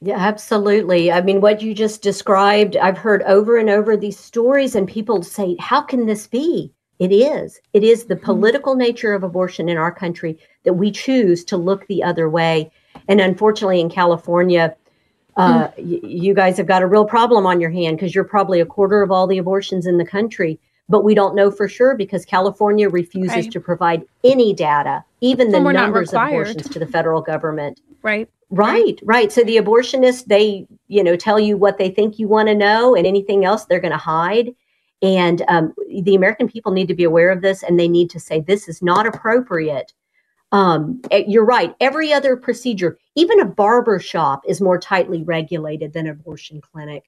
Yeah, 0.00 0.18
absolutely. 0.18 1.10
I 1.10 1.22
mean, 1.22 1.40
what 1.40 1.62
you 1.62 1.74
just 1.74 2.02
described, 2.02 2.76
I've 2.76 2.98
heard 2.98 3.22
over 3.22 3.56
and 3.56 3.70
over 3.70 3.96
these 3.96 4.18
stories, 4.18 4.74
and 4.74 4.86
people 4.86 5.22
say, 5.22 5.56
How 5.58 5.80
can 5.80 6.06
this 6.06 6.26
be? 6.26 6.72
It 6.98 7.12
is. 7.12 7.60
It 7.72 7.82
is 7.82 8.04
the 8.04 8.14
mm-hmm. 8.14 8.24
political 8.24 8.74
nature 8.74 9.14
of 9.14 9.22
abortion 9.22 9.68
in 9.68 9.76
our 9.76 9.92
country 9.92 10.38
that 10.64 10.74
we 10.74 10.90
choose 10.90 11.44
to 11.44 11.56
look 11.56 11.86
the 11.86 12.02
other 12.02 12.28
way. 12.28 12.70
And 13.08 13.20
unfortunately, 13.20 13.80
in 13.80 13.90
California, 13.90 14.74
uh, 15.36 15.68
y- 15.78 16.00
you 16.02 16.34
guys 16.34 16.56
have 16.56 16.66
got 16.66 16.82
a 16.82 16.86
real 16.86 17.04
problem 17.04 17.46
on 17.46 17.60
your 17.60 17.70
hand 17.70 17.96
because 17.96 18.14
you're 18.14 18.24
probably 18.24 18.60
a 18.60 18.66
quarter 18.66 19.02
of 19.02 19.10
all 19.10 19.26
the 19.26 19.38
abortions 19.38 19.86
in 19.86 19.98
the 19.98 20.04
country. 20.06 20.58
But 20.88 21.02
we 21.02 21.14
don't 21.14 21.34
know 21.34 21.50
for 21.50 21.68
sure 21.68 21.96
because 21.96 22.24
California 22.24 22.88
refuses 22.88 23.34
Right. 23.36 23.50
to 23.52 23.60
provide 23.60 24.04
any 24.22 24.52
data, 24.54 25.04
even 25.20 25.50
the 25.50 25.56
And 25.56 25.66
we're 25.66 25.72
not 25.72 25.82
numbers 25.84 26.12
of 26.14 26.22
abortions 26.22 26.68
to 26.68 26.78
the 26.78 26.86
federal 26.86 27.20
government. 27.20 27.80
Right? 28.02 28.28
Right, 28.50 29.00
right. 29.02 29.32
So 29.32 29.42
the 29.42 29.56
abortionists, 29.56 30.26
they, 30.26 30.68
you 30.86 31.02
know, 31.02 31.16
tell 31.16 31.40
you 31.40 31.56
what 31.56 31.78
they 31.78 31.90
think 31.90 32.20
you 32.20 32.28
want 32.28 32.46
to 32.48 32.54
know, 32.54 32.94
and 32.94 33.04
anything 33.04 33.44
else 33.44 33.64
they're 33.64 33.80
going 33.80 33.90
to 33.90 33.98
hide. 33.98 34.54
And 35.02 35.42
um, 35.48 35.74
the 36.04 36.14
American 36.14 36.46
people 36.48 36.70
need 36.70 36.86
to 36.86 36.94
be 36.94 37.02
aware 37.04 37.30
of 37.30 37.42
this, 37.42 37.64
and 37.64 37.78
they 37.78 37.88
need 37.88 38.08
to 38.10 38.20
say 38.20 38.38
this 38.40 38.68
is 38.68 38.80
not 38.80 39.06
appropriate. 39.06 39.92
Um, 40.52 41.02
eh, 41.10 41.24
you're 41.26 41.44
right. 41.44 41.74
Every 41.80 42.12
other 42.12 42.36
procedure, 42.36 42.98
even 43.16 43.40
a 43.40 43.44
barber 43.44 43.98
shop, 43.98 44.42
is 44.46 44.60
more 44.60 44.78
tightly 44.78 45.22
regulated 45.22 45.92
than 45.92 46.06
an 46.06 46.12
abortion 46.12 46.60
clinic, 46.60 47.04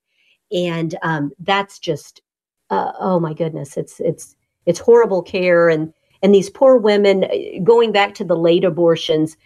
and 0.50 0.94
um, 1.02 1.30
that's 1.38 1.78
just, 1.78 2.22
uh, 2.70 2.92
oh 2.98 3.20
my 3.20 3.34
goodness, 3.34 3.76
it's 3.76 4.00
it's 4.00 4.34
it's 4.66 4.80
horrible 4.80 5.22
care, 5.22 5.68
and 5.68 5.92
and 6.22 6.34
these 6.34 6.50
poor 6.50 6.76
women. 6.76 7.24
eh, 7.24 7.58
Going 7.62 7.92
back 7.92 8.14
to 8.14 8.24
the 8.24 8.36
late 8.36 8.64
abortions, 8.64 9.36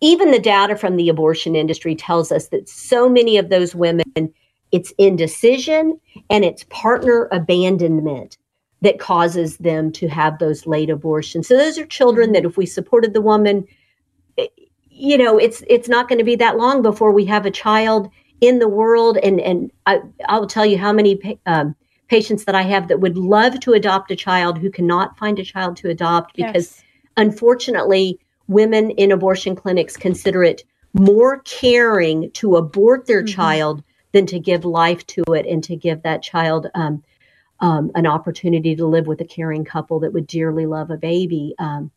even 0.00 0.30
the 0.30 0.38
data 0.38 0.76
from 0.76 0.96
the 0.96 1.08
abortion 1.08 1.56
industry 1.56 1.94
tells 1.94 2.30
us 2.30 2.48
that 2.48 2.68
so 2.68 3.08
many 3.08 3.36
of 3.38 3.48
those 3.48 3.74
women, 3.74 4.04
it's 4.70 4.92
indecision 4.98 5.98
and 6.30 6.44
it's 6.44 6.64
partner 6.70 7.28
abandonment 7.32 8.38
that 8.82 8.98
causes 8.98 9.56
them 9.58 9.90
to 9.92 10.08
have 10.08 10.38
those 10.38 10.66
late 10.66 10.90
abortions. 10.90 11.48
So 11.48 11.56
those 11.56 11.78
are 11.78 11.86
children 11.86 12.32
that 12.32 12.44
if 12.44 12.56
we 12.56 12.66
supported 12.66 13.14
the 13.14 13.20
woman, 13.20 13.66
eh, 14.36 14.48
you 14.90 15.16
know, 15.16 15.38
it's 15.38 15.62
it's 15.68 15.88
not 15.88 16.08
going 16.08 16.18
to 16.18 16.24
be 16.24 16.36
that 16.36 16.58
long 16.58 16.82
before 16.82 17.12
we 17.12 17.24
have 17.26 17.46
a 17.46 17.50
child 17.50 18.10
in 18.40 18.58
the 18.58 18.68
world, 18.68 19.16
and 19.22 19.40
and 19.40 19.70
I, 19.86 20.00
I 20.28 20.38
will 20.38 20.46
tell 20.46 20.66
you 20.66 20.76
how 20.76 20.92
many 20.92 21.40
um, 21.46 21.74
patients 22.08 22.44
that 22.44 22.54
I 22.54 22.62
have 22.62 22.88
that 22.88 23.00
would 23.00 23.16
love 23.16 23.58
to 23.60 23.72
adopt 23.72 24.10
a 24.10 24.16
child 24.16 24.58
who 24.58 24.70
cannot 24.70 25.16
find 25.16 25.38
a 25.38 25.44
child 25.44 25.76
to 25.78 25.88
adopt 25.88 26.36
because, 26.36 26.76
yes. 26.76 26.84
unfortunately, 27.16 28.18
women 28.48 28.90
in 28.90 29.12
abortion 29.12 29.56
clinics 29.56 29.96
consider 29.96 30.42
it 30.44 30.64
more 30.92 31.38
caring 31.44 32.30
to 32.32 32.56
abort 32.56 33.06
their 33.06 33.22
mm-hmm. 33.22 33.34
child 33.34 33.82
than 34.12 34.26
to 34.26 34.38
give 34.38 34.64
life 34.64 35.06
to 35.06 35.22
it 35.32 35.46
and 35.46 35.64
to 35.64 35.74
give 35.74 36.02
that 36.02 36.22
child 36.22 36.66
um, 36.74 37.02
um, 37.62 37.92
an 37.94 38.06
opportunity 38.06 38.74
to 38.76 38.84
live 38.86 39.06
with 39.06 39.20
a 39.20 39.24
caring 39.24 39.64
couple 39.64 40.00
that 40.00 40.12
would 40.12 40.26
dearly 40.26 40.66
love 40.66 40.90
a 40.90 40.96
baby. 40.96 41.54
Um, 41.58 41.90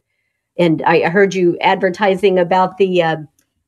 and 0.57 0.82
I 0.84 1.09
heard 1.09 1.34
you 1.34 1.57
advertising 1.59 2.39
about 2.39 2.78
the 2.78 3.03
uh, 3.03 3.18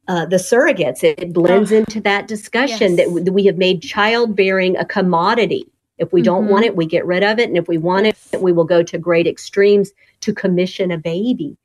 uh, 0.07 0.25
the 0.25 0.37
surrogates. 0.37 1.03
It 1.03 1.33
blends 1.33 1.73
oh, 1.73 1.77
into 1.77 1.99
that 2.01 2.29
discussion 2.29 2.95
yes. 2.95 3.13
that 3.13 3.33
we 3.33 3.45
have 3.45 3.57
made 3.57 3.81
childbearing 3.81 4.77
a 4.77 4.85
commodity. 4.85 5.65
If 5.97 6.13
we 6.13 6.21
mm-hmm. 6.21 6.25
don't 6.25 6.47
want 6.47 6.63
mm-hmm. 6.63 6.71
it, 6.71 6.77
we 6.77 6.85
get 6.85 7.05
rid 7.05 7.23
of 7.23 7.39
it, 7.39 7.49
and 7.49 7.57
if 7.57 7.67
we 7.67 7.77
want 7.77 8.05
yes. 8.05 8.29
it, 8.31 8.41
we 8.41 8.53
will 8.53 8.63
go 8.63 8.83
to 8.83 8.97
great 8.97 9.27
extremes 9.27 9.91
to 10.21 10.33
commission 10.33 10.91
a 10.91 10.97
baby. 10.97 11.57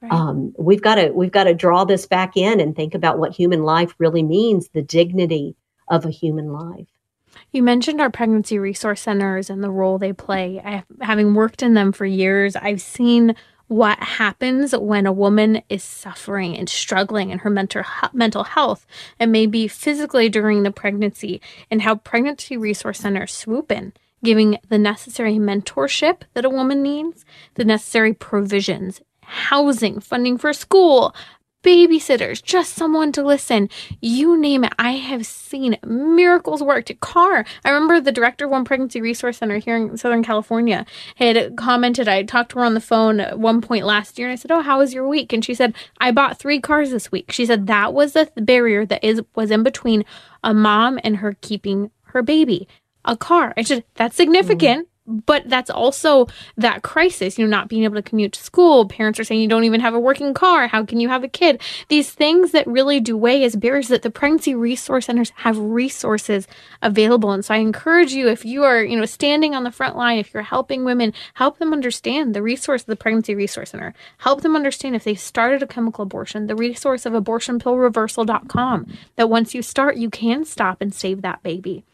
Right. 0.00 0.12
Um, 0.12 0.54
we've 0.58 0.82
got 0.82 0.96
to 0.96 1.08
we've 1.08 1.32
got 1.32 1.44
to 1.44 1.54
draw 1.54 1.84
this 1.84 2.06
back 2.06 2.36
in 2.36 2.60
and 2.60 2.76
think 2.76 2.94
about 2.94 3.18
what 3.18 3.32
human 3.32 3.62
life 3.62 3.94
really 3.98 4.22
means, 4.22 4.68
the 4.68 4.82
dignity 4.82 5.56
of 5.88 6.04
a 6.04 6.10
human 6.10 6.52
life. 6.52 6.86
You 7.52 7.62
mentioned 7.62 8.00
our 8.00 8.10
pregnancy 8.10 8.58
resource 8.58 9.02
centers 9.02 9.50
and 9.50 9.62
the 9.62 9.70
role 9.70 9.98
they 9.98 10.12
play. 10.12 10.60
I, 10.64 10.84
having 11.00 11.34
worked 11.34 11.62
in 11.62 11.74
them 11.74 11.92
for 11.92 12.04
years, 12.04 12.56
I've 12.56 12.80
seen 12.80 13.34
what 13.68 13.98
happens 13.98 14.74
when 14.74 15.06
a 15.06 15.12
woman 15.12 15.62
is 15.68 15.82
suffering 15.82 16.56
and 16.56 16.68
struggling 16.68 17.30
in 17.30 17.40
her 17.40 17.50
mental 17.50 17.84
mental 18.12 18.44
health 18.44 18.86
and 19.20 19.30
maybe 19.30 19.68
physically 19.68 20.28
during 20.28 20.62
the 20.62 20.70
pregnancy 20.70 21.40
and 21.70 21.82
how 21.82 21.94
pregnancy 21.94 22.56
resource 22.56 23.00
centers 23.00 23.32
swoop 23.32 23.70
in 23.70 23.92
giving 24.24 24.58
the 24.68 24.78
necessary 24.78 25.34
mentorship 25.34 26.22
that 26.34 26.46
a 26.46 26.50
woman 26.50 26.82
needs 26.82 27.24
the 27.54 27.64
necessary 27.64 28.14
provisions 28.14 29.02
housing 29.20 30.00
funding 30.00 30.38
for 30.38 30.54
school 30.54 31.14
babysitters, 31.62 32.42
just 32.42 32.74
someone 32.74 33.12
to 33.12 33.22
listen. 33.22 33.68
You 34.00 34.40
name 34.40 34.64
it. 34.64 34.72
I 34.78 34.92
have 34.92 35.26
seen 35.26 35.76
miracles 35.84 36.62
worked. 36.62 36.88
Car. 37.00 37.44
I 37.64 37.70
remember 37.70 38.00
the 38.00 38.12
director 38.12 38.44
of 38.44 38.50
One 38.50 38.64
Pregnancy 38.64 39.00
Resource 39.00 39.38
Center 39.38 39.58
here 39.58 39.76
in 39.76 39.96
Southern 39.96 40.22
California 40.22 40.86
had 41.16 41.56
commented. 41.56 42.08
I 42.08 42.22
talked 42.22 42.52
to 42.52 42.58
her 42.58 42.64
on 42.64 42.74
the 42.74 42.80
phone 42.80 43.20
at 43.20 43.38
one 43.38 43.60
point 43.60 43.84
last 43.84 44.18
year 44.18 44.28
and 44.28 44.32
I 44.32 44.36
said, 44.36 44.50
Oh, 44.50 44.62
how 44.62 44.78
was 44.78 44.94
your 44.94 45.06
week? 45.06 45.32
And 45.32 45.44
she 45.44 45.54
said, 45.54 45.74
I 45.98 46.12
bought 46.12 46.38
three 46.38 46.60
cars 46.60 46.90
this 46.90 47.12
week. 47.12 47.32
She 47.32 47.46
said 47.46 47.66
that 47.66 47.92
was 47.92 48.12
the 48.12 48.30
barrier 48.36 48.86
that 48.86 49.04
is 49.04 49.22
was 49.34 49.50
in 49.50 49.62
between 49.62 50.04
a 50.42 50.54
mom 50.54 50.98
and 51.04 51.18
her 51.18 51.36
keeping 51.40 51.90
her 52.04 52.22
baby. 52.22 52.68
A 53.04 53.16
car. 53.16 53.54
I 53.56 53.62
said, 53.62 53.84
that's 53.94 54.16
significant. 54.16 54.86
Mm 54.86 54.90
but 55.08 55.48
that's 55.48 55.70
also 55.70 56.26
that 56.56 56.82
crisis, 56.82 57.38
you 57.38 57.44
know, 57.44 57.50
not 57.50 57.68
being 57.68 57.84
able 57.84 57.94
to 57.94 58.02
commute 58.02 58.32
to 58.34 58.42
school. 58.42 58.86
Parents 58.86 59.18
are 59.18 59.24
saying 59.24 59.40
you 59.40 59.48
don't 59.48 59.64
even 59.64 59.80
have 59.80 59.94
a 59.94 60.00
working 60.00 60.34
car. 60.34 60.68
How 60.68 60.84
can 60.84 61.00
you 61.00 61.08
have 61.08 61.24
a 61.24 61.28
kid? 61.28 61.60
These 61.88 62.10
things 62.10 62.52
that 62.52 62.66
really 62.66 63.00
do 63.00 63.16
weigh 63.16 63.42
as 63.44 63.56
barriers 63.56 63.88
that 63.88 64.02
the 64.02 64.10
pregnancy 64.10 64.54
resource 64.54 65.06
centers 65.06 65.32
have 65.36 65.58
resources 65.58 66.46
available. 66.82 67.32
And 67.32 67.44
so 67.44 67.54
I 67.54 67.58
encourage 67.58 68.12
you, 68.12 68.28
if 68.28 68.44
you 68.44 68.64
are, 68.64 68.84
you 68.84 68.96
know, 68.96 69.06
standing 69.06 69.54
on 69.54 69.64
the 69.64 69.72
front 69.72 69.96
line, 69.96 70.18
if 70.18 70.34
you're 70.34 70.42
helping 70.42 70.84
women, 70.84 71.14
help 71.34 71.58
them 71.58 71.72
understand 71.72 72.34
the 72.34 72.42
resource 72.42 72.82
of 72.82 72.86
the 72.86 72.96
pregnancy 72.96 73.34
resource 73.34 73.70
center. 73.70 73.94
Help 74.18 74.42
them 74.42 74.54
understand 74.54 74.94
if 74.94 75.04
they've 75.04 75.18
started 75.18 75.62
a 75.62 75.66
chemical 75.66 76.02
abortion, 76.02 76.46
the 76.46 76.56
resource 76.56 77.06
of 77.06 77.14
abortionpillreversal.com, 77.14 78.86
that 79.16 79.30
once 79.30 79.54
you 79.54 79.62
start, 79.62 79.96
you 79.96 80.10
can 80.10 80.44
stop 80.44 80.82
and 80.82 80.92
save 80.94 81.22
that 81.22 81.42
baby. 81.42 81.84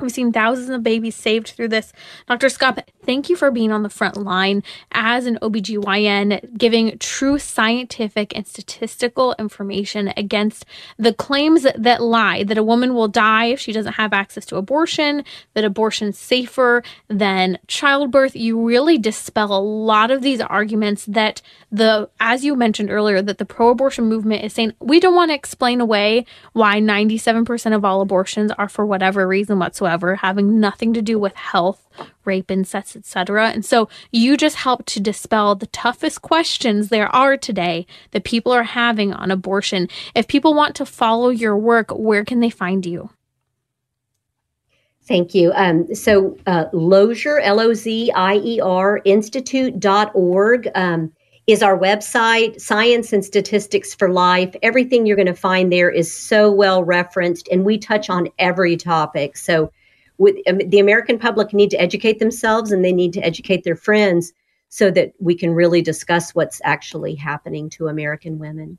We've 0.00 0.10
seen 0.10 0.32
thousands 0.32 0.70
of 0.70 0.82
babies 0.82 1.14
saved 1.14 1.46
through 1.46 1.68
this. 1.68 1.92
Dr. 2.26 2.48
Skop, 2.48 2.82
thank 3.06 3.30
you 3.30 3.36
for 3.36 3.52
being 3.52 3.70
on 3.70 3.84
the 3.84 3.88
front 3.88 4.16
line 4.16 4.64
as 4.90 5.24
an 5.24 5.38
OBGYN, 5.40 6.58
giving 6.58 6.98
true 6.98 7.38
scientific 7.38 8.36
and 8.36 8.44
statistical 8.44 9.36
information 9.38 10.12
against 10.16 10.66
the 10.98 11.14
claims 11.14 11.64
that 11.76 12.02
lie 12.02 12.42
that 12.42 12.58
a 12.58 12.62
woman 12.64 12.92
will 12.92 13.06
die 13.06 13.46
if 13.46 13.60
she 13.60 13.70
doesn't 13.70 13.92
have 13.92 14.12
access 14.12 14.44
to 14.46 14.56
abortion, 14.56 15.24
that 15.54 15.64
abortion's 15.64 16.18
safer 16.18 16.82
than 17.06 17.56
childbirth. 17.68 18.34
You 18.34 18.66
really 18.66 18.98
dispel 18.98 19.56
a 19.56 19.62
lot 19.62 20.10
of 20.10 20.22
these 20.22 20.40
arguments 20.40 21.06
that 21.06 21.40
the, 21.70 22.10
as 22.18 22.44
you 22.44 22.56
mentioned 22.56 22.90
earlier, 22.90 23.22
that 23.22 23.38
the 23.38 23.44
pro 23.44 23.68
abortion 23.68 24.06
movement 24.06 24.42
is 24.42 24.54
saying 24.54 24.72
we 24.80 24.98
don't 24.98 25.14
want 25.14 25.30
to 25.30 25.36
explain 25.36 25.80
away 25.80 26.26
why 26.52 26.80
97% 26.80 27.76
of 27.76 27.84
all 27.84 28.00
abortions 28.00 28.50
are 28.58 28.68
for 28.68 28.84
whatever 28.84 29.28
reason 29.28 29.60
whatsoever 29.60 29.83
whatsoever, 29.84 30.16
having 30.16 30.60
nothing 30.60 30.94
to 30.94 31.02
do 31.02 31.18
with 31.18 31.34
health, 31.36 31.86
rape, 32.24 32.50
incest, 32.50 32.96
etc. 32.96 33.50
And 33.50 33.64
so 33.64 33.88
you 34.10 34.36
just 34.36 34.56
help 34.56 34.84
to 34.86 35.00
dispel 35.00 35.54
the 35.54 35.66
toughest 35.66 36.22
questions 36.22 36.88
there 36.88 37.14
are 37.14 37.36
today 37.36 37.86
that 38.12 38.24
people 38.24 38.52
are 38.52 38.64
having 38.64 39.12
on 39.12 39.30
abortion. 39.30 39.88
If 40.14 40.26
people 40.26 40.54
want 40.54 40.74
to 40.76 40.86
follow 40.86 41.28
your 41.28 41.56
work, 41.56 41.90
where 41.90 42.24
can 42.24 42.40
they 42.40 42.50
find 42.50 42.86
you? 42.86 43.10
Thank 45.06 45.34
you. 45.34 45.52
Um, 45.54 45.94
so, 45.94 46.38
uh, 46.46 46.64
Lozier, 46.72 47.38
L 47.40 47.60
O 47.60 47.74
Z 47.74 48.10
I 48.14 48.36
E 48.36 48.60
R, 48.60 49.02
institute.org 49.04 50.68
um, 50.74 51.12
is 51.46 51.62
our 51.62 51.78
website, 51.78 52.60
Science 52.60 53.12
and 53.12 53.24
Statistics 53.24 53.94
for 53.94 54.10
Life. 54.10 54.54
Everything 54.62 55.04
you're 55.04 55.16
going 55.16 55.26
to 55.26 55.34
find 55.34 55.70
there 55.70 55.90
is 55.90 56.12
so 56.12 56.50
well 56.50 56.82
referenced, 56.82 57.48
and 57.48 57.64
we 57.64 57.78
touch 57.78 58.08
on 58.08 58.28
every 58.38 58.76
topic. 58.76 59.36
So, 59.36 59.70
with 60.16 60.36
um, 60.48 60.58
the 60.58 60.78
American 60.78 61.18
public 61.18 61.52
need 61.52 61.70
to 61.70 61.80
educate 61.80 62.20
themselves 62.20 62.70
and 62.70 62.84
they 62.84 62.92
need 62.92 63.12
to 63.14 63.20
educate 63.20 63.64
their 63.64 63.76
friends 63.76 64.32
so 64.68 64.90
that 64.92 65.12
we 65.18 65.34
can 65.34 65.50
really 65.50 65.82
discuss 65.82 66.34
what's 66.34 66.60
actually 66.64 67.14
happening 67.14 67.68
to 67.70 67.88
American 67.88 68.38
women. 68.38 68.78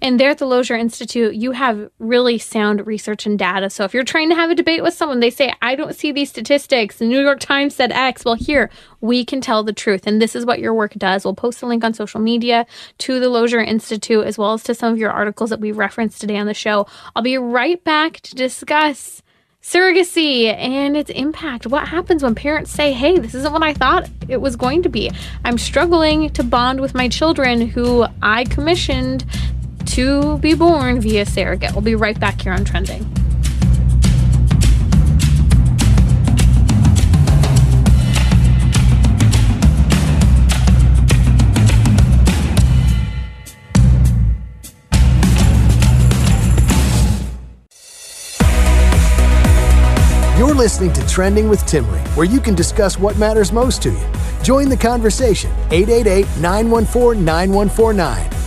And 0.00 0.20
there 0.20 0.30
at 0.30 0.38
the 0.38 0.46
Lozier 0.46 0.76
Institute, 0.76 1.34
you 1.34 1.52
have 1.52 1.90
really 1.98 2.38
sound 2.38 2.86
research 2.86 3.26
and 3.26 3.38
data. 3.38 3.68
So 3.68 3.84
if 3.84 3.92
you're 3.92 4.04
trying 4.04 4.28
to 4.28 4.36
have 4.36 4.50
a 4.50 4.54
debate 4.54 4.82
with 4.82 4.94
someone, 4.94 5.18
they 5.18 5.30
say, 5.30 5.52
I 5.60 5.74
don't 5.74 5.94
see 5.94 6.12
these 6.12 6.30
statistics. 6.30 6.98
The 6.98 7.04
New 7.04 7.20
York 7.20 7.40
Times 7.40 7.74
said 7.74 7.90
X. 7.90 8.24
Well, 8.24 8.34
here, 8.34 8.70
we 9.00 9.24
can 9.24 9.40
tell 9.40 9.64
the 9.64 9.72
truth. 9.72 10.06
And 10.06 10.22
this 10.22 10.36
is 10.36 10.46
what 10.46 10.60
your 10.60 10.72
work 10.72 10.94
does. 10.94 11.24
We'll 11.24 11.34
post 11.34 11.62
a 11.62 11.66
link 11.66 11.82
on 11.82 11.94
social 11.94 12.20
media 12.20 12.64
to 12.98 13.18
the 13.18 13.28
Lozier 13.28 13.60
Institute, 13.60 14.24
as 14.24 14.38
well 14.38 14.52
as 14.52 14.62
to 14.64 14.74
some 14.74 14.92
of 14.92 14.98
your 14.98 15.10
articles 15.10 15.50
that 15.50 15.60
we 15.60 15.72
referenced 15.72 16.20
today 16.20 16.38
on 16.38 16.46
the 16.46 16.54
show. 16.54 16.86
I'll 17.16 17.22
be 17.22 17.36
right 17.36 17.82
back 17.82 18.20
to 18.20 18.36
discuss 18.36 19.22
surrogacy 19.60 20.54
and 20.54 20.96
its 20.96 21.10
impact. 21.10 21.66
What 21.66 21.88
happens 21.88 22.22
when 22.22 22.36
parents 22.36 22.70
say, 22.70 22.92
hey, 22.92 23.18
this 23.18 23.34
isn't 23.34 23.52
what 23.52 23.64
I 23.64 23.74
thought 23.74 24.08
it 24.28 24.40
was 24.40 24.54
going 24.54 24.84
to 24.84 24.88
be? 24.88 25.10
I'm 25.44 25.58
struggling 25.58 26.30
to 26.30 26.44
bond 26.44 26.80
with 26.80 26.94
my 26.94 27.08
children 27.08 27.62
who 27.62 28.06
I 28.22 28.44
commissioned 28.44 29.26
to 29.88 30.38
be 30.38 30.54
born 30.54 31.00
via 31.00 31.24
surrogate. 31.24 31.72
We'll 31.72 31.82
be 31.82 31.94
right 31.94 32.18
back 32.18 32.40
here 32.40 32.52
on 32.52 32.64
Trending. 32.64 33.02
You're 50.36 50.54
listening 50.54 50.92
to 50.92 51.06
Trending 51.08 51.48
with 51.48 51.62
Timmerie, 51.62 52.06
where 52.16 52.26
you 52.26 52.40
can 52.40 52.54
discuss 52.54 52.98
what 52.98 53.18
matters 53.18 53.52
most 53.52 53.82
to 53.82 53.90
you. 53.90 54.12
Join 54.42 54.68
the 54.68 54.76
conversation 54.76 55.50
888 55.70 56.26
914 56.40 57.24
9149. 57.24 58.37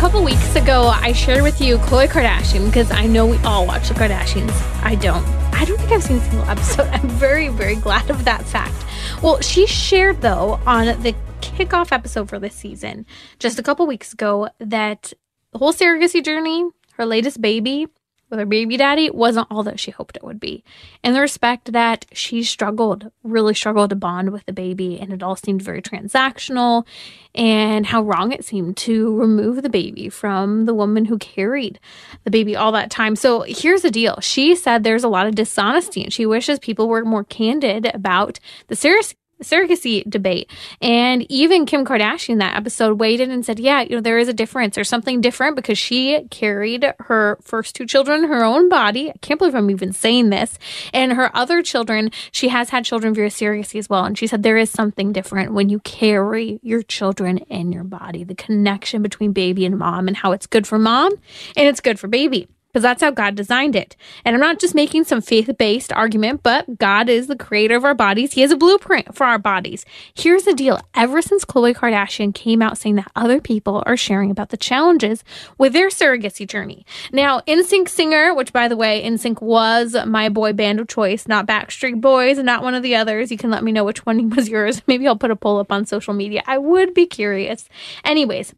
Couple 0.00 0.24
weeks 0.24 0.56
ago, 0.56 0.86
I 0.86 1.12
shared 1.12 1.42
with 1.42 1.60
you 1.60 1.76
Khloe 1.76 2.08
Kardashian 2.08 2.64
because 2.64 2.90
I 2.90 3.04
know 3.04 3.26
we 3.26 3.36
all 3.40 3.66
watch 3.66 3.88
the 3.88 3.94
Kardashians. 3.94 4.50
I 4.82 4.94
don't. 4.94 5.22
I 5.52 5.66
don't 5.66 5.76
think 5.76 5.92
I've 5.92 6.02
seen 6.02 6.16
a 6.16 6.20
single 6.22 6.48
episode. 6.48 6.88
I'm 6.92 7.06
very, 7.10 7.48
very 7.48 7.74
glad 7.74 8.08
of 8.08 8.24
that 8.24 8.42
fact. 8.46 8.86
Well, 9.22 9.42
she 9.42 9.66
shared, 9.66 10.22
though, 10.22 10.58
on 10.66 10.86
the 11.02 11.14
kickoff 11.42 11.92
episode 11.92 12.30
for 12.30 12.38
this 12.38 12.54
season 12.54 13.04
just 13.38 13.58
a 13.58 13.62
couple 13.62 13.86
weeks 13.86 14.14
ago 14.14 14.48
that 14.58 15.12
the 15.52 15.58
whole 15.58 15.74
surrogacy 15.74 16.24
journey, 16.24 16.64
her 16.94 17.04
latest 17.04 17.42
baby, 17.42 17.86
with 18.30 18.38
her 18.38 18.46
baby 18.46 18.76
daddy 18.76 19.10
wasn't 19.10 19.48
all 19.50 19.62
that 19.64 19.80
she 19.80 19.90
hoped 19.90 20.16
it 20.16 20.24
would 20.24 20.40
be. 20.40 20.64
In 21.02 21.12
the 21.12 21.20
respect 21.20 21.72
that 21.72 22.06
she 22.12 22.42
struggled, 22.42 23.10
really 23.22 23.54
struggled 23.54 23.90
to 23.90 23.96
bond 23.96 24.30
with 24.30 24.46
the 24.46 24.52
baby, 24.52 24.98
and 24.98 25.12
it 25.12 25.22
all 25.22 25.36
seemed 25.36 25.62
very 25.62 25.82
transactional, 25.82 26.86
and 27.34 27.86
how 27.86 28.02
wrong 28.02 28.32
it 28.32 28.44
seemed 28.44 28.76
to 28.78 29.16
remove 29.16 29.62
the 29.62 29.68
baby 29.68 30.08
from 30.08 30.64
the 30.64 30.74
woman 30.74 31.04
who 31.04 31.18
carried 31.18 31.78
the 32.24 32.30
baby 32.30 32.56
all 32.56 32.72
that 32.72 32.90
time. 32.90 33.16
So 33.16 33.42
here's 33.42 33.82
the 33.82 33.90
deal 33.90 34.20
she 34.20 34.54
said 34.54 34.82
there's 34.82 35.04
a 35.04 35.08
lot 35.08 35.26
of 35.26 35.34
dishonesty, 35.34 36.02
and 36.02 36.12
she 36.12 36.26
wishes 36.26 36.58
people 36.58 36.88
were 36.88 37.04
more 37.04 37.24
candid 37.24 37.90
about 37.94 38.40
the 38.68 38.76
serious 38.76 39.14
surrogacy 39.42 40.08
debate. 40.08 40.50
And 40.80 41.30
even 41.30 41.66
Kim 41.66 41.84
Kardashian, 41.84 42.38
that 42.38 42.56
episode, 42.56 42.98
weighed 42.98 43.20
in 43.20 43.30
and 43.30 43.44
said, 43.44 43.58
yeah, 43.58 43.82
you 43.82 43.96
know, 43.96 44.00
there 44.00 44.18
is 44.18 44.28
a 44.28 44.32
difference. 44.32 44.78
or 44.78 44.84
something 44.84 45.20
different 45.20 45.56
because 45.56 45.78
she 45.78 46.22
carried 46.30 46.86
her 47.00 47.38
first 47.42 47.74
two 47.74 47.86
children 47.86 48.24
her 48.24 48.44
own 48.44 48.68
body. 48.68 49.10
I 49.10 49.18
can't 49.18 49.38
believe 49.38 49.54
I'm 49.54 49.70
even 49.70 49.92
saying 49.92 50.30
this. 50.30 50.58
And 50.92 51.12
her 51.12 51.34
other 51.36 51.62
children, 51.62 52.10
she 52.32 52.48
has 52.48 52.70
had 52.70 52.84
children 52.84 53.14
via 53.14 53.28
surrogacy 53.28 53.78
as 53.78 53.88
well. 53.88 54.04
And 54.04 54.16
she 54.16 54.26
said, 54.26 54.42
there 54.42 54.58
is 54.58 54.70
something 54.70 55.12
different 55.12 55.52
when 55.52 55.68
you 55.68 55.80
carry 55.80 56.60
your 56.62 56.82
children 56.82 57.38
in 57.38 57.72
your 57.72 57.84
body, 57.84 58.24
the 58.24 58.34
connection 58.34 59.02
between 59.02 59.32
baby 59.32 59.64
and 59.64 59.78
mom, 59.78 60.08
and 60.08 60.16
how 60.16 60.32
it's 60.32 60.46
good 60.46 60.66
for 60.66 60.78
mom 60.78 61.12
and 61.56 61.68
it's 61.68 61.80
good 61.80 61.98
for 61.98 62.08
baby 62.08 62.48
because 62.70 62.82
that's 62.82 63.02
how 63.02 63.10
God 63.10 63.34
designed 63.34 63.74
it. 63.74 63.96
And 64.24 64.34
I'm 64.34 64.40
not 64.40 64.60
just 64.60 64.74
making 64.74 65.04
some 65.04 65.20
faith 65.20 65.50
based 65.58 65.92
argument, 65.92 66.42
but 66.42 66.78
God 66.78 67.08
is 67.08 67.26
the 67.26 67.36
creator 67.36 67.76
of 67.76 67.84
our 67.84 67.94
bodies. 67.94 68.34
He 68.34 68.42
has 68.42 68.52
a 68.52 68.56
blueprint 68.56 69.14
for 69.14 69.24
our 69.24 69.38
bodies. 69.38 69.84
Here's 70.14 70.44
the 70.44 70.54
deal 70.54 70.80
ever 70.94 71.20
since 71.20 71.44
Khloe 71.44 71.74
Kardashian 71.74 72.34
came 72.34 72.62
out 72.62 72.78
saying 72.78 72.96
that 72.96 73.10
other 73.16 73.40
people 73.40 73.82
are 73.86 73.96
sharing 73.96 74.30
about 74.30 74.50
the 74.50 74.56
challenges 74.56 75.24
with 75.58 75.72
their 75.72 75.88
surrogacy 75.88 76.46
journey. 76.46 76.86
Now, 77.12 77.40
NSYNC 77.40 77.88
singer, 77.88 78.34
which 78.34 78.52
by 78.52 78.68
the 78.68 78.76
way, 78.76 79.02
NSYNC 79.04 79.42
was 79.42 79.96
my 80.06 80.28
boy 80.28 80.52
band 80.52 80.78
of 80.78 80.88
choice, 80.88 81.26
not 81.26 81.46
Backstreet 81.46 82.00
Boys, 82.00 82.38
and 82.38 82.46
not 82.46 82.62
one 82.62 82.74
of 82.74 82.82
the 82.82 82.94
others. 82.94 83.30
You 83.30 83.38
can 83.38 83.50
let 83.50 83.64
me 83.64 83.72
know 83.72 83.84
which 83.84 84.06
one 84.06 84.30
was 84.36 84.48
yours. 84.48 84.82
Maybe 84.86 85.06
I'll 85.08 85.16
put 85.16 85.30
a 85.30 85.36
poll 85.36 85.58
up 85.58 85.72
on 85.72 85.86
social 85.86 86.14
media. 86.14 86.42
I 86.46 86.58
would 86.58 86.94
be 86.94 87.06
curious. 87.06 87.68
Anyways, 88.04 88.54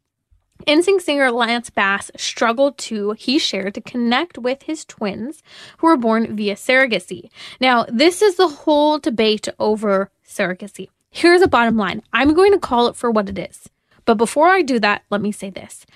NSYNC 0.67 1.01
singer 1.01 1.31
Lance 1.31 1.71
Bass 1.71 2.11
struggled 2.17 2.79
to, 2.79 3.13
he 3.13 3.39
shared, 3.39 3.75
to 3.75 3.81
connect 3.81 4.39
with 4.39 4.63
his 4.65 4.85
twins 4.85 5.43
who 5.79 5.87
were 5.87 5.97
born 5.97 6.37
via 6.37 6.55
surrogacy. 6.55 7.31
Now, 7.61 7.85
this 7.89 8.23
is 8.23 8.37
the 8.37 8.49
whole 8.49 8.99
debate 8.99 9.49
over 9.59 10.11
surrogacy. 10.27 10.89
Here's 11.11 11.43
a 11.43 11.49
bottom 11.49 11.77
line 11.77 12.03
I'm 12.13 12.35
going 12.35 12.53
to 12.53 12.59
call 12.59 12.87
it 12.87 12.97
for 12.97 13.11
what 13.11 13.29
it 13.29 13.39
is. 13.39 13.69
But 14.05 14.17
before 14.17 14.49
I 14.49 14.63
do 14.63 14.79
that, 14.81 15.03
let 15.11 15.21
me 15.21 15.33
say 15.33 15.51
this 15.51 15.87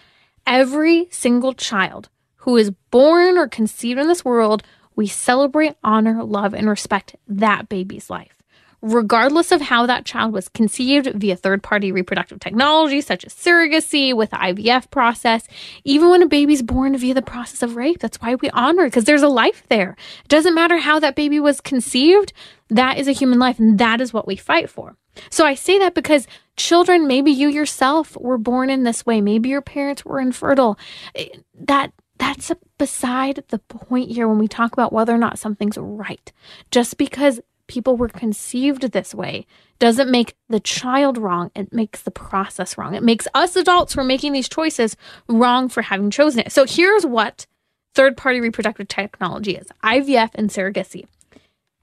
every 0.47 1.09
single 1.11 1.53
child 1.53 2.09
who 2.37 2.57
is 2.57 2.71
born 2.91 3.37
or 3.37 3.49
conceived 3.49 3.99
in 3.99 4.07
this 4.07 4.25
world, 4.25 4.62
we 4.95 5.07
celebrate, 5.07 5.75
honor, 5.83 6.23
love, 6.23 6.55
and 6.55 6.69
respect 6.69 7.17
that 7.27 7.69
baby's 7.69 8.09
life 8.09 8.37
regardless 8.83 9.53
of 9.53 9.61
how 9.61 9.87
that 9.87 10.05
child 10.05 10.33
was 10.33 10.49
conceived 10.49 11.12
via 11.14 11.37
third 11.37 11.62
party 11.62 11.91
reproductive 11.93 12.41
technology, 12.41 13.01
such 13.01 13.24
as 13.24 13.35
surrogacy 13.35 14.14
with 14.14 14.31
the 14.31 14.37
IVF 14.37 14.91
process, 14.91 15.47
even 15.85 16.11
when 16.11 16.22
a 16.22 16.27
baby's 16.27 16.62
born 16.62 16.97
via 16.97 17.14
the 17.14 17.22
process 17.22 17.62
of 17.62 17.77
rape. 17.77 17.99
That's 18.01 18.20
why 18.20 18.35
we 18.35 18.51
honor 18.51 18.85
it, 18.85 18.89
because 18.89 19.05
there's 19.05 19.22
a 19.22 19.29
life 19.29 19.62
there. 19.68 19.97
It 20.24 20.29
doesn't 20.29 20.55
matter 20.55 20.79
how 20.79 21.01
that 21.01 21.16
baby 21.16 21.41
was 21.41 21.61
conceived, 21.61 22.33
that 22.68 22.99
is 22.99 23.09
a 23.09 23.12
human 23.12 23.39
life, 23.39 23.59
and 23.59 23.79
that 23.79 24.01
is 24.01 24.12
what 24.12 24.27
we 24.27 24.37
fight 24.37 24.68
for. 24.68 24.97
So 25.31 25.47
I 25.47 25.55
say 25.55 25.79
that 25.79 25.95
because 25.95 26.27
children, 26.57 27.07
maybe 27.07 27.31
you 27.31 27.49
yourself 27.49 28.16
were 28.20 28.39
born 28.39 28.70
in 28.70 28.83
this 28.83 29.07
way, 29.07 29.20
maybe 29.20 29.49
your 29.49 29.62
parents 29.62 30.05
were 30.05 30.20
infertile. 30.20 30.79
Eh, 31.14 31.29
that 31.55 31.93
that's 32.18 32.51
beside 32.79 33.45
the 33.49 33.59
point 33.59 34.11
here 34.11 34.27
when 34.27 34.39
we 34.39 34.49
talk 34.49 34.72
about 34.72 34.93
whether 34.93 35.14
or 35.14 35.18
not 35.18 35.39
something's 35.39 35.77
right. 35.77 36.33
Just 36.70 36.97
because 36.97 37.41
people 37.67 37.97
were 37.97 38.09
conceived 38.09 38.83
this 38.93 39.14
way 39.14 39.47
doesn't 39.79 40.11
make 40.11 40.37
the 40.49 40.61
child 40.61 41.19
wrong. 41.19 41.51
It 41.55 41.73
makes 41.73 42.03
the 42.03 42.11
process 42.11 42.79
wrong. 42.79 42.95
It 42.95 43.03
makes 43.03 43.29
us 43.35 43.57
adults 43.57 43.95
who 43.95 44.01
are 44.01 44.05
making 44.05 44.33
these 44.33 44.49
choices 44.49 44.97
wrong 45.29 45.69
for 45.69 45.83
having 45.83 46.11
chosen 46.11 46.41
it. 46.41 46.53
So 46.53 46.64
here's 46.64 47.05
what 47.05 47.47
third 47.95 48.17
party 48.17 48.41
reproductive 48.41 48.89
technology 48.89 49.57
is 49.57 49.67
IVF 49.83 50.31
and 50.35 50.51
surrogacy. 50.51 51.07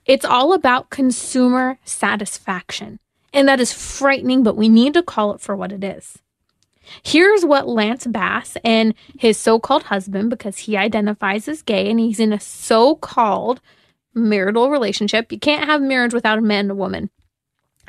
It's 0.05 0.25
all 0.25 0.53
about 0.53 0.89
consumer 0.89 1.77
satisfaction. 1.85 2.99
And 3.31 3.47
that 3.47 3.59
is 3.59 3.73
frightening, 3.73 4.43
but 4.43 4.55
we 4.55 4.69
need 4.69 4.93
to 4.93 5.01
call 5.01 5.33
it 5.33 5.41
for 5.41 5.55
what 5.55 5.71
it 5.71 5.83
is. 5.83 6.19
Here's 7.01 7.45
what 7.45 7.67
Lance 7.67 8.05
Bass 8.05 8.57
and 8.63 8.93
his 9.17 9.37
so 9.37 9.59
called 9.59 9.83
husband, 9.83 10.29
because 10.29 10.59
he 10.59 10.77
identifies 10.77 11.47
as 11.47 11.61
gay 11.61 11.89
and 11.89 11.99
he's 11.99 12.19
in 12.19 12.33
a 12.33 12.39
so 12.39 12.95
called 12.95 13.61
marital 14.13 14.69
relationship. 14.69 15.31
You 15.31 15.39
can't 15.39 15.65
have 15.65 15.81
marriage 15.81 16.13
without 16.13 16.37
a 16.37 16.41
man 16.41 16.65
and 16.65 16.71
a 16.71 16.75
woman. 16.75 17.09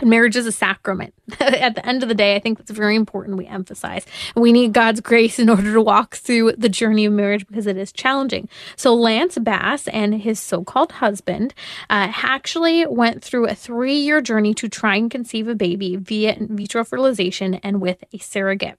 And 0.00 0.10
marriage 0.10 0.34
is 0.34 0.46
a 0.46 0.52
sacrament. 0.52 1.14
At 1.40 1.76
the 1.76 1.86
end 1.86 2.02
of 2.02 2.08
the 2.08 2.16
day, 2.16 2.34
I 2.34 2.40
think 2.40 2.58
it's 2.58 2.70
very 2.70 2.96
important 2.96 3.38
we 3.38 3.46
emphasize. 3.46 4.04
we 4.34 4.50
need 4.50 4.72
God's 4.72 5.00
grace 5.00 5.38
in 5.38 5.48
order 5.48 5.72
to 5.72 5.80
walk 5.80 6.16
through 6.16 6.52
the 6.58 6.68
journey 6.68 7.04
of 7.04 7.12
marriage 7.12 7.46
because 7.46 7.68
it 7.68 7.76
is 7.76 7.92
challenging. 7.92 8.48
So, 8.74 8.92
Lance 8.92 9.38
Bass 9.38 9.86
and 9.88 10.20
his 10.20 10.40
so 10.40 10.64
called 10.64 10.92
husband 10.92 11.54
uh, 11.88 12.10
actually 12.22 12.84
went 12.86 13.22
through 13.22 13.46
a 13.46 13.54
three 13.54 13.94
year 13.94 14.20
journey 14.20 14.52
to 14.54 14.68
try 14.68 14.96
and 14.96 15.10
conceive 15.10 15.46
a 15.46 15.54
baby 15.54 15.94
via 15.94 16.32
in 16.34 16.56
vitro 16.56 16.84
fertilization 16.84 17.54
and 17.54 17.80
with 17.80 18.02
a 18.12 18.18
surrogate. 18.18 18.78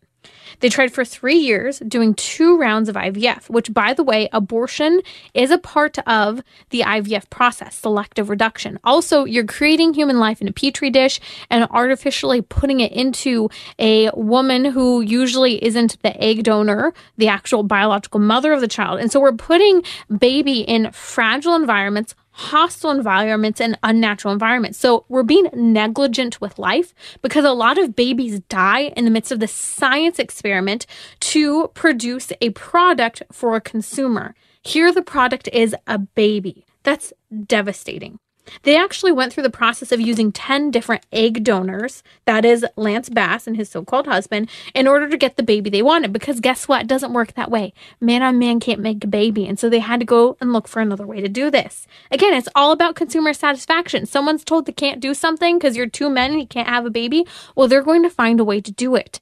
They 0.60 0.70
tried 0.70 0.94
for 0.94 1.04
three 1.04 1.36
years 1.36 1.80
doing 1.80 2.14
two 2.14 2.58
rounds 2.58 2.90
of 2.90 2.96
IVF, 2.96 3.50
which, 3.50 3.74
by 3.74 3.94
the 3.94 4.04
way, 4.04 4.30
abortion 4.32 5.02
is 5.34 5.52
a 5.52 5.58
part 5.58 5.98
of 6.08 6.42
the 6.70 6.82
IVF 6.82 7.30
process, 7.30 7.76
selective 7.76 8.30
reduction. 8.30 8.80
Also, 8.84 9.26
you're 9.26 9.46
creating 9.46 9.94
human 9.94 10.20
life 10.20 10.42
in 10.42 10.48
a 10.48 10.52
petri 10.52 10.90
dish 10.90 11.20
and 11.50 11.68
artificially 11.72 12.42
putting 12.42 12.80
it 12.80 12.92
into 12.92 13.50
a 13.80 14.10
woman 14.12 14.66
who 14.66 15.02
usually 15.02 15.64
isn't 15.64 16.02
the 16.02 16.16
egg 16.24 16.44
donor, 16.44 16.94
the 17.18 17.28
actual 17.28 17.64
biological 17.64 18.20
mother 18.20 18.54
of 18.54 18.62
the 18.62 18.68
child. 18.68 19.00
And 19.00 19.12
so 19.12 19.20
we're 19.20 19.34
putting 19.34 19.84
baby 20.18 20.62
in 20.62 20.92
fragile 20.92 21.56
environments 21.56 22.16
hostile 22.36 22.92
environments 22.92 23.62
and 23.62 23.80
unnatural 23.82 24.34
environments. 24.34 24.78
So 24.78 25.06
we're 25.08 25.24
being 25.24 25.50
negligent 25.54 26.42
with 26.42 26.60
life 26.60 26.94
because 27.22 27.46
a 27.46 27.54
lot 27.54 27.78
of 27.78 27.96
babies 27.96 28.42
die 28.42 28.94
in 28.98 29.06
the 29.06 29.12
midst 29.12 29.32
of 29.32 29.40
the 29.40 29.48
science 29.48 30.20
experiment 30.20 30.86
to 31.22 31.70
produce 31.74 32.34
a 32.42 32.50
product 32.50 33.24
for 33.32 33.56
a 33.56 33.62
consumer. 33.62 34.36
Here, 34.62 34.92
the 34.92 35.02
product 35.02 35.48
is 35.54 35.76
a 35.88 35.98
baby. 35.98 36.66
That's 36.84 37.14
devastating. 37.46 38.20
They 38.64 38.78
actually 38.78 39.12
went 39.12 39.34
through 39.34 39.44
the 39.44 39.50
process 39.50 39.92
of 39.92 40.00
using 40.00 40.32
10 40.32 40.72
different 40.72 41.06
egg 41.12 41.44
donors, 41.44 42.04
that 42.26 42.46
is 42.46 42.66
Lance 42.76 43.10
Bass 43.10 43.48
and 43.48 43.56
his 43.56 43.70
so 43.70 43.84
called 43.84 44.08
husband, 44.08 44.50
in 44.74 44.88
order 44.88 45.10
to 45.10 45.18
get 45.18 45.38
the 45.38 45.44
baby 45.44 45.70
they 45.70 45.82
wanted. 45.82 46.14
Because 46.14 46.40
guess 46.40 46.68
what? 46.68 46.82
It 46.82 46.88
doesn't 46.88 47.14
work 47.14 47.34
that 47.34 47.52
way. 47.52 47.74
Man 48.00 48.22
on 48.22 48.40
man 48.40 48.60
can't 48.60 48.80
make 48.80 49.04
a 49.04 49.08
baby. 49.08 49.48
And 49.48 49.60
so 49.60 49.70
they 49.70 49.80
had 49.80 50.00
to 50.00 50.06
go 50.06 50.38
and 50.42 50.54
look 50.54 50.68
for 50.68 50.82
another 50.82 51.06
way 51.06 51.22
to 51.22 51.30
do 51.30 51.50
this. 51.50 51.88
Again, 52.12 52.34
it's 52.34 52.50
all 52.56 52.72
about 52.72 52.96
consumer 52.96 53.34
satisfaction. 53.34 54.06
Someone's 54.06 54.44
told 54.44 54.66
they 54.66 54.72
can't 54.72 55.00
do 55.00 55.14
something 55.14 55.58
because 55.58 55.76
you're 55.76 55.88
two 55.88 56.10
men 56.10 56.32
and 56.32 56.40
you 56.40 56.48
can't 56.48 56.68
have 56.68 56.86
a 56.86 56.90
baby. 56.90 57.26
Well, 57.56 57.68
they're 57.68 57.82
going 57.82 58.04
to 58.04 58.10
find 58.10 58.40
a 58.40 58.46
way 58.46 58.62
to 58.62 58.72
do 58.72 58.96
it. 58.96 59.20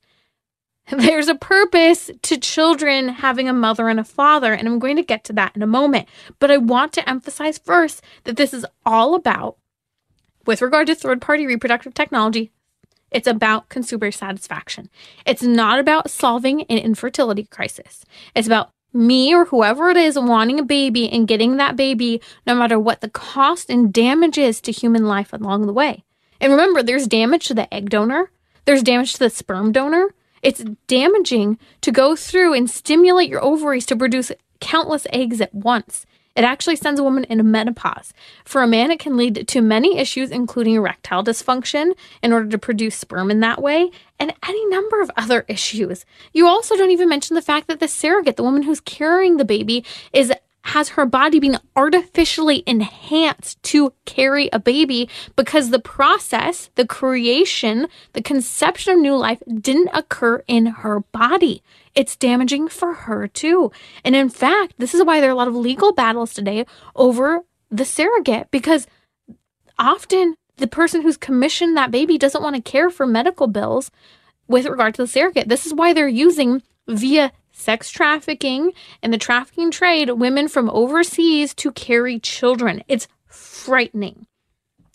There's 0.91 1.29
a 1.29 1.35
purpose 1.35 2.11
to 2.23 2.37
children 2.37 3.07
having 3.07 3.47
a 3.47 3.53
mother 3.53 3.87
and 3.87 3.99
a 3.99 4.03
father, 4.03 4.53
and 4.53 4.67
I'm 4.67 4.79
going 4.79 4.97
to 4.97 5.03
get 5.03 5.23
to 5.25 5.33
that 5.33 5.55
in 5.55 5.61
a 5.61 5.67
moment. 5.67 6.09
But 6.39 6.51
I 6.51 6.57
want 6.57 6.91
to 6.93 7.09
emphasize 7.09 7.57
first 7.57 8.01
that 8.25 8.35
this 8.35 8.53
is 8.53 8.65
all 8.85 9.15
about, 9.15 9.57
with 10.45 10.61
regard 10.61 10.87
to 10.87 10.95
third 10.95 11.21
party 11.21 11.47
reproductive 11.47 11.93
technology, 11.93 12.51
it's 13.11 13.27
about 13.27 13.69
consumer 13.69 14.11
satisfaction. 14.11 14.89
It's 15.25 15.43
not 15.43 15.79
about 15.79 16.09
solving 16.09 16.63
an 16.63 16.79
infertility 16.79 17.45
crisis. 17.45 18.03
It's 18.35 18.47
about 18.47 18.71
me 18.91 19.33
or 19.33 19.45
whoever 19.45 19.89
it 19.89 19.97
is 19.97 20.19
wanting 20.19 20.59
a 20.59 20.63
baby 20.63 21.09
and 21.09 21.27
getting 21.27 21.57
that 21.57 21.75
baby, 21.75 22.21
no 22.45 22.55
matter 22.55 22.77
what 22.77 23.01
the 23.01 23.09
cost 23.09 23.69
and 23.69 23.93
damage 23.93 24.37
is 24.37 24.59
to 24.61 24.71
human 24.71 25.05
life 25.05 25.31
along 25.31 25.65
the 25.65 25.73
way. 25.73 26.03
And 26.41 26.51
remember, 26.51 26.83
there's 26.83 27.07
damage 27.07 27.47
to 27.47 27.53
the 27.53 27.71
egg 27.73 27.89
donor, 27.89 28.31
there's 28.65 28.83
damage 28.83 29.13
to 29.13 29.19
the 29.19 29.29
sperm 29.29 29.71
donor, 29.71 30.13
it's 30.43 30.63
damaging 30.87 31.57
to 31.81 31.91
go 31.91 32.15
through 32.15 32.53
and 32.53 32.69
stimulate 32.69 33.29
your 33.29 33.43
ovaries 33.43 33.85
to 33.87 33.95
produce 33.95 34.31
countless 34.59 35.07
eggs 35.11 35.41
at 35.41 35.53
once. 35.53 36.05
It 36.35 36.43
actually 36.43 36.77
sends 36.77 36.99
a 36.99 37.03
woman 37.03 37.25
into 37.25 37.43
menopause. 37.43 38.11
For 38.43 38.63
a 38.63 38.67
man, 38.67 38.89
it 38.89 38.99
can 38.99 39.15
lead 39.15 39.47
to 39.47 39.61
many 39.61 39.99
issues, 39.99 40.31
including 40.31 40.73
erectile 40.73 41.23
dysfunction, 41.23 41.93
in 42.23 42.33
order 42.33 42.49
to 42.49 42.57
produce 42.57 42.95
sperm 42.95 43.29
in 43.29 43.39
that 43.41 43.61
way, 43.61 43.91
and 44.19 44.33
any 44.47 44.65
number 44.67 44.99
of 44.99 45.11
other 45.15 45.45
issues. 45.47 46.05
You 46.33 46.47
also 46.47 46.75
don't 46.75 46.91
even 46.91 47.07
mention 47.07 47.35
the 47.35 47.41
fact 47.41 47.67
that 47.67 47.79
the 47.79 47.87
surrogate, 47.87 48.35
the 48.35 48.43
woman 48.43 48.63
who's 48.63 48.79
carrying 48.79 49.37
the 49.37 49.45
baby, 49.45 49.85
is 50.11 50.33
has 50.63 50.89
her 50.89 51.05
body 51.05 51.39
being 51.39 51.57
artificially 51.75 52.63
enhanced 52.65 53.61
to 53.63 53.93
carry 54.05 54.49
a 54.53 54.59
baby 54.59 55.09
because 55.35 55.69
the 55.69 55.79
process, 55.79 56.69
the 56.75 56.87
creation, 56.87 57.87
the 58.13 58.21
conception 58.21 58.93
of 58.93 58.99
new 58.99 59.15
life 59.15 59.43
didn't 59.59 59.89
occur 59.93 60.41
in 60.47 60.67
her 60.67 61.01
body. 61.01 61.61
It's 61.95 62.15
damaging 62.15 62.69
for 62.69 62.93
her 62.93 63.27
too. 63.27 63.71
And 64.05 64.15
in 64.15 64.29
fact, 64.29 64.75
this 64.77 64.93
is 64.93 65.03
why 65.03 65.19
there 65.19 65.29
are 65.29 65.33
a 65.33 65.35
lot 65.35 65.49
of 65.49 65.55
legal 65.55 65.91
battles 65.91 66.33
today 66.33 66.65
over 66.95 67.41
the 67.69 67.85
surrogate 67.85 68.49
because 68.49 68.87
often 69.77 70.35
the 70.57 70.67
person 70.67 71.01
who's 71.01 71.17
commissioned 71.17 71.75
that 71.75 71.91
baby 71.91 72.17
doesn't 72.17 72.43
want 72.43 72.55
to 72.55 72.61
care 72.61 72.89
for 72.89 73.05
medical 73.05 73.47
bills 73.47 73.91
with 74.47 74.65
regard 74.65 74.95
to 74.95 75.01
the 75.01 75.07
surrogate. 75.07 75.49
This 75.49 75.65
is 75.65 75.73
why 75.73 75.93
they're 75.93 76.07
using 76.07 76.63
via 76.87 77.31
sex 77.63 77.89
trafficking 77.89 78.71
and 79.01 79.13
the 79.13 79.17
trafficking 79.17 79.71
trade 79.71 80.09
women 80.11 80.47
from 80.47 80.69
overseas 80.69 81.53
to 81.55 81.71
carry 81.71 82.19
children. 82.19 82.83
It's 82.87 83.07
frightening. 83.27 84.27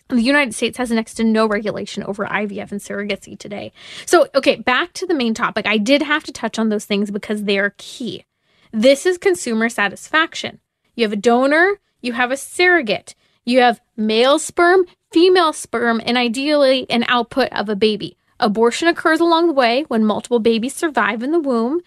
the 0.08 0.22
United 0.22 0.54
States 0.54 0.78
has 0.78 0.90
next 0.90 1.14
to 1.14 1.24
no 1.24 1.46
regulation 1.46 2.02
over 2.04 2.24
IVF 2.24 2.72
and 2.72 2.80
surrogacy 2.80 3.38
today. 3.38 3.72
So, 4.06 4.26
okay, 4.34 4.56
back 4.56 4.92
to 4.94 5.06
the 5.06 5.14
main 5.14 5.34
topic. 5.34 5.66
I 5.66 5.76
did 5.76 6.02
have 6.02 6.24
to 6.24 6.32
touch 6.32 6.58
on 6.58 6.70
those 6.70 6.86
things 6.86 7.10
because 7.10 7.44
they 7.44 7.58
are 7.58 7.74
key. 7.76 8.24
This 8.72 9.04
is 9.04 9.18
consumer 9.18 9.68
satisfaction. 9.68 10.60
You 10.94 11.04
have 11.04 11.12
a 11.12 11.16
donor, 11.16 11.80
you 12.00 12.12
have 12.14 12.30
a 12.30 12.36
surrogate, 12.36 13.14
you 13.44 13.60
have 13.60 13.80
male 13.96 14.38
sperm, 14.38 14.86
female 15.12 15.52
sperm, 15.52 16.00
and 16.04 16.16
ideally 16.16 16.86
an 16.90 17.04
output 17.08 17.48
of 17.52 17.68
a 17.68 17.76
baby. 17.76 18.16
Abortion 18.40 18.88
occurs 18.88 19.20
along 19.20 19.48
the 19.48 19.52
way 19.52 19.84
when 19.88 20.04
multiple 20.04 20.38
babies 20.38 20.74
survive 20.74 21.22
in 21.22 21.32
the 21.32 21.40
womb, 21.40 21.80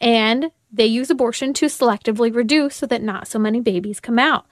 and 0.00 0.50
they 0.70 0.86
use 0.86 1.10
abortion 1.10 1.52
to 1.54 1.66
selectively 1.66 2.34
reduce 2.34 2.76
so 2.76 2.86
that 2.86 3.02
not 3.02 3.26
so 3.26 3.38
many 3.38 3.60
babies 3.60 4.00
come 4.00 4.18
out. 4.18 4.46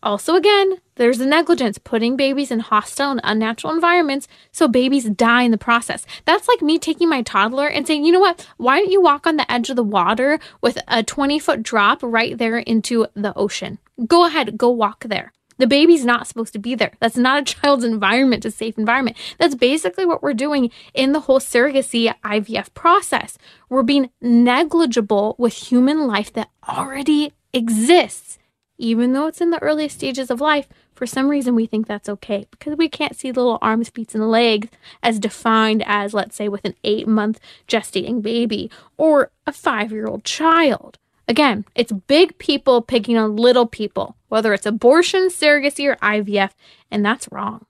Also, 0.00 0.36
again, 0.36 0.76
there's 0.94 1.18
the 1.18 1.26
negligence 1.26 1.76
putting 1.76 2.16
babies 2.16 2.52
in 2.52 2.60
hostile 2.60 3.10
and 3.10 3.20
unnatural 3.24 3.72
environments 3.72 4.28
so 4.52 4.68
babies 4.68 5.04
die 5.10 5.42
in 5.42 5.50
the 5.50 5.58
process. 5.58 6.06
That's 6.24 6.46
like 6.46 6.62
me 6.62 6.78
taking 6.78 7.08
my 7.08 7.22
toddler 7.22 7.66
and 7.66 7.84
saying, 7.84 8.04
you 8.04 8.12
know 8.12 8.20
what, 8.20 8.46
why 8.58 8.78
don't 8.78 8.92
you 8.92 9.00
walk 9.00 9.26
on 9.26 9.36
the 9.36 9.50
edge 9.50 9.70
of 9.70 9.76
the 9.76 9.82
water 9.82 10.38
with 10.60 10.78
a 10.86 11.02
20 11.02 11.40
foot 11.40 11.64
drop 11.64 12.00
right 12.02 12.38
there 12.38 12.58
into 12.58 13.06
the 13.14 13.36
ocean? 13.36 13.78
Go 14.06 14.24
ahead, 14.24 14.56
go 14.56 14.70
walk 14.70 15.04
there. 15.04 15.32
The 15.58 15.66
baby's 15.66 16.04
not 16.04 16.26
supposed 16.26 16.52
to 16.54 16.58
be 16.58 16.74
there. 16.74 16.92
That's 17.00 17.16
not 17.16 17.42
a 17.42 17.44
child's 17.54 17.84
environment, 17.84 18.44
a 18.44 18.50
safe 18.50 18.78
environment. 18.78 19.16
That's 19.38 19.54
basically 19.54 20.06
what 20.06 20.22
we're 20.22 20.34
doing 20.34 20.70
in 20.94 21.12
the 21.12 21.20
whole 21.20 21.40
surrogacy 21.40 22.12
IVF 22.24 22.72
process. 22.74 23.38
We're 23.68 23.82
being 23.82 24.10
negligible 24.20 25.34
with 25.38 25.52
human 25.52 26.06
life 26.06 26.32
that 26.32 26.50
already 26.68 27.32
exists 27.52 28.38
even 28.78 29.12
though 29.12 29.26
it's 29.26 29.40
in 29.40 29.50
the 29.50 29.62
earliest 29.62 29.96
stages 29.96 30.30
of 30.30 30.40
life, 30.40 30.68
for 30.94 31.06
some 31.06 31.28
reason 31.28 31.54
we 31.54 31.66
think 31.66 31.86
that's 31.86 32.08
okay 32.08 32.46
because 32.50 32.76
we 32.76 32.88
can't 32.88 33.16
see 33.16 33.30
little 33.30 33.58
arms, 33.60 33.88
feet, 33.88 34.14
and 34.14 34.30
legs 34.30 34.68
as 35.02 35.18
defined 35.18 35.82
as, 35.84 36.14
let's 36.14 36.36
say, 36.36 36.48
with 36.48 36.64
an 36.64 36.74
eight 36.84 37.06
month 37.06 37.40
gestating 37.66 38.22
baby 38.22 38.70
or 38.96 39.30
a 39.46 39.52
five 39.52 39.92
year 39.92 40.06
old 40.06 40.24
child. 40.24 40.98
Again, 41.28 41.64
it's 41.74 41.92
big 41.92 42.38
people 42.38 42.80
picking 42.80 43.18
on 43.18 43.36
little 43.36 43.66
people, 43.66 44.16
whether 44.28 44.54
it's 44.54 44.66
abortion, 44.66 45.28
surrogacy, 45.28 45.86
or 45.86 45.96
IVF, 45.96 46.52
and 46.90 47.04
that's 47.04 47.28
wrong. 47.30 47.66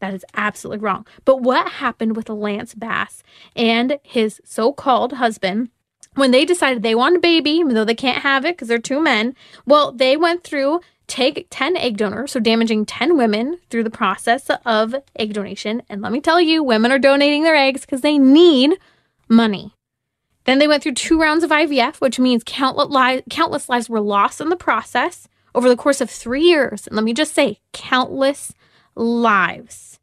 That 0.00 0.14
is 0.14 0.24
absolutely 0.34 0.82
wrong. 0.82 1.06
But 1.24 1.42
what 1.42 1.72
happened 1.72 2.16
with 2.16 2.28
Lance 2.28 2.74
Bass 2.74 3.22
and 3.54 3.98
his 4.02 4.40
so 4.44 4.72
called 4.72 5.14
husband? 5.14 5.70
when 6.16 6.30
they 6.30 6.44
decided 6.44 6.82
they 6.82 6.94
want 6.94 7.16
a 7.16 7.20
baby, 7.20 7.50
even 7.50 7.74
though 7.74 7.84
they 7.84 7.94
can't 7.94 8.22
have 8.22 8.44
it 8.44 8.56
because 8.56 8.68
they're 8.68 8.78
two 8.78 9.00
men, 9.00 9.36
well, 9.66 9.92
they 9.92 10.16
went 10.16 10.42
through 10.42 10.80
take 11.06 11.46
10 11.50 11.76
egg 11.76 11.96
donors, 11.96 12.32
so 12.32 12.40
damaging 12.40 12.84
10 12.84 13.16
women 13.16 13.58
through 13.70 13.84
the 13.84 13.90
process 13.90 14.50
of 14.64 14.94
egg 15.16 15.32
donation. 15.32 15.82
And 15.88 16.02
let 16.02 16.10
me 16.10 16.20
tell 16.20 16.40
you, 16.40 16.64
women 16.64 16.90
are 16.90 16.98
donating 16.98 17.44
their 17.44 17.54
eggs 17.54 17.82
because 17.82 18.00
they 18.00 18.18
need 18.18 18.78
money. 19.28 19.75
Then 20.46 20.58
they 20.58 20.68
went 20.68 20.82
through 20.82 20.94
two 20.94 21.20
rounds 21.20 21.44
of 21.44 21.50
IVF, 21.50 22.00
which 22.00 22.18
means 22.18 22.42
countless, 22.44 22.88
li- 22.88 23.22
countless 23.28 23.68
lives 23.68 23.90
were 23.90 24.00
lost 24.00 24.40
in 24.40 24.48
the 24.48 24.56
process 24.56 25.28
over 25.54 25.68
the 25.68 25.76
course 25.76 26.00
of 26.00 26.08
three 26.08 26.42
years. 26.42 26.86
And 26.86 26.96
let 26.96 27.04
me 27.04 27.12
just 27.12 27.34
say, 27.34 27.60
countless 27.72 28.54
lives. 28.94 29.98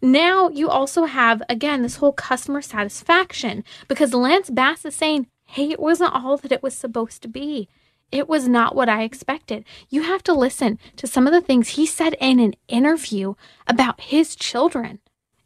Now 0.00 0.48
you 0.48 0.68
also 0.68 1.04
have, 1.04 1.42
again, 1.48 1.82
this 1.82 1.96
whole 1.96 2.12
customer 2.12 2.62
satisfaction 2.62 3.64
because 3.88 4.14
Lance 4.14 4.50
Bass 4.50 4.84
is 4.84 4.94
saying, 4.94 5.26
hey, 5.46 5.70
it 5.70 5.80
wasn't 5.80 6.14
all 6.14 6.36
that 6.38 6.52
it 6.52 6.62
was 6.62 6.74
supposed 6.74 7.22
to 7.22 7.28
be. 7.28 7.68
It 8.12 8.28
was 8.28 8.46
not 8.46 8.76
what 8.76 8.88
I 8.88 9.02
expected. 9.02 9.64
You 9.88 10.02
have 10.02 10.22
to 10.24 10.32
listen 10.32 10.78
to 10.96 11.06
some 11.06 11.26
of 11.26 11.32
the 11.32 11.40
things 11.40 11.70
he 11.70 11.86
said 11.86 12.14
in 12.20 12.38
an 12.38 12.54
interview 12.68 13.34
about 13.66 14.00
his 14.00 14.36
children. 14.36 15.00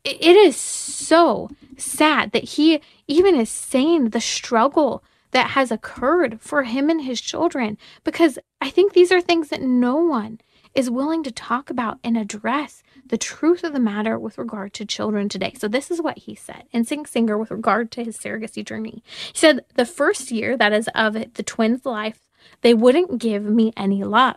It 0.04 0.36
is 0.36 0.56
so 0.56 1.50
sad 1.76 2.32
that 2.32 2.44
he 2.44 2.80
even 3.10 3.34
is 3.34 3.50
saying 3.50 4.10
the 4.10 4.20
struggle 4.20 5.02
that 5.32 5.50
has 5.50 5.72
occurred 5.72 6.40
for 6.40 6.62
him 6.62 6.88
and 6.88 7.02
his 7.02 7.20
children 7.20 7.76
because 8.04 8.38
I 8.60 8.70
think 8.70 8.92
these 8.92 9.10
are 9.10 9.20
things 9.20 9.48
that 9.48 9.62
no 9.62 9.96
one 9.96 10.40
is 10.76 10.88
willing 10.88 11.24
to 11.24 11.32
talk 11.32 11.70
about 11.70 11.98
and 12.04 12.16
address 12.16 12.84
the 13.04 13.18
truth 13.18 13.64
of 13.64 13.72
the 13.72 13.80
matter 13.80 14.16
with 14.16 14.38
regard 14.38 14.72
to 14.74 14.84
children 14.84 15.28
today. 15.28 15.52
So, 15.58 15.66
this 15.66 15.90
is 15.90 16.00
what 16.00 16.18
he 16.18 16.36
said 16.36 16.64
NSYNC 16.72 17.08
singer 17.08 17.36
with 17.36 17.50
regard 17.50 17.90
to 17.92 18.04
his 18.04 18.16
surrogacy 18.16 18.64
journey. 18.64 19.02
He 19.32 19.38
said, 19.38 19.64
The 19.74 19.84
first 19.84 20.30
year, 20.30 20.56
that 20.56 20.72
is 20.72 20.88
of 20.94 21.14
the 21.14 21.42
twins' 21.42 21.84
life, 21.84 22.20
they 22.60 22.74
wouldn't 22.74 23.18
give 23.18 23.42
me 23.42 23.72
any 23.76 24.04
love. 24.04 24.36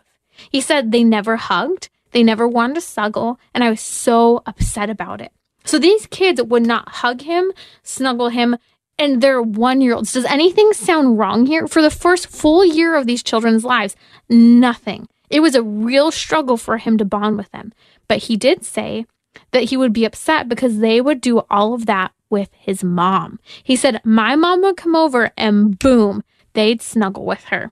He 0.49 0.61
said 0.61 0.91
they 0.91 1.03
never 1.03 1.36
hugged, 1.36 1.89
they 2.11 2.24
never 2.24 2.47
wanted 2.47 2.76
to 2.76 2.82
snuggle, 2.82 3.39
and 3.53 3.63
I 3.63 3.69
was 3.69 3.82
so 3.82 4.41
upset 4.47 4.89
about 4.89 5.21
it. 5.21 5.32
So, 5.66 5.80
these 5.80 6.07
kids 6.07 6.41
would 6.41 6.66
not 6.66 6.89
hug 6.89 7.22
him, 7.22 7.51
snuggle 7.84 8.30
him, 8.30 8.57
and 8.99 9.22
they're 9.22 9.41
one 9.41 9.82
year 9.82 9.95
olds. 9.95 10.14
Does 10.14 10.26
anything 10.26 10.74
sound 10.74 11.18
wrong 11.18 11.45
here? 11.45 11.68
For 11.68 11.82
the 11.82 11.89
first 11.89 12.28
full 12.28 12.66
year 12.66 12.95
of 12.95 13.07
these 13.07 13.24
children's 13.24 13.64
lives, 13.64 13.95
nothing. 14.30 15.07
It 15.30 15.39
was 15.39 15.55
a 15.55 15.64
real 15.64 16.11
struggle 16.11 16.57
for 16.57 16.78
him 16.78 16.97
to 16.97 17.05
bond 17.05 17.38
with 17.38 17.51
them. 17.51 17.74
But 18.07 18.24
he 18.24 18.38
did 18.38 18.64
say 18.64 19.05
that 19.51 19.66
he 19.66 19.78
would 19.78 19.93
be 19.93 20.05
upset 20.05 20.47
because 20.47 20.80
they 20.80 21.01
would 21.01 21.22
do 21.22 21.39
all 21.49 21.74
of 21.74 21.86
that 21.88 22.11
with 22.30 22.49
his 22.53 22.84
mom. 22.84 23.39
He 23.64 23.76
said, 23.76 24.01
My 24.03 24.36
mom 24.36 24.61
would 24.61 24.78
come 24.78 24.95
over 24.95 25.32
and 25.38 25.78
boom, 25.80 26.24
they'd 26.53 26.82
snuggle 26.82 27.26
with 27.26 27.45
her. 27.45 27.72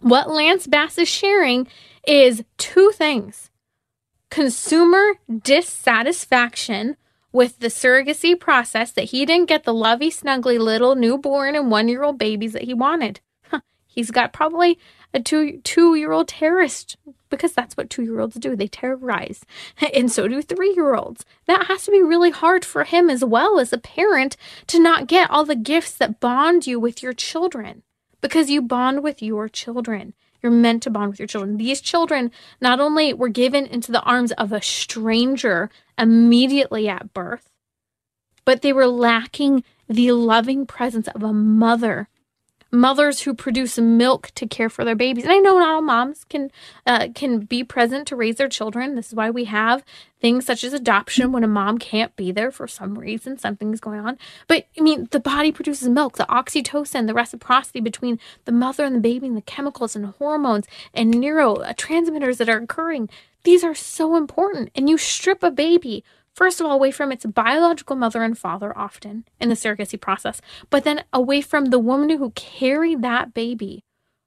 What 0.00 0.30
Lance 0.30 0.66
Bass 0.66 0.98
is 0.98 1.08
sharing 1.08 1.66
is 2.06 2.44
two 2.58 2.90
things 2.92 3.50
consumer 4.30 5.14
dissatisfaction 5.42 6.96
with 7.34 7.58
the 7.58 7.66
surrogacy 7.66 8.38
process 8.38 8.92
that 8.92 9.06
he 9.06 9.26
didn't 9.26 9.48
get 9.48 9.64
the 9.64 9.74
lovey, 9.74 10.08
snuggly 10.08 10.56
little 10.56 10.94
newborn 10.94 11.56
and 11.56 11.68
one 11.68 11.88
year 11.88 12.04
old 12.04 12.16
babies 12.16 12.52
that 12.52 12.62
he 12.62 12.72
wanted. 12.72 13.20
Huh. 13.50 13.60
He's 13.88 14.12
got 14.12 14.32
probably 14.32 14.78
a 15.12 15.20
two 15.20 15.60
two 15.64 15.96
year 15.96 16.12
old 16.12 16.28
terrorist 16.28 16.96
because 17.30 17.52
that's 17.52 17.76
what 17.76 17.90
two 17.90 18.04
year 18.04 18.20
olds 18.20 18.36
do. 18.36 18.54
They 18.54 18.68
terrorize. 18.68 19.44
And 19.94 20.12
so 20.12 20.28
do 20.28 20.40
three 20.42 20.72
year 20.74 20.94
olds. 20.94 21.24
That 21.46 21.66
has 21.66 21.84
to 21.86 21.90
be 21.90 22.02
really 22.02 22.30
hard 22.30 22.64
for 22.64 22.84
him 22.84 23.10
as 23.10 23.24
well 23.24 23.58
as 23.58 23.72
a 23.72 23.78
parent 23.78 24.36
to 24.68 24.78
not 24.78 25.08
get 25.08 25.28
all 25.28 25.44
the 25.44 25.56
gifts 25.56 25.92
that 25.96 26.20
bond 26.20 26.68
you 26.68 26.78
with 26.78 27.02
your 27.02 27.12
children 27.12 27.82
because 28.20 28.48
you 28.48 28.62
bond 28.62 29.02
with 29.02 29.20
your 29.20 29.48
children. 29.48 30.14
You're 30.44 30.52
meant 30.52 30.82
to 30.82 30.90
bond 30.90 31.10
with 31.10 31.18
your 31.18 31.26
children. 31.26 31.56
These 31.56 31.80
children 31.80 32.30
not 32.60 32.78
only 32.78 33.14
were 33.14 33.30
given 33.30 33.64
into 33.64 33.90
the 33.90 34.02
arms 34.02 34.30
of 34.32 34.52
a 34.52 34.60
stranger 34.60 35.70
immediately 35.96 36.86
at 36.86 37.14
birth, 37.14 37.48
but 38.44 38.60
they 38.60 38.70
were 38.70 38.86
lacking 38.86 39.64
the 39.88 40.12
loving 40.12 40.66
presence 40.66 41.08
of 41.08 41.22
a 41.22 41.32
mother 41.32 42.08
mothers 42.74 43.20
who 43.20 43.32
produce 43.32 43.78
milk 43.78 44.30
to 44.34 44.46
care 44.46 44.68
for 44.68 44.84
their 44.84 44.94
babies. 44.94 45.24
And 45.24 45.32
I 45.32 45.38
know 45.38 45.58
not 45.58 45.74
all 45.74 45.80
moms 45.80 46.24
can 46.24 46.50
uh, 46.86 47.08
can 47.14 47.40
be 47.40 47.64
present 47.64 48.06
to 48.08 48.16
raise 48.16 48.36
their 48.36 48.48
children. 48.48 48.94
This 48.94 49.08
is 49.08 49.14
why 49.14 49.30
we 49.30 49.44
have 49.44 49.84
things 50.20 50.44
such 50.46 50.64
as 50.64 50.72
adoption 50.72 51.32
when 51.32 51.44
a 51.44 51.48
mom 51.48 51.78
can't 51.78 52.14
be 52.16 52.32
there 52.32 52.50
for 52.50 52.66
some 52.66 52.98
reason, 52.98 53.38
something's 53.38 53.80
going 53.80 54.00
on. 54.00 54.18
But 54.46 54.66
I 54.78 54.82
mean, 54.82 55.08
the 55.10 55.20
body 55.20 55.52
produces 55.52 55.88
milk, 55.88 56.16
the 56.16 56.24
oxytocin, 56.24 57.06
the 57.06 57.14
reciprocity 57.14 57.80
between 57.80 58.18
the 58.44 58.52
mother 58.52 58.84
and 58.84 58.96
the 58.96 59.00
baby, 59.00 59.26
and 59.26 59.36
the 59.36 59.42
chemicals 59.42 59.94
and 59.94 60.06
hormones 60.06 60.66
and 60.92 61.14
neurotransmitters 61.14 62.38
that 62.38 62.48
are 62.48 62.58
occurring. 62.58 63.08
These 63.44 63.62
are 63.62 63.74
so 63.74 64.16
important. 64.16 64.70
And 64.74 64.88
you 64.88 64.98
strip 64.98 65.42
a 65.42 65.50
baby 65.50 66.02
first 66.34 66.60
of 66.60 66.66
all, 66.66 66.72
away 66.72 66.90
from 66.90 67.12
its 67.12 67.24
biological 67.24 67.96
mother 67.96 68.22
and 68.22 68.36
father, 68.36 68.76
often 68.76 69.24
in 69.40 69.48
the 69.48 69.54
surrogacy 69.54 70.00
process, 70.00 70.40
but 70.70 70.84
then 70.84 71.04
away 71.12 71.40
from 71.40 71.66
the 71.66 71.78
woman 71.78 72.10
who 72.10 72.30
carried 72.30 73.02
that 73.02 73.32
baby 73.32 73.84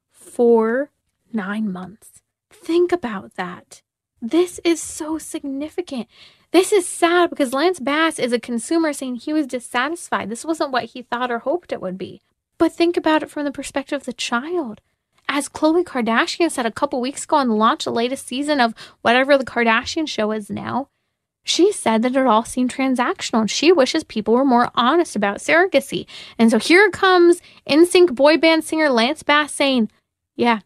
for 0.09 0.89
nine 1.31 1.71
months. 1.71 2.21
Think 2.49 2.91
about 2.91 3.35
that. 3.35 3.81
This 4.21 4.59
is 4.63 4.81
so 4.81 5.17
significant. 5.17 6.07
This 6.51 6.71
is 6.71 6.87
sad 6.87 7.29
because 7.29 7.53
Lance 7.53 7.79
Bass 7.79 8.17
is 8.17 8.33
a 8.33 8.39
consumer 8.39 8.93
saying 8.93 9.17
he 9.17 9.33
was 9.33 9.45
dissatisfied. 9.45 10.29
This 10.29 10.45
wasn't 10.45 10.71
what 10.71 10.85
he 10.85 11.01
thought 11.01 11.29
or 11.29 11.39
hoped 11.39 11.71
it 11.71 11.81
would 11.81 11.97
be. 11.97 12.21
But 12.57 12.73
think 12.73 12.97
about 12.97 13.21
it 13.21 13.29
from 13.29 13.45
the 13.45 13.51
perspective 13.51 13.97
of 14.01 14.05
the 14.05 14.13
child. 14.13 14.81
As 15.29 15.49
Khloe 15.49 15.83
Kardashian 15.83 16.49
said 16.49 16.65
a 16.65 16.71
couple 16.71 17.01
weeks 17.01 17.25
ago 17.25 17.35
on 17.35 17.49
the 17.49 17.53
launch 17.53 17.85
of 17.85 17.93
the 17.93 17.97
latest 17.97 18.25
season 18.25 18.59
of 18.59 18.73
whatever 19.01 19.37
the 19.37 19.45
Kardashian 19.45 20.07
show 20.07 20.31
is 20.31 20.49
now, 20.49 20.89
she 21.47 21.71
said 21.71 22.01
that 22.01 22.15
it 22.15 22.27
all 22.27 22.43
seemed 22.43 22.73
transactional 22.73 23.41
and 23.41 23.51
she 23.51 23.71
wishes 23.71 24.03
people 24.03 24.33
were 24.33 24.45
more 24.45 24.69
honest 24.75 25.15
about 25.15 25.37
surrogacy. 25.37 26.05
And 26.37 26.51
so 26.51 26.59
here 26.59 26.89
comes 26.89 27.41
NSYNC 27.69 28.13
boy 28.15 28.37
band 28.37 28.65
singer 28.65 28.89
Lance 28.89 29.23
Bass 29.23 29.53
saying, 29.53 29.89
Yeah, 30.35 30.59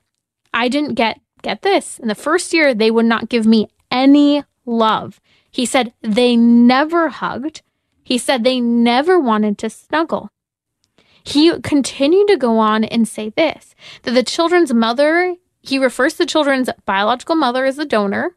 I 0.53 0.69
didn't 0.69 0.95
get 0.95 1.19
get 1.43 1.61
this. 1.61 1.99
In 1.99 2.07
the 2.07 2.15
first 2.15 2.53
year, 2.53 2.73
they 2.73 2.89
would 2.89 3.05
not 3.05 3.29
give 3.29 3.45
me 3.45 3.69
any 3.91 4.43
love. 4.65 5.21
He 5.51 5.65
said 5.65 5.93
they 6.01 6.35
never 6.35 7.09
hugged. 7.09 7.61
He 8.03 8.17
said 8.17 8.43
they 8.43 8.59
never 8.59 9.19
wanted 9.19 9.57
to 9.59 9.69
snuggle. 9.69 10.29
He 11.23 11.59
continued 11.61 12.27
to 12.29 12.37
go 12.37 12.57
on 12.57 12.83
and 12.83 13.07
say 13.07 13.29
this 13.29 13.75
that 14.01 14.11
the 14.11 14.23
children's 14.23 14.73
mother, 14.73 15.35
he 15.61 15.77
refers 15.77 16.13
to 16.13 16.19
the 16.19 16.25
children's 16.25 16.69
biological 16.85 17.35
mother 17.35 17.65
as 17.65 17.75
the 17.75 17.85
donor, 17.85 18.35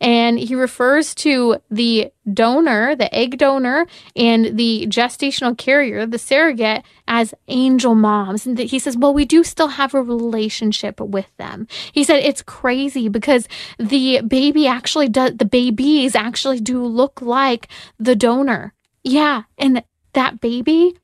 and 0.00 0.38
he 0.38 0.54
refers 0.54 1.14
to 1.14 1.56
the 1.70 2.12
donor, 2.32 2.94
the 2.94 3.12
egg 3.14 3.38
donor, 3.38 3.86
and 4.14 4.58
the 4.58 4.86
gestational 4.88 5.56
carrier, 5.56 6.04
the 6.06 6.18
surrogate, 6.18 6.82
as 7.08 7.34
angel 7.48 7.94
moms. 7.94 8.46
And 8.46 8.58
he 8.58 8.78
says, 8.78 8.96
well, 8.96 9.14
we 9.14 9.24
do 9.24 9.42
still 9.42 9.68
have 9.68 9.94
a 9.94 10.02
relationship 10.02 11.00
with 11.00 11.34
them. 11.38 11.66
He 11.92 12.04
said 12.04 12.16
it's 12.16 12.42
crazy 12.42 13.08
because 13.08 13.48
the 13.78 14.20
baby 14.22 14.66
actually 14.66 15.08
does, 15.08 15.36
the 15.36 15.44
babies 15.44 16.14
actually 16.14 16.60
do 16.60 16.84
look 16.84 17.22
like 17.22 17.68
the 17.98 18.16
donor. 18.16 18.74
Yeah. 19.02 19.44
And 19.56 19.82
that 20.12 20.40
baby 20.40 20.96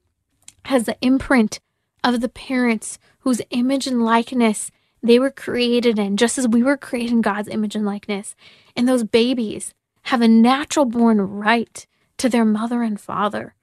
has 0.66 0.84
the 0.84 0.96
imprint 1.00 1.60
of 2.04 2.20
the 2.20 2.28
parents 2.28 2.98
whose 3.20 3.40
image 3.50 3.86
and 3.86 4.04
likeness 4.04 4.70
they 5.02 5.18
were 5.18 5.30
created 5.30 5.98
in, 5.98 6.16
just 6.16 6.38
as 6.38 6.46
we 6.46 6.62
were 6.62 6.76
created 6.76 7.12
in 7.12 7.22
God's 7.22 7.48
image 7.48 7.74
and 7.74 7.84
likeness. 7.84 8.36
And 8.76 8.88
those 8.88 9.04
babies 9.04 9.74
have 10.02 10.20
a 10.20 10.28
natural 10.28 10.84
born 10.84 11.20
right 11.20 11.86
to 12.18 12.28
their 12.28 12.44
mother 12.44 12.82
and 12.82 13.00
father. 13.00 13.54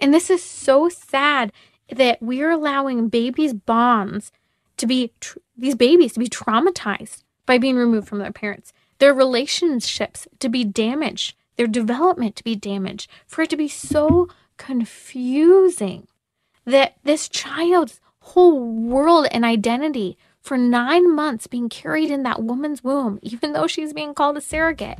And 0.00 0.14
this 0.14 0.30
is 0.30 0.42
so 0.42 0.88
sad 0.88 1.52
that 1.90 2.22
we're 2.22 2.50
allowing 2.50 3.08
babies' 3.08 3.54
bonds 3.54 4.30
to 4.76 4.86
be, 4.86 5.12
tr- 5.20 5.38
these 5.56 5.74
babies 5.74 6.12
to 6.12 6.20
be 6.20 6.28
traumatized 6.28 7.24
by 7.46 7.58
being 7.58 7.76
removed 7.76 8.08
from 8.08 8.18
their 8.18 8.32
parents, 8.32 8.72
their 8.98 9.14
relationships 9.14 10.28
to 10.38 10.48
be 10.48 10.64
damaged, 10.64 11.34
their 11.56 11.66
development 11.66 12.36
to 12.36 12.44
be 12.44 12.54
damaged, 12.54 13.10
for 13.26 13.42
it 13.42 13.50
to 13.50 13.56
be 13.56 13.68
so 13.68 14.28
confusing 14.56 16.06
that 16.64 16.96
this 17.04 17.28
child's 17.28 18.00
whole 18.20 18.60
world 18.60 19.26
and 19.32 19.44
identity 19.44 20.18
for 20.48 20.56
nine 20.56 21.14
months 21.14 21.46
being 21.46 21.68
carried 21.68 22.10
in 22.10 22.22
that 22.22 22.42
woman's 22.42 22.82
womb, 22.82 23.18
even 23.20 23.52
though 23.52 23.66
she's 23.66 23.92
being 23.92 24.14
called 24.14 24.34
a 24.34 24.40
surrogate, 24.40 24.98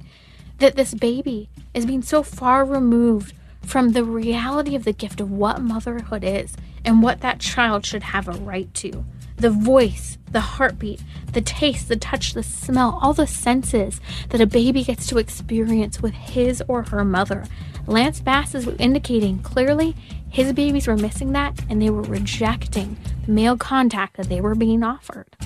that 0.58 0.76
this 0.76 0.92
baby 0.92 1.48
is 1.72 1.86
being 1.86 2.02
so 2.02 2.22
far 2.22 2.66
removed 2.66 3.32
from 3.62 3.92
the 3.92 4.04
reality 4.04 4.74
of 4.74 4.84
the 4.84 4.92
gift 4.92 5.22
of 5.22 5.30
what 5.30 5.62
motherhood 5.62 6.22
is 6.22 6.54
and 6.84 7.02
what 7.02 7.22
that 7.22 7.40
child 7.40 7.86
should 7.86 8.02
have 8.02 8.28
a 8.28 8.32
right 8.32 8.72
to. 8.74 9.06
The 9.36 9.48
voice, 9.48 10.18
the 10.30 10.40
heartbeat, 10.40 11.02
the 11.32 11.40
taste, 11.40 11.88
the 11.88 11.96
touch, 11.96 12.34
the 12.34 12.42
smell, 12.42 12.98
all 13.00 13.14
the 13.14 13.26
senses 13.26 14.02
that 14.28 14.42
a 14.42 14.46
baby 14.46 14.84
gets 14.84 15.06
to 15.06 15.16
experience 15.16 16.02
with 16.02 16.12
his 16.12 16.62
or 16.68 16.82
her 16.82 17.06
mother. 17.06 17.46
Lance 17.86 18.20
Bass 18.20 18.54
is 18.54 18.68
indicating 18.78 19.38
clearly 19.38 19.96
his 20.30 20.52
babies 20.52 20.86
were 20.86 20.96
missing 20.96 21.32
that 21.32 21.58
and 21.68 21.80
they 21.80 21.90
were 21.90 22.02
rejecting 22.02 22.96
the 23.26 23.32
male 23.32 23.56
contact 23.56 24.16
that 24.16 24.28
they 24.28 24.40
were 24.40 24.54
being 24.54 24.82
offered. 24.82 25.36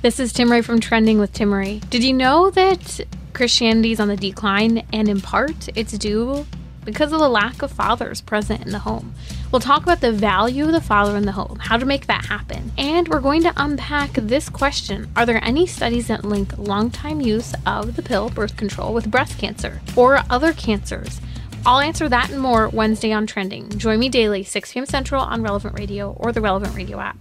This 0.00 0.20
is 0.20 0.32
Timmerie 0.32 0.64
from 0.64 0.78
Trending 0.78 1.18
with 1.18 1.32
Timmerie. 1.32 1.88
Did 1.90 2.04
you 2.04 2.12
know 2.12 2.50
that 2.50 3.00
Christianity 3.32 3.92
is 3.92 4.00
on 4.00 4.08
the 4.08 4.16
decline 4.16 4.84
and 4.92 5.08
in 5.08 5.20
part 5.20 5.68
it's 5.76 5.92
due 5.98 6.46
because 6.84 7.12
of 7.12 7.18
the 7.18 7.28
lack 7.28 7.62
of 7.62 7.72
fathers 7.72 8.20
present 8.20 8.64
in 8.64 8.70
the 8.70 8.78
home? 8.78 9.14
We'll 9.50 9.60
talk 9.60 9.82
about 9.82 10.02
the 10.02 10.12
value 10.12 10.66
of 10.66 10.72
the 10.72 10.80
father 10.80 11.16
in 11.16 11.24
the 11.24 11.32
home, 11.32 11.58
how 11.58 11.78
to 11.78 11.86
make 11.86 12.06
that 12.06 12.26
happen, 12.26 12.70
and 12.76 13.08
we're 13.08 13.20
going 13.20 13.42
to 13.44 13.52
unpack 13.56 14.12
this 14.12 14.50
question 14.50 15.08
Are 15.16 15.24
there 15.24 15.42
any 15.42 15.66
studies 15.66 16.08
that 16.08 16.22
link 16.22 16.58
long 16.58 16.90
time 16.90 17.22
use 17.22 17.54
of 17.64 17.96
the 17.96 18.02
pill, 18.02 18.28
birth 18.28 18.58
control, 18.58 18.92
with 18.92 19.10
breast 19.10 19.38
cancer 19.38 19.80
or 19.96 20.20
other 20.28 20.52
cancers? 20.52 21.22
I'll 21.64 21.80
answer 21.80 22.10
that 22.10 22.30
and 22.30 22.40
more 22.40 22.68
Wednesday 22.68 23.10
on 23.12 23.26
Trending. 23.26 23.70
Join 23.70 23.98
me 23.98 24.10
daily, 24.10 24.44
6 24.44 24.72
p.m. 24.72 24.84
Central 24.84 25.22
on 25.22 25.42
Relevant 25.42 25.78
Radio 25.78 26.12
or 26.18 26.30
the 26.30 26.42
Relevant 26.42 26.74
Radio 26.74 27.00
app. 27.00 27.16